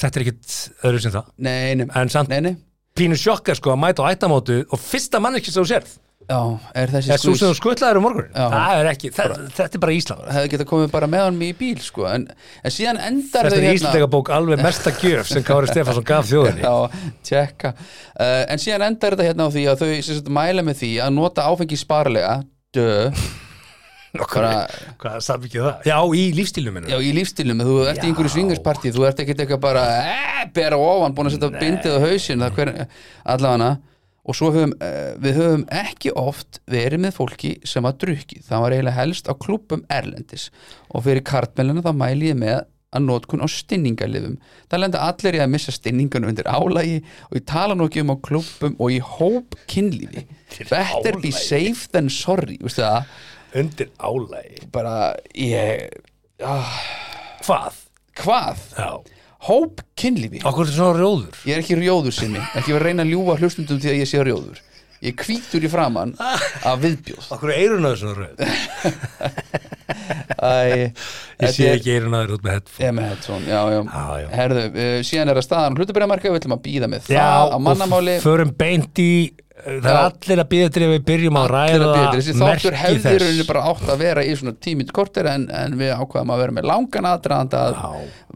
[0.00, 0.56] þetta er ekkit
[0.90, 1.30] öðru sem það.
[1.46, 2.56] Nei, nei, en samt nei, nei
[2.98, 5.98] pínu sjokk er sko að mæta á ættamótu og fyrsta manneski sem þú sérð
[6.30, 6.36] Já,
[6.78, 8.44] er þessi svo sem þú skutlaður um morgunin Já.
[8.52, 11.48] það er ekki, það, þetta er bara Ísland hefði getað komið bara með hann í
[11.58, 12.04] bíl sko.
[12.06, 12.26] en,
[12.62, 16.28] en síðan endar þetta þau er Íslandega bók alveg mesta gjöf sem Kári Stefánsson gaf
[16.30, 20.30] þjóðinni Já, tjekka uh, En síðan endar þetta hérna á því að þau sem sagt,
[20.38, 22.36] mæla með því að nota áfengi sparlega
[22.76, 23.10] Dö,
[25.00, 25.84] hvað samt ekki það?
[25.86, 29.62] já, í lífstílum Já, í lífstilum, þú ert í einhverju svingarsparti þú ert ekkert eitthvað
[29.62, 31.94] bara eh, bera ofan, búin að setja bindið
[32.42, 32.72] á hver,
[33.36, 33.70] allavega.
[34.30, 38.66] Og svo höfum, eh, við höfum ekki oft verið með fólki sem var drukki það
[38.66, 40.50] var eiginlega helst á klúbbum erlendis.
[40.92, 44.36] Og fyrir kartmæluna þá mæli ég með að notkun á stinningalifum
[44.70, 46.96] það lenda allir í að missa stinningunum undir álægi
[47.28, 50.26] og ég tala nú ekki um á klúbbum og í hóp kynlífi.
[50.66, 53.06] Better be safe than sorry veistu það,
[53.56, 54.96] undir álægi bara
[55.34, 55.88] ég
[56.44, 56.74] ah,
[57.46, 57.78] hvað?
[58.20, 58.64] hvað?
[58.78, 58.90] já,
[59.50, 60.42] hóp kynlífi.
[60.44, 61.38] Okkur er svona rjóður.
[61.48, 64.10] Ég er ekki rjóður sinni ekki verið að reyna að ljúga hlustundum því að ég
[64.10, 64.60] sé rjóður.
[65.00, 67.30] Ég hvítur í framann af viðbjóð.
[67.32, 68.34] Okkur er eirunnaður svona rjóð
[70.40, 70.92] Æ,
[71.40, 72.84] ég sé ekki eirunnaður út með headphone.
[72.84, 74.28] Ég með headphone, já, já, Já, já.
[74.38, 77.58] herðu, uh, síðan er að staðan hlutabræðamarka, við ætlum að býða með já, það á
[77.66, 78.14] mannamáli.
[78.20, 79.10] og förum beint í
[79.64, 80.02] það er Já.
[80.04, 82.72] allir að býða til að við byrjum að ræða að þáttur merki
[83.04, 83.22] þess.
[83.22, 86.56] rauninni bara átt að vera í svona tímið kortir en, en við ákvaðum að vera
[86.58, 87.90] með langan aðdraðanda að, Já,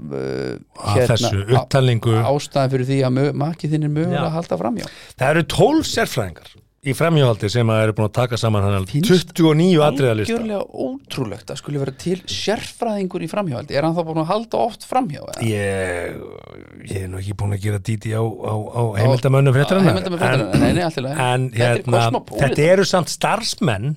[0.05, 4.29] uh, að þessu upptalningu ástæðan fyrir því að maki þinn er mögulega Já.
[4.29, 6.55] að halda framjá það eru tólf sérfræðingar
[6.85, 11.61] í fremhjóhaldi sem að eru búin að taka saman hann 29 atriðalista algjörlega ótrúlegt að
[11.61, 15.47] skulle vera til sérfræðingur í framhjáhaldi er hann þá búin að halda oft framhjá eða?
[15.49, 16.19] ég,
[16.91, 19.57] ég er nú ekki búin að gera díti á, á, á heimildamönnum
[21.09, 21.17] lagi.
[21.31, 22.45] en Þetta er hérna, kosmopolitan.
[22.49, 23.91] þetta eru samt starfsmenn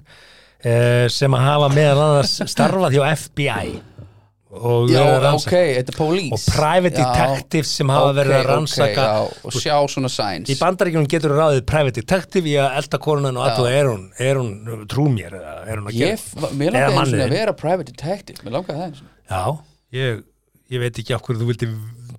[0.63, 3.77] eh, sem að hafa meðal annars starfað hjá FBI
[4.57, 6.31] og Já, verið að ok, rannsaka þetta police.
[6.35, 10.51] Og private detectives sem hafa verið að rannsaka já, og sjá svona signs.
[10.53, 14.07] Í bandaríkjunum getur þú ráðið private detective í að elda konunan og að er hún,
[14.17, 19.43] er hún trú mér er hún að vera private detective Mér langaði það Já,
[19.97, 20.21] ég,
[20.71, 21.71] ég veit ekki af hverju þú vildi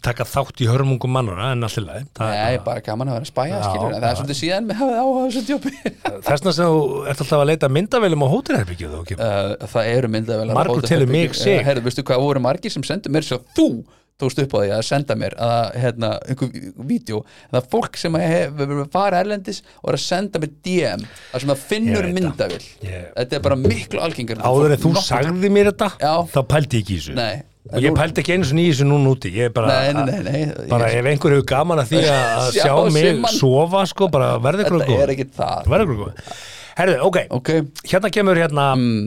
[0.04, 3.60] taka þátt í hörmungum mannara en allir leið Nei, bara gaman að vera að spæja,
[3.66, 5.72] það er svolítið síðan með hafið áhuga þessu djópi.
[6.28, 10.88] Þessna sem þú ert alltaf að leita myndavélum á hótelherbyggju uh, Það eru myndavel Margur
[10.88, 11.62] telur mig sig.
[11.66, 13.70] Herðu, veistu hvað voru margir sem sendu mér svo þú
[14.18, 16.48] tókst upp á því að senda mér að hérna, einhver
[16.88, 17.20] vídeo.
[17.52, 21.52] Það er fólk sem hefur farið erlendis og er að senda mér DM þar sem
[21.52, 22.08] það finnur
[22.40, 22.56] það.
[22.82, 26.14] Ég- þetta er bara miklu algengar Áður en þú sagði mér þetta Já.
[26.34, 27.14] þá pældi ég ekki í þessu.
[27.14, 30.04] Nei, og ég pældi ekki einu sinni í þessu núna úti ég er bara, Nei,
[30.06, 33.82] nei, nei, bara Ég- ef einhver hefur gaman að því að Sjá sjá mig sofa
[33.90, 36.32] sko, bara verði ykkur Þetta er ekki það.
[36.78, 37.48] Herðu, ok, Ok,
[37.90, 39.06] hérna kemur hérna mm,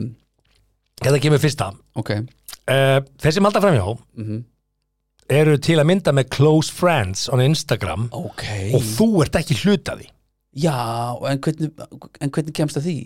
[1.02, 1.70] hérna kemur fyrsta.
[1.98, 2.10] Ok.
[2.68, 4.42] Uh, Þessi malda framhjá Mhm.
[5.32, 8.44] eru til að mynda með close friends on Instagram Ok.
[8.76, 10.06] og þú ert ekki hluta því.
[10.62, 10.74] Já,
[11.30, 11.70] en hvernig,
[12.20, 12.96] en hvernig kemst það því?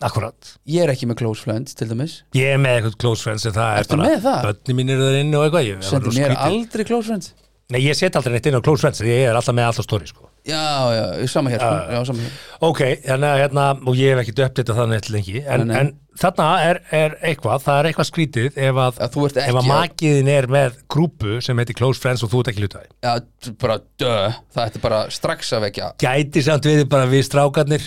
[0.00, 0.54] Akkurat.
[0.70, 2.20] Ég er ekki með close friends til dæmis.
[2.36, 4.48] Ég er með eitthvað close friends en það Ertu er með bara það?
[4.48, 7.32] Bönni mín eru þar inni og eitthvað ég, það Sendi var mér aldrei close friends?
[7.70, 10.08] Nei, ég set aldrei neitt inn á close friends Ég er alltaf með alltaf story
[10.08, 10.26] sko.
[10.48, 10.56] Já,
[10.96, 11.92] já, sama hér, sko.
[11.92, 12.36] já, sama hér.
[12.64, 15.80] Ok, þannig að hérna, og ég hef ekki uppdita það neitt lengi en, Nei, nei.
[15.84, 15.90] en
[16.22, 20.48] þarna er, er eitthvað, það er eitthvað skrítið ef að, Að ef að makiðin er
[20.56, 22.90] með grúpu sem heitir close friends og þú ert ekki hluta því.
[23.04, 24.14] Já, bara dö,
[24.56, 25.90] það ætti bara strax að vekja.
[26.00, 27.84] Gæti samt við bara við strákarnir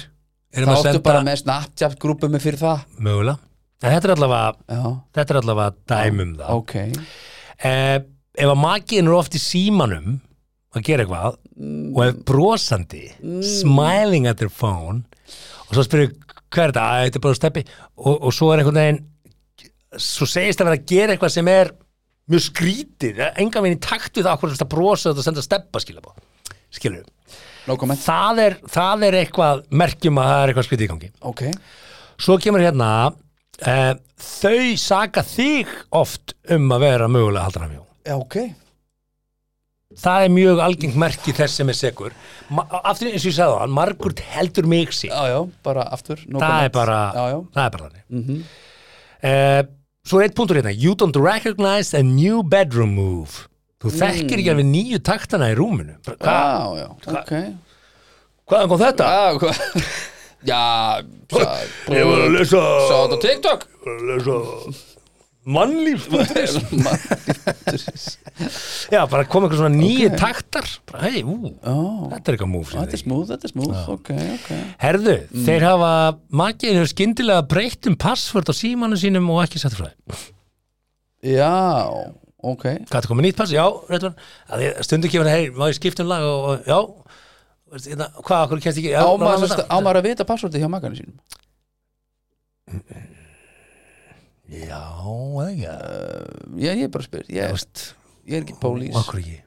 [0.54, 2.84] Það að áttu senda bara með Snapchat grúpu með fyrir það.
[3.02, 3.40] Mögulega.
[3.84, 6.60] En þetta er allavega, þetta er allavega dæmum það.
[6.60, 6.76] Ok.
[7.68, 7.96] Eh,
[8.44, 10.20] ef að makiðin er oft í símanum
[10.74, 11.40] að gera eitthvað
[11.94, 13.04] og er brosandi
[13.46, 15.04] smiling at their phone
[15.68, 16.14] og svo spyrir
[16.54, 17.66] hvað er þetta, að þetta er bara steppi.
[17.98, 19.02] Og, og svo er einhvern veginn
[20.02, 21.74] svo segist það vera að gera eitthvað sem er
[22.32, 26.14] mjög skrítið, enga veginn í takt við það að brosa og þetta senda steppa skilja
[26.74, 27.04] skilur
[27.68, 31.12] No það er, það er eitthvað merkjum að það er eitthvað skrítið í gangi.
[31.30, 31.44] Ok,
[32.26, 32.90] svo kemur hérna
[33.64, 38.38] eh, þau saka þig oft um að vera mögulega haldan af hjá já, ok.
[40.04, 42.14] Það er mjög algengt merki þess sem er segur
[42.82, 44.90] aftur eins og ég sagði hann margur heldur mig
[45.86, 46.74] aftur no það er
[47.54, 48.06] það er bara þannig.
[48.10, 48.24] Mm
[49.24, 49.64] uh,
[50.04, 50.74] svo er eitt punktur hérna.
[50.74, 53.48] You don't recognize a new bedroom move
[53.84, 55.94] þú þekkir ekki alveg nýju taktana í rúminu.
[56.08, 56.16] Já,
[56.80, 56.88] já,
[57.20, 57.34] ok.
[58.50, 59.04] Hvaðan kom þetta?
[59.12, 59.56] Já, hvað
[60.44, 60.60] Já,
[61.32, 61.44] sa,
[61.94, 63.62] ég var að lesa sá þetta á TikTok.
[63.88, 64.36] Að lesa
[65.44, 66.06] mannlíf
[68.94, 70.68] já bara kom eitthvað svona nýju taktar.
[70.88, 71.74] Bara, hei, ú, Já,
[72.14, 74.50] þetta er eitthvað move sem þetta er þið- smúð, þetta er smúð Ok, ok.
[74.84, 75.16] Herðu,
[75.48, 75.92] þeir hafa
[76.44, 79.96] makiðin hefur skyndilega breytt um passvörd á símanu sínum og ekki sett fræði.
[81.24, 81.52] Já,
[82.44, 82.64] ok.
[82.92, 83.54] Hvað er komið nýtt pass?
[83.56, 83.64] Já,
[84.84, 86.78] Stundu kemur, hei, má ég skipta um lag og, og já,
[87.88, 88.92] hérna, hvað, okkur kemst ekki?
[88.94, 91.18] Já, Á má maður ég sem sagt- á maður að vita passvortið hjá makanu sínum?
[94.54, 94.82] Já,
[95.40, 95.70] eða ekki?
[96.68, 97.84] Ég, ég bara spyr, Já, ég, veist,
[98.28, 99.38] ég er ekki pólís okkur ekki?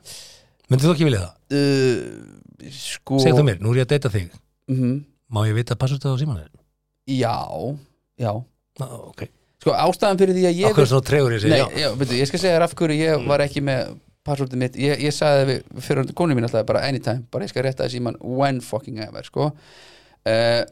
[0.72, 1.32] Myndið þú ekki vilja það?
[1.60, 4.32] uh, Sko Segðu mér, nú er ég að deyta þig.
[4.72, 4.94] Mhm,
[5.30, 6.46] Má ég vita passvörd á símanu?
[7.10, 7.36] Já,
[8.18, 8.32] já.
[8.80, 9.26] Ná, ok
[9.66, 11.64] Sko ástæðan fyrir því að ég Okkur svona tregur Nei, segi, já.
[11.82, 13.96] já, veitu, ég skal segja þér af hverju ég var ekki með
[14.26, 14.76] passvortið mitt.
[14.78, 17.98] Ég, ég sagði við fyrir konu mín alltaf bara anytime Bara ég skal rétta þessi
[18.06, 19.50] mann when fucking ever Sko.
[20.22, 20.62] Uh,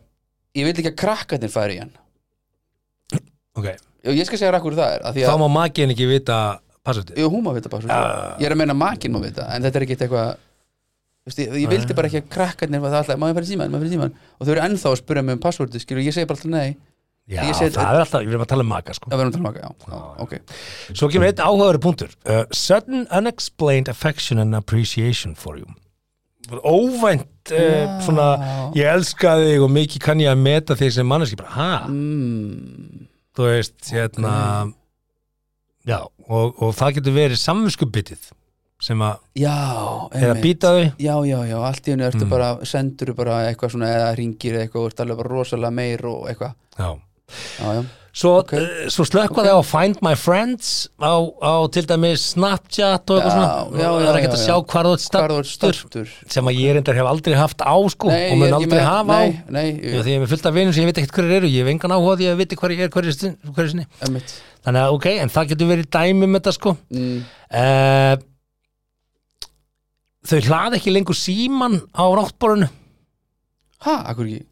[0.55, 1.91] Ég vil ekki að krakkarnir færi í hann.
[3.59, 3.67] Ok,
[4.07, 6.39] ég skal segja þér af hverju það er þá má makiðin ekki vita
[6.87, 8.33] passvördið Jú, hún má vita passvortið Já.
[8.39, 10.33] Ég er að meina makinn má vita En þetta er ekki eitthvað
[11.35, 13.71] ég, ég vildi bara ekki að krakkarnir var það alltaf, má ég fara í síman,
[13.71, 16.03] má ég fara í síman og þau eru ennþá að spyrja mig um passvortið, skilur,
[16.05, 16.75] ég segi bara alltaf nei
[17.31, 19.09] Já, segi- það er alltaf, ég vil að tala um maka sko.
[19.11, 20.35] Að vera um talmaka, já, já, ok.
[20.93, 22.11] Svo kemur eitt áhugaður punktur.
[22.29, 25.65] Uh, Sudden unexplained affection and appreciation for you.
[26.61, 28.01] Óvænt uh, Já.
[28.05, 28.27] svona
[28.77, 33.07] Ég elska þig og mikið kann ég að meta þig sem manneski bara, ha, mm,
[33.37, 34.35] þú veist, hérna
[35.89, 35.99] Já,
[36.29, 38.29] og, og það getur verið samvinskubitið
[38.85, 39.55] sem að já,
[40.17, 42.31] er að býta þau já, já, já, allt í hennu ertu Mm.
[42.33, 46.27] bara sendur bara eitthvað svona eða ringir eitthvað og ert alveg bara rosalega meir og
[46.29, 46.55] eitthvað.
[46.77, 46.89] Já,
[47.31, 47.85] já, já.
[48.15, 48.53] Svo, Ok.
[48.55, 48.91] okay.
[48.95, 53.81] svo slökkva það á Find My Friends á, á til dæmis Snapchat og eitthvað svona
[53.81, 54.45] já, það er ekkert að já.
[54.47, 58.29] sjá hvar þú ert stattur sem að ég reyndar hef aldrei haft á sko Nei,
[58.31, 60.47] og ég mun aldrei með- hafa nei, á nei, Já, því ég er með fullt
[60.47, 62.39] af vinum sem ég veit ekkert hverju eru ég hef engan áhuga á því að
[62.45, 63.87] viti hverju ég er hverju, sin- hverju sinni
[64.63, 67.19] þannig að ok, en það getur verið dæmi um þetta sko Mm.
[67.51, 68.17] uh,
[70.25, 72.71] þau hlaði ekki lengur síman á ráttborinu
[73.85, 74.47] Ha, akkur ekki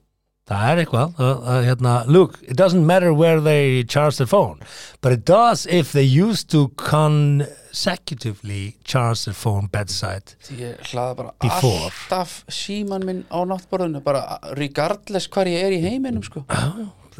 [0.51, 4.59] Það er eitthvað, uh, uh, hérna, look, it doesn't matter where they charge their phone,
[5.01, 10.35] but it does if they used to consecutively charge their phone bedside.
[10.51, 11.87] Ég hlaða bara Before.
[11.87, 16.43] alltaf síman minn á náttborðinu bara regardless hvar ég er í heiminum sko.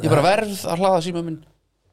[0.03, 1.41] Ég bara verð að hlaða síman minn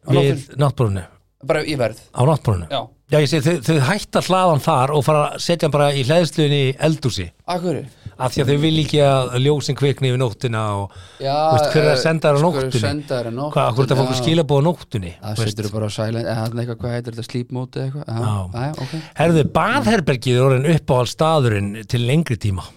[0.02, 1.04] á náttborðinu Við náttborinu,
[1.46, 2.68] Bara ég verð á náttborinu.
[2.74, 5.88] Já, Já, ég segi, þau, þau hætta hlaðan þar og fara að setja hann bara
[5.98, 7.80] í hlæðsluðinni í eldúsi, akkur
[8.20, 10.92] af því að þau vil ekki að ljósin kvikni yfir nóttina og
[11.24, 12.82] Já, Veist, hver er að eh, senda þér á hver er að nóttunni?
[12.84, 14.18] senda þér á nóttunni hvað, akkur þetta fólk Já.
[14.20, 15.14] skilabóð á nóttunni.
[15.24, 18.06] Það setur bara á silent eða þarna eitthvað, hvað heitir þetta, sleep mode eða eitthvað
[18.10, 18.20] Já.
[18.20, 22.68] Já, já, ok Herðu, baðherbergið er orðin uppáhald staðurinn til lengri tíma.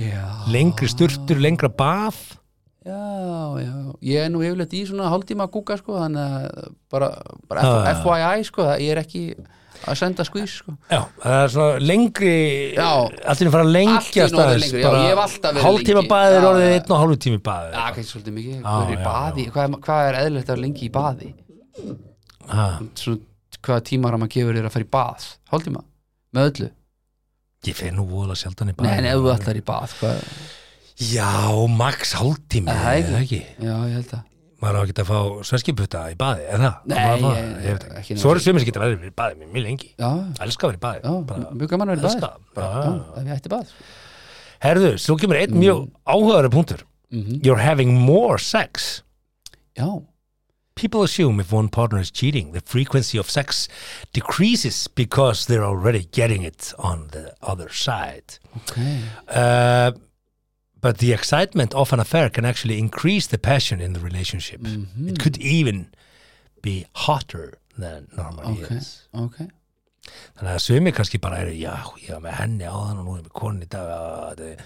[0.00, 2.18] Já, Lengri sturtur, lengra bað.
[2.84, 3.00] já,
[3.64, 3.72] já
[4.10, 7.10] Ég er nú yfirleitt í svona hálftíma að kúka sko, þannig að bara,
[7.48, 7.94] bara.
[8.02, 9.24] FYI sko, ég er ekki
[9.88, 10.74] að senda skvís sko.
[10.90, 12.34] Já, það er svona lengri.
[12.80, 16.10] Allt er að fara að lengja verið Hálftíma lengi.
[16.12, 17.74] baðið er orðið einn og hálfu tími baðið.
[17.78, 19.46] Já, kannski svolítið mikið, hvað er baði?
[19.54, 21.32] hvað er, hvað er eðlilegt að lengi í baði?
[22.50, 23.18] Svona,
[23.60, 25.28] hvaða tímar að maður gefur þér að fara í bað?
[25.52, 25.84] Hálftíma,
[26.36, 26.70] með öllu?
[27.68, 30.24] Ég fer nú vola sjaldan í Nei, baðið en ef þú ætlar í bað hvað,
[31.00, 31.28] Já,
[31.72, 32.20] max Er
[33.00, 33.40] er það ekki?
[33.60, 34.26] Já, ég held að
[34.60, 35.18] Maður á ekki að fá
[35.48, 36.74] sveskiputta í baðið, er það?
[36.90, 38.16] Nei, fá- ég- ekki.
[38.20, 40.10] Svo er svimir sem geta verið í baðið mér mjög lengi Já,
[40.44, 41.50] Elskar að vera í baðið já, bara.
[41.56, 42.54] mjög gaman að vera í elska bað það.
[42.54, 42.90] bara, Já.
[42.90, 43.74] já, ef ég ætti bað
[44.60, 46.80] Herðu, svo kemur einn mjög áhugaður punktur
[47.10, 47.40] Mhm.
[47.42, 49.02] You're having more sex
[49.76, 50.02] Já,
[50.76, 53.68] People assume if one partner is cheating, the frequency of sex
[54.14, 58.38] decreases because they're already getting it on the other side.
[58.54, 58.78] ok
[59.28, 59.92] Uh,
[60.80, 64.60] but the excitement of an affair can actually increase the passion in the relationship.
[64.60, 65.08] Mhm.
[65.10, 65.86] It could even
[66.62, 69.06] be hotter than normally Ok, is.
[69.14, 69.36] ok
[70.40, 73.12] Þannig að sumi kannski bara eru, já, ég var með henni á þann og nú
[73.14, 74.40] er ég með konin í dag.
[74.40, 74.64] Er-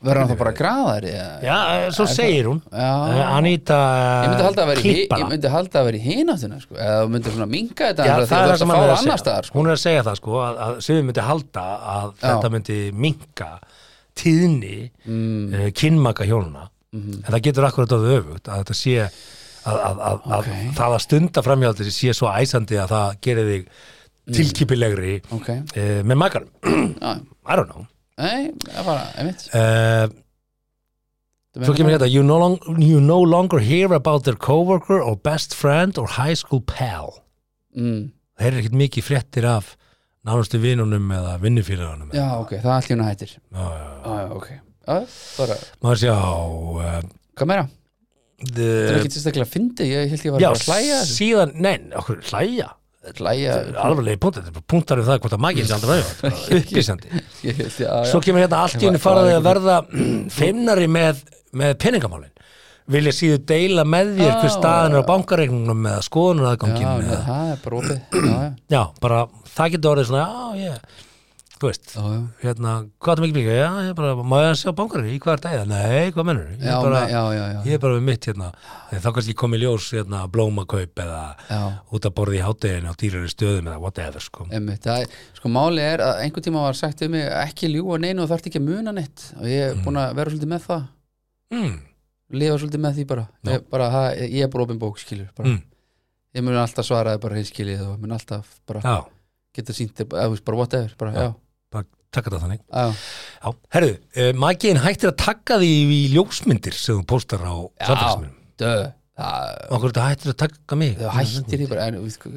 [0.00, 1.24] Verður hann þá bara graðar eða?
[1.42, 2.60] já eh, svo segir hún.
[2.72, 2.90] Já.
[3.10, 3.78] Uh, Anita
[4.22, 5.18] Ég myndi halda að vera í, hi- klippara.
[5.20, 6.74] ég myndi halda að vera í hináttina sko.
[6.78, 9.42] eða þú myndir svona minka þetta Já, það er það sem hann er að segja
[9.48, 9.58] sko.
[9.58, 11.66] hún er að segja það sko að, við myndi halda
[11.96, 13.50] að þetta myndi minka
[14.18, 14.74] tíðni
[15.04, 15.54] mm.
[15.54, 17.18] uh, kynmaka hjónuna Mhm.
[17.20, 20.46] en það getur akkurat orðið öfugt að þetta sé að, að, að, Ok.
[20.48, 23.66] að það að stunda framhjáldi sé svo æsandi að það gerir þig
[24.38, 27.10] tilkipilegri Ok, uh, með makarum já,
[27.50, 27.84] I don't know
[28.16, 30.06] nei, það bara, einmitt uh,
[31.58, 35.52] svo kemur hérna you no, long, you no longer hear about their coworker or best
[35.52, 37.18] friend or high school pal
[37.76, 38.08] mm.
[38.38, 39.74] það er ekkert mikið fréttir af
[40.26, 43.34] nánustu vinunum eða vinnufélagunum Já, ok, það er allt í hún hættir.
[43.38, 43.90] Já, já.
[44.04, 44.48] Já, já, ok.
[44.88, 44.96] Já,
[45.84, 46.14] maður sjá
[47.38, 47.68] hvað meira?
[48.38, 51.16] Það er ekki sérstaklega að fyndi, ég held ég var já, að hlæja þessu.
[51.18, 52.68] síðan, nei, okkur hlæja?
[53.18, 55.98] Hlæja, alvarlegi punktar, þetta er bara punktar um það hvort að maginn sé aldrei
[56.58, 57.22] upplýsandi.
[57.46, 57.54] Já,
[58.10, 59.76] svo já kemur hérna allt í var faraði að verða
[60.38, 61.22] feimnari með,
[61.56, 62.34] með peningamálin
[62.88, 65.08] vilja síðu deila með þér hver Já, staðan er á já.
[65.10, 68.00] bankareiknum eða skoðunar Já, aðgangin eða, það er bara opið
[68.30, 69.20] Já, já, já, bara
[69.58, 71.04] það getur orðið svona, já, ég
[71.58, 72.18] þú veist, já, já.
[72.44, 75.32] hérna, hvað er mikið mikið já, ég bara, má ég að sjá bankareiknum í hvað
[75.34, 77.96] er dæða, nei, hvað mennur ég Já, er bara, já, já, já, ég er bara
[77.98, 78.50] við mitt hérna.
[78.92, 81.18] Þá kannski komið ljós hérna blómakaup eða
[81.50, 81.58] já.
[81.98, 84.46] út að borða í hátteginu á dýrari stöðum eða whatever sko.
[84.54, 87.98] Einmitt, það, er- sko máli er að einhvern tíma var sagt um mig ekki ljúga
[88.06, 89.26] neinu og þarf ekki að muna neitt.
[89.42, 90.86] Og ég er búin að vera svolítið með það.
[91.58, 91.76] Mm.
[92.34, 93.26] Lifa svolítið með því bara.
[93.48, 95.28] Ég, bara, það, ég er bara opin bók skilur.
[95.44, 95.60] Mm.
[96.36, 98.98] ég mun alltaf svaraði bara hinskilið og mun alltaf bara já,
[99.56, 101.22] geta sínt eða bara whatever bara, Já.
[101.24, 101.30] já,
[101.72, 102.60] bara taka þetta þannig.
[102.68, 102.84] Já,
[103.40, 103.54] já.
[103.76, 107.54] herru, uh, magiðin hættir að taka því í ljósmyndir sem þú póstar á
[108.60, 108.86] það,
[109.72, 110.94] okkur þetta hættir að taka mig?
[111.00, 112.32] Það hættir því bara sko,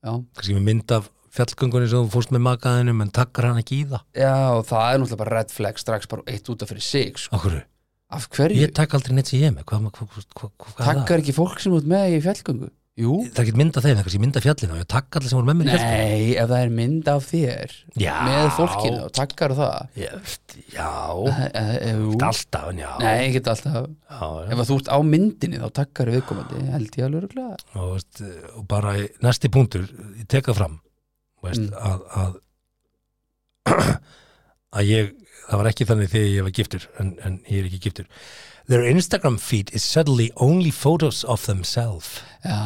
[0.00, 3.88] kannski með mynd af fjallgöngunni sem þú fórst með magaðinum en takkar hann ekki í
[3.90, 4.04] það?
[4.16, 4.32] Já,
[4.68, 7.36] það er náttúrulega bara red flag strax bara eitt út af fyrir sig sko.
[7.36, 7.58] okkur,
[8.10, 9.64] af hverju, ég takk aldrei neitt sem ég er með.
[9.68, 12.70] Hvað, hvað, hvað, takkar ekki fólk sem út með í fjallgöngu?
[12.98, 14.72] Jú, það er ekki mynd af þeim, það er kannski mynd af fjallinu.
[14.74, 16.06] Og ég takk allir sem voru með mér í fjallgöngu.
[16.08, 18.14] Nei, ef það er mynd af þér Já.
[18.26, 19.76] með fólkinu og takkar það.
[19.94, 20.10] Já,
[20.74, 20.88] já,
[21.28, 23.86] Eh, eh, eh, alltaf já, nei, ekki alltaf.
[24.10, 27.56] Já, ef að þú ert á myndinni þá takkar viðkomandi held ég alveg örugglega.
[27.78, 28.22] og, veist,
[28.56, 29.86] og bara í- næsti punktur
[30.18, 30.80] ég tek það fram
[31.44, 31.78] veist, Mm.
[31.78, 32.34] að, að
[34.78, 35.12] að ég,
[35.48, 38.08] það var ekki þannig þegar ég var giftur en, en ég er ekki giftur.
[38.68, 42.18] Their Instagram feed is suddenly only photos of themselves.
[42.44, 42.58] Já,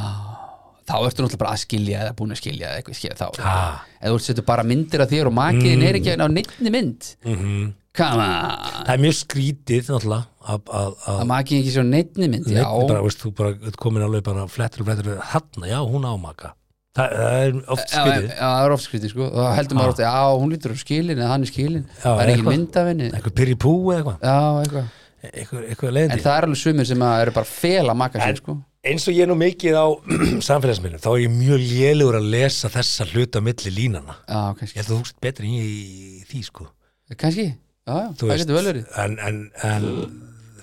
[0.89, 3.45] þá ertu náttúrulega bara að skilja eða búin að skilja eitthvað skilja þá.
[3.45, 3.61] Ha.
[4.01, 7.13] eða þú setur bara myndir af þér og makiðin er ekki á neittni mynd.
[7.23, 7.71] Mm -hmm.
[7.93, 8.87] Come on.
[8.87, 12.63] Það er mjög skrítið náttúrulega að, að, að að makiðin ekki svo neittni mynd Já,
[12.65, 15.21] Neitt, bara, veist, þú bara komin alveg bara flettur og flettur.
[15.21, 16.55] Hann, já, hún á maka
[16.99, 18.27] það, það er oft Já, skrítið.
[18.33, 19.29] já, það er oft skrítið sko.
[19.29, 20.13] Og þá heldur maður oft, já,
[20.43, 22.57] hún lítur á skilin eða hann er skilin, Já, það er ekki eitthvað.
[22.57, 23.09] mynd af henni.
[23.17, 24.91] eitthvað pyrri pú eða Já, eitthvað.
[25.23, 28.25] Eitthvað eitthvað, eitthvað En það er alveg sumir sem að eru bara fela maka En-
[28.27, 28.57] sér sko.
[28.83, 29.87] eins og ég er nú mikið á
[30.51, 34.89] samfélagsmiðlum þá er ég mjög lélugur að lesa þessa hluta milli línana Já, ég held
[34.89, 36.67] að þú veist betri í því sko.
[37.15, 37.47] Kannski.
[37.87, 38.85] Já, já, Þú það getur vel verið.
[39.05, 39.87] en, en, en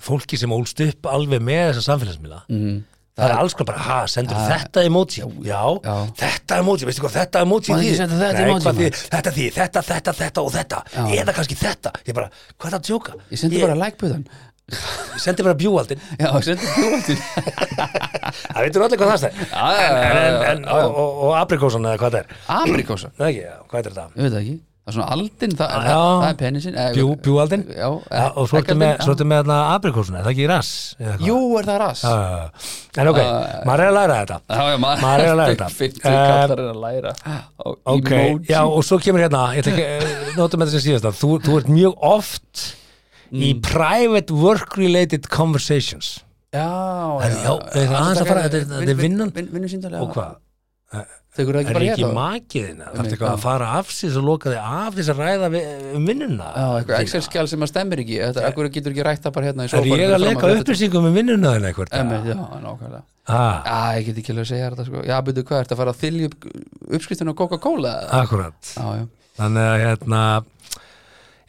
[0.00, 2.76] fólki sem ólst upp alveg með þessa samfélagsmiðla mm.
[3.20, 5.24] Það er alls konar bara, ha, sendur þetta emoji?
[5.46, 5.96] Já, já.
[6.24, 10.54] þetta emoji, veistu hvað þetta emoji senda þetta emoji, þetta því, þetta, þetta, þetta og
[10.54, 10.84] þetta.
[10.96, 11.02] Já.
[11.20, 13.18] eða kannski þetta, ég bara, hvað er það að djóka?
[13.30, 14.24] Ég sendi bara like-putan
[14.70, 17.22] ég sendi bara bjúaldin Já, ég sendi bjóðaldin
[18.54, 21.36] það veitur allir hvað það Já, já, já, en, en, já, en, og, og, og
[21.40, 22.42] aprikósan eða hvað það er?
[22.60, 24.06] Abrikósa, Nei, ekki, já, hvað er þetta?
[24.14, 24.58] ég veit það ekki
[24.90, 25.80] Það er svona aldin, það, Já.
[25.86, 27.04] það, það er penisinn eh, Bjú,
[28.10, 30.70] Já, og svo ertu með, með aprikósan, er það ekki hvað?
[31.28, 32.14] Jú, er það ras já.
[33.04, 33.20] en ok,
[33.70, 35.68] maður er að læra þetta Já, já, Maður er að læra þetta.
[35.80, 38.10] 50 Eh, kallar er að læra Á Ok,
[38.50, 42.66] já, og svo kemur hérna eh, notum þetta sem síðast þú, þú ert mjög oft
[43.30, 43.60] í Mm.
[43.62, 46.16] private work related conversations
[46.50, 49.30] Já, já, það er aðeins að fara, þetta er- vinnan.
[49.30, 52.14] Vinnu síndal, og hvað, Tekur það ekki er bara ekki hér þá?
[52.16, 55.50] makiðina þarf Einmitt, eitthvað að fara af sér og loka þig af þess að ræða
[55.94, 56.48] um vinnuna.
[56.50, 58.16] Já, eitthvað Excel-skjál sem að stemmir ekki.
[58.24, 61.06] Þetta akkur getur ekki rætt það bara hérna í er sófanum ég að leka upplýsingum
[61.06, 61.94] um vinnuna þinn eitthvað?
[61.94, 62.34] Já,
[62.66, 63.02] nákvæmlega.
[63.30, 65.02] Ah, Já, ég get ekki alveg að segja þetta sko.
[65.06, 66.46] Já, byrju hvað, ertu að fara að þylja upp
[66.98, 67.92] uppskriftin á Coca-Cola?
[68.24, 68.72] akkurat.
[69.40, 70.22] Þannig að hérna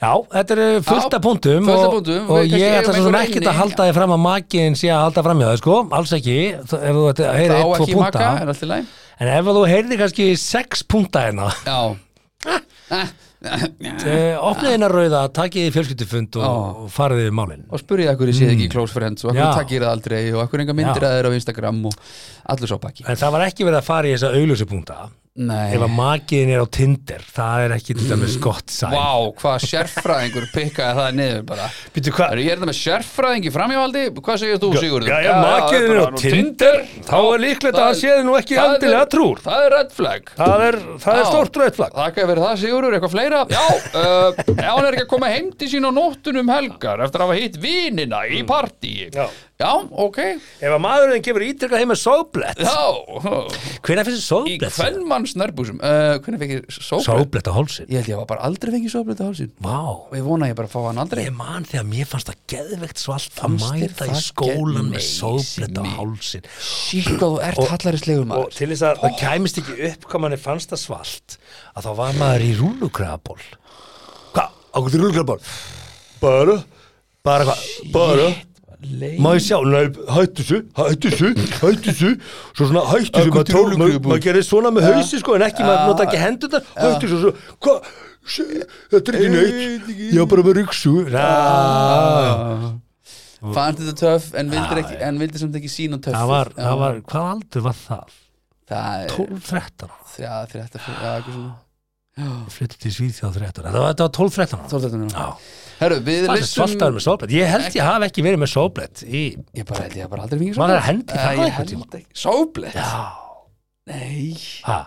[0.02, 2.30] Já, þetta er fullt Já, af punktum og, punktum.
[2.34, 3.46] og ég ætla svo inni.
[3.46, 6.38] að halda þig fram að makiðin sé að halda fram hjá það, sko, alls ekki.
[6.58, 8.86] Ef þú ætti að heyra Það á eitt, tvo ekki
[9.22, 11.52] í en ef þú heyrði kannski sex punkta hérna.
[11.66, 11.82] Já.
[13.42, 16.44] Eh, opnið hérna rauða, takið í fjölskyldufund og,
[16.84, 17.64] og farið við málin.
[17.74, 19.40] Og spurði akkur ég sé ekki í close friends og Mm.
[19.40, 19.46] Já.
[19.48, 21.96] akkur takkir það aldrei og akkur enga myndir að þeir á Instagram og
[22.54, 24.98] allur svo pakki en það var ekki verið að fara í þessa augljósu punkta
[25.32, 29.14] Nei, ef að makiðin er á Tinder það er ekki til dæmis gott sæn vá,
[29.40, 31.68] hvað sérfræðingur pikkaði það niður bara.
[31.96, 32.34] Býtu hvað?
[32.36, 34.02] Er ég er það með sérfræðing í framhjáhaldi?
[34.18, 35.08] Hvað segir þú, Sigurður?
[35.14, 36.82] Já, já, makiðin er á Tinder.
[37.08, 39.42] Þá er líklegt að hann séði nú ekki það endilega trúr.
[39.46, 40.34] Það er red flag.
[40.42, 41.30] Það er, það er Já.
[41.32, 43.42] stórt rautt flagg Þakka fyrir það Sigurður, eitthvað fleira?
[43.56, 43.64] Já,
[44.02, 47.32] uh, ef hann er ekki að koma heim til sín á nóttunum helgar eftir að
[47.32, 49.08] hafa hitt vinina í partíi
[49.62, 49.72] Já.
[50.06, 50.18] Ok.
[50.62, 52.82] Ef að maðurinn kemur ítrykkað heim með sóblett Já,
[53.86, 54.76] hvernig finnst þið í sóblett?
[54.80, 57.06] hvernmanns nærbúsum uh, Hvernig fekk ég sóblett?
[57.08, 59.52] Sóblett á hálsin Ég held ég hafa bara aldrei fengið sóblett á hálsinn.
[59.62, 59.78] Vá.
[60.10, 61.24] Og ég vona að ég bara fá hann aldrei.
[61.30, 65.84] Ég man þegar mér fannst það geðvegt svalt að mæta í skólan með sóblett á
[65.96, 68.56] hálsin Sík hvað þú ert hallarislegur og maður.
[68.58, 71.38] til þess að það kæmist ekki upp hvað manni fannst það svalt
[71.76, 73.40] að þá var maður í rúlukraðaból
[78.82, 79.58] Ég sjá?
[79.62, 81.30] Hættu þessu, hættu þessu,
[81.62, 82.12] hættu þessu.
[82.58, 85.66] Svo svona hættu þessu, Akkur maður maður maður gerir svona með hausi sko en ekki,
[85.68, 87.32] maður nota ekki hendur þar Hættu þessu, svo,
[87.62, 87.92] hvað?
[88.92, 89.92] Þetta er ekki neitt.
[90.02, 90.92] Ég var bara með ryksu
[93.42, 96.76] Fannst þetta töff en vildir, ekki, en vildir samt ekki sína töff Það var, það
[96.84, 98.20] var, hvað aldur var það?
[98.72, 99.90] Það er 12-13
[100.22, 101.54] Já, 13, já, eitthvað svona
[102.52, 104.70] flytti til Svíþjóð 13 Þetta var, þetta var 12-13 ára.
[104.70, 105.28] 12, 13 Já,
[105.82, 108.52] Herru, við það er listum svaltaður með sóblett Ég held ég hafi ekki verið með
[108.52, 109.22] sóblett í
[109.58, 110.78] Ég bara held ég bara aldrei fengið er sóblett.
[110.78, 112.04] að hendi það Ég held ekki.
[112.26, 112.76] Sóblett?
[112.76, 112.90] Já,
[113.92, 114.36] Nei.
[114.68, 114.80] Ha?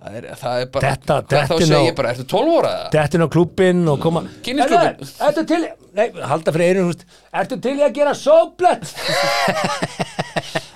[0.00, 2.54] Það er, það er bara Þetta- Hvað þá þetta segi ná- ég bara, ertu 12
[2.56, 2.86] óra eða?
[2.94, 4.96] Dettin á klubbinn og koma Kynnisklúbbinn.
[4.96, 5.66] Ertu- Ertu til
[5.98, 7.02] Nei, halda fyrir einu húst
[7.34, 8.86] Ertu til í að gera sóblett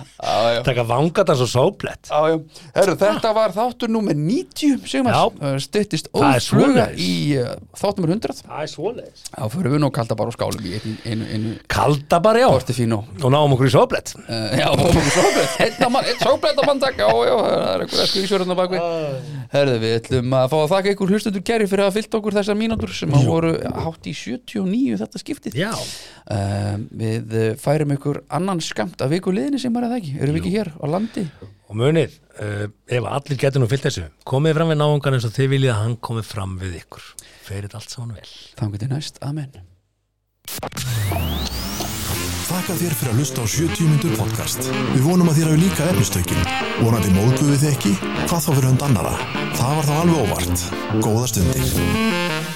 [0.65, 2.09] Taka vangatans og sóblett.
[2.09, 4.89] Herru, þetta var þáttur nummer 90 Já.
[4.95, 7.11] Sigmar, stuttist ófluga í
[7.41, 9.25] uh, þátt nummer 100 Það er svoleiðis.
[9.29, 12.49] Já, fyrir við nú kalda bara á skálum í einu, einu, einu Kalda bara já.
[12.55, 16.65] Portifino Og náum okkur í sóblett uh, Já, sóblett, einn á mann, einn sóblett á
[16.69, 17.03] mann takk.
[17.05, 18.89] Já, já, það er einhver esku ísverðan á bakvið
[19.55, 22.57] Herðu, við ætlum að fá að þakka ykkur hlustundur gerri fyrir að fylta okkur þessar
[22.59, 23.53] mínútur sem að voru
[23.85, 25.59] hátt í 79 þetta skiptið.
[25.61, 25.71] Já.
[26.25, 30.37] Uh, Við færum ykkur annan skamt af viku liðinni sem er að það ekki Erum
[30.37, 31.25] við ekki hér á landi?
[31.65, 35.35] Og munið, uh, ef allir getur nú fyllt þessu Komið fram við náungan eins og
[35.37, 37.07] þið viljið að hann komið fram við ykkur
[37.47, 39.65] Ferið allt saman vel Þannig til næst, amen
[42.45, 44.69] Þakka þér fyrir að hlusta á 70 myndur podcast.
[44.93, 46.43] Við vonum að þér hafi líka efnistökin.
[46.79, 47.95] Vonandi móðguðu þið ekki?
[48.29, 49.15] Hvað þá fyrir hund annara?
[49.59, 50.67] Það var þá alveg óvart.
[51.01, 52.54] Góða stundir.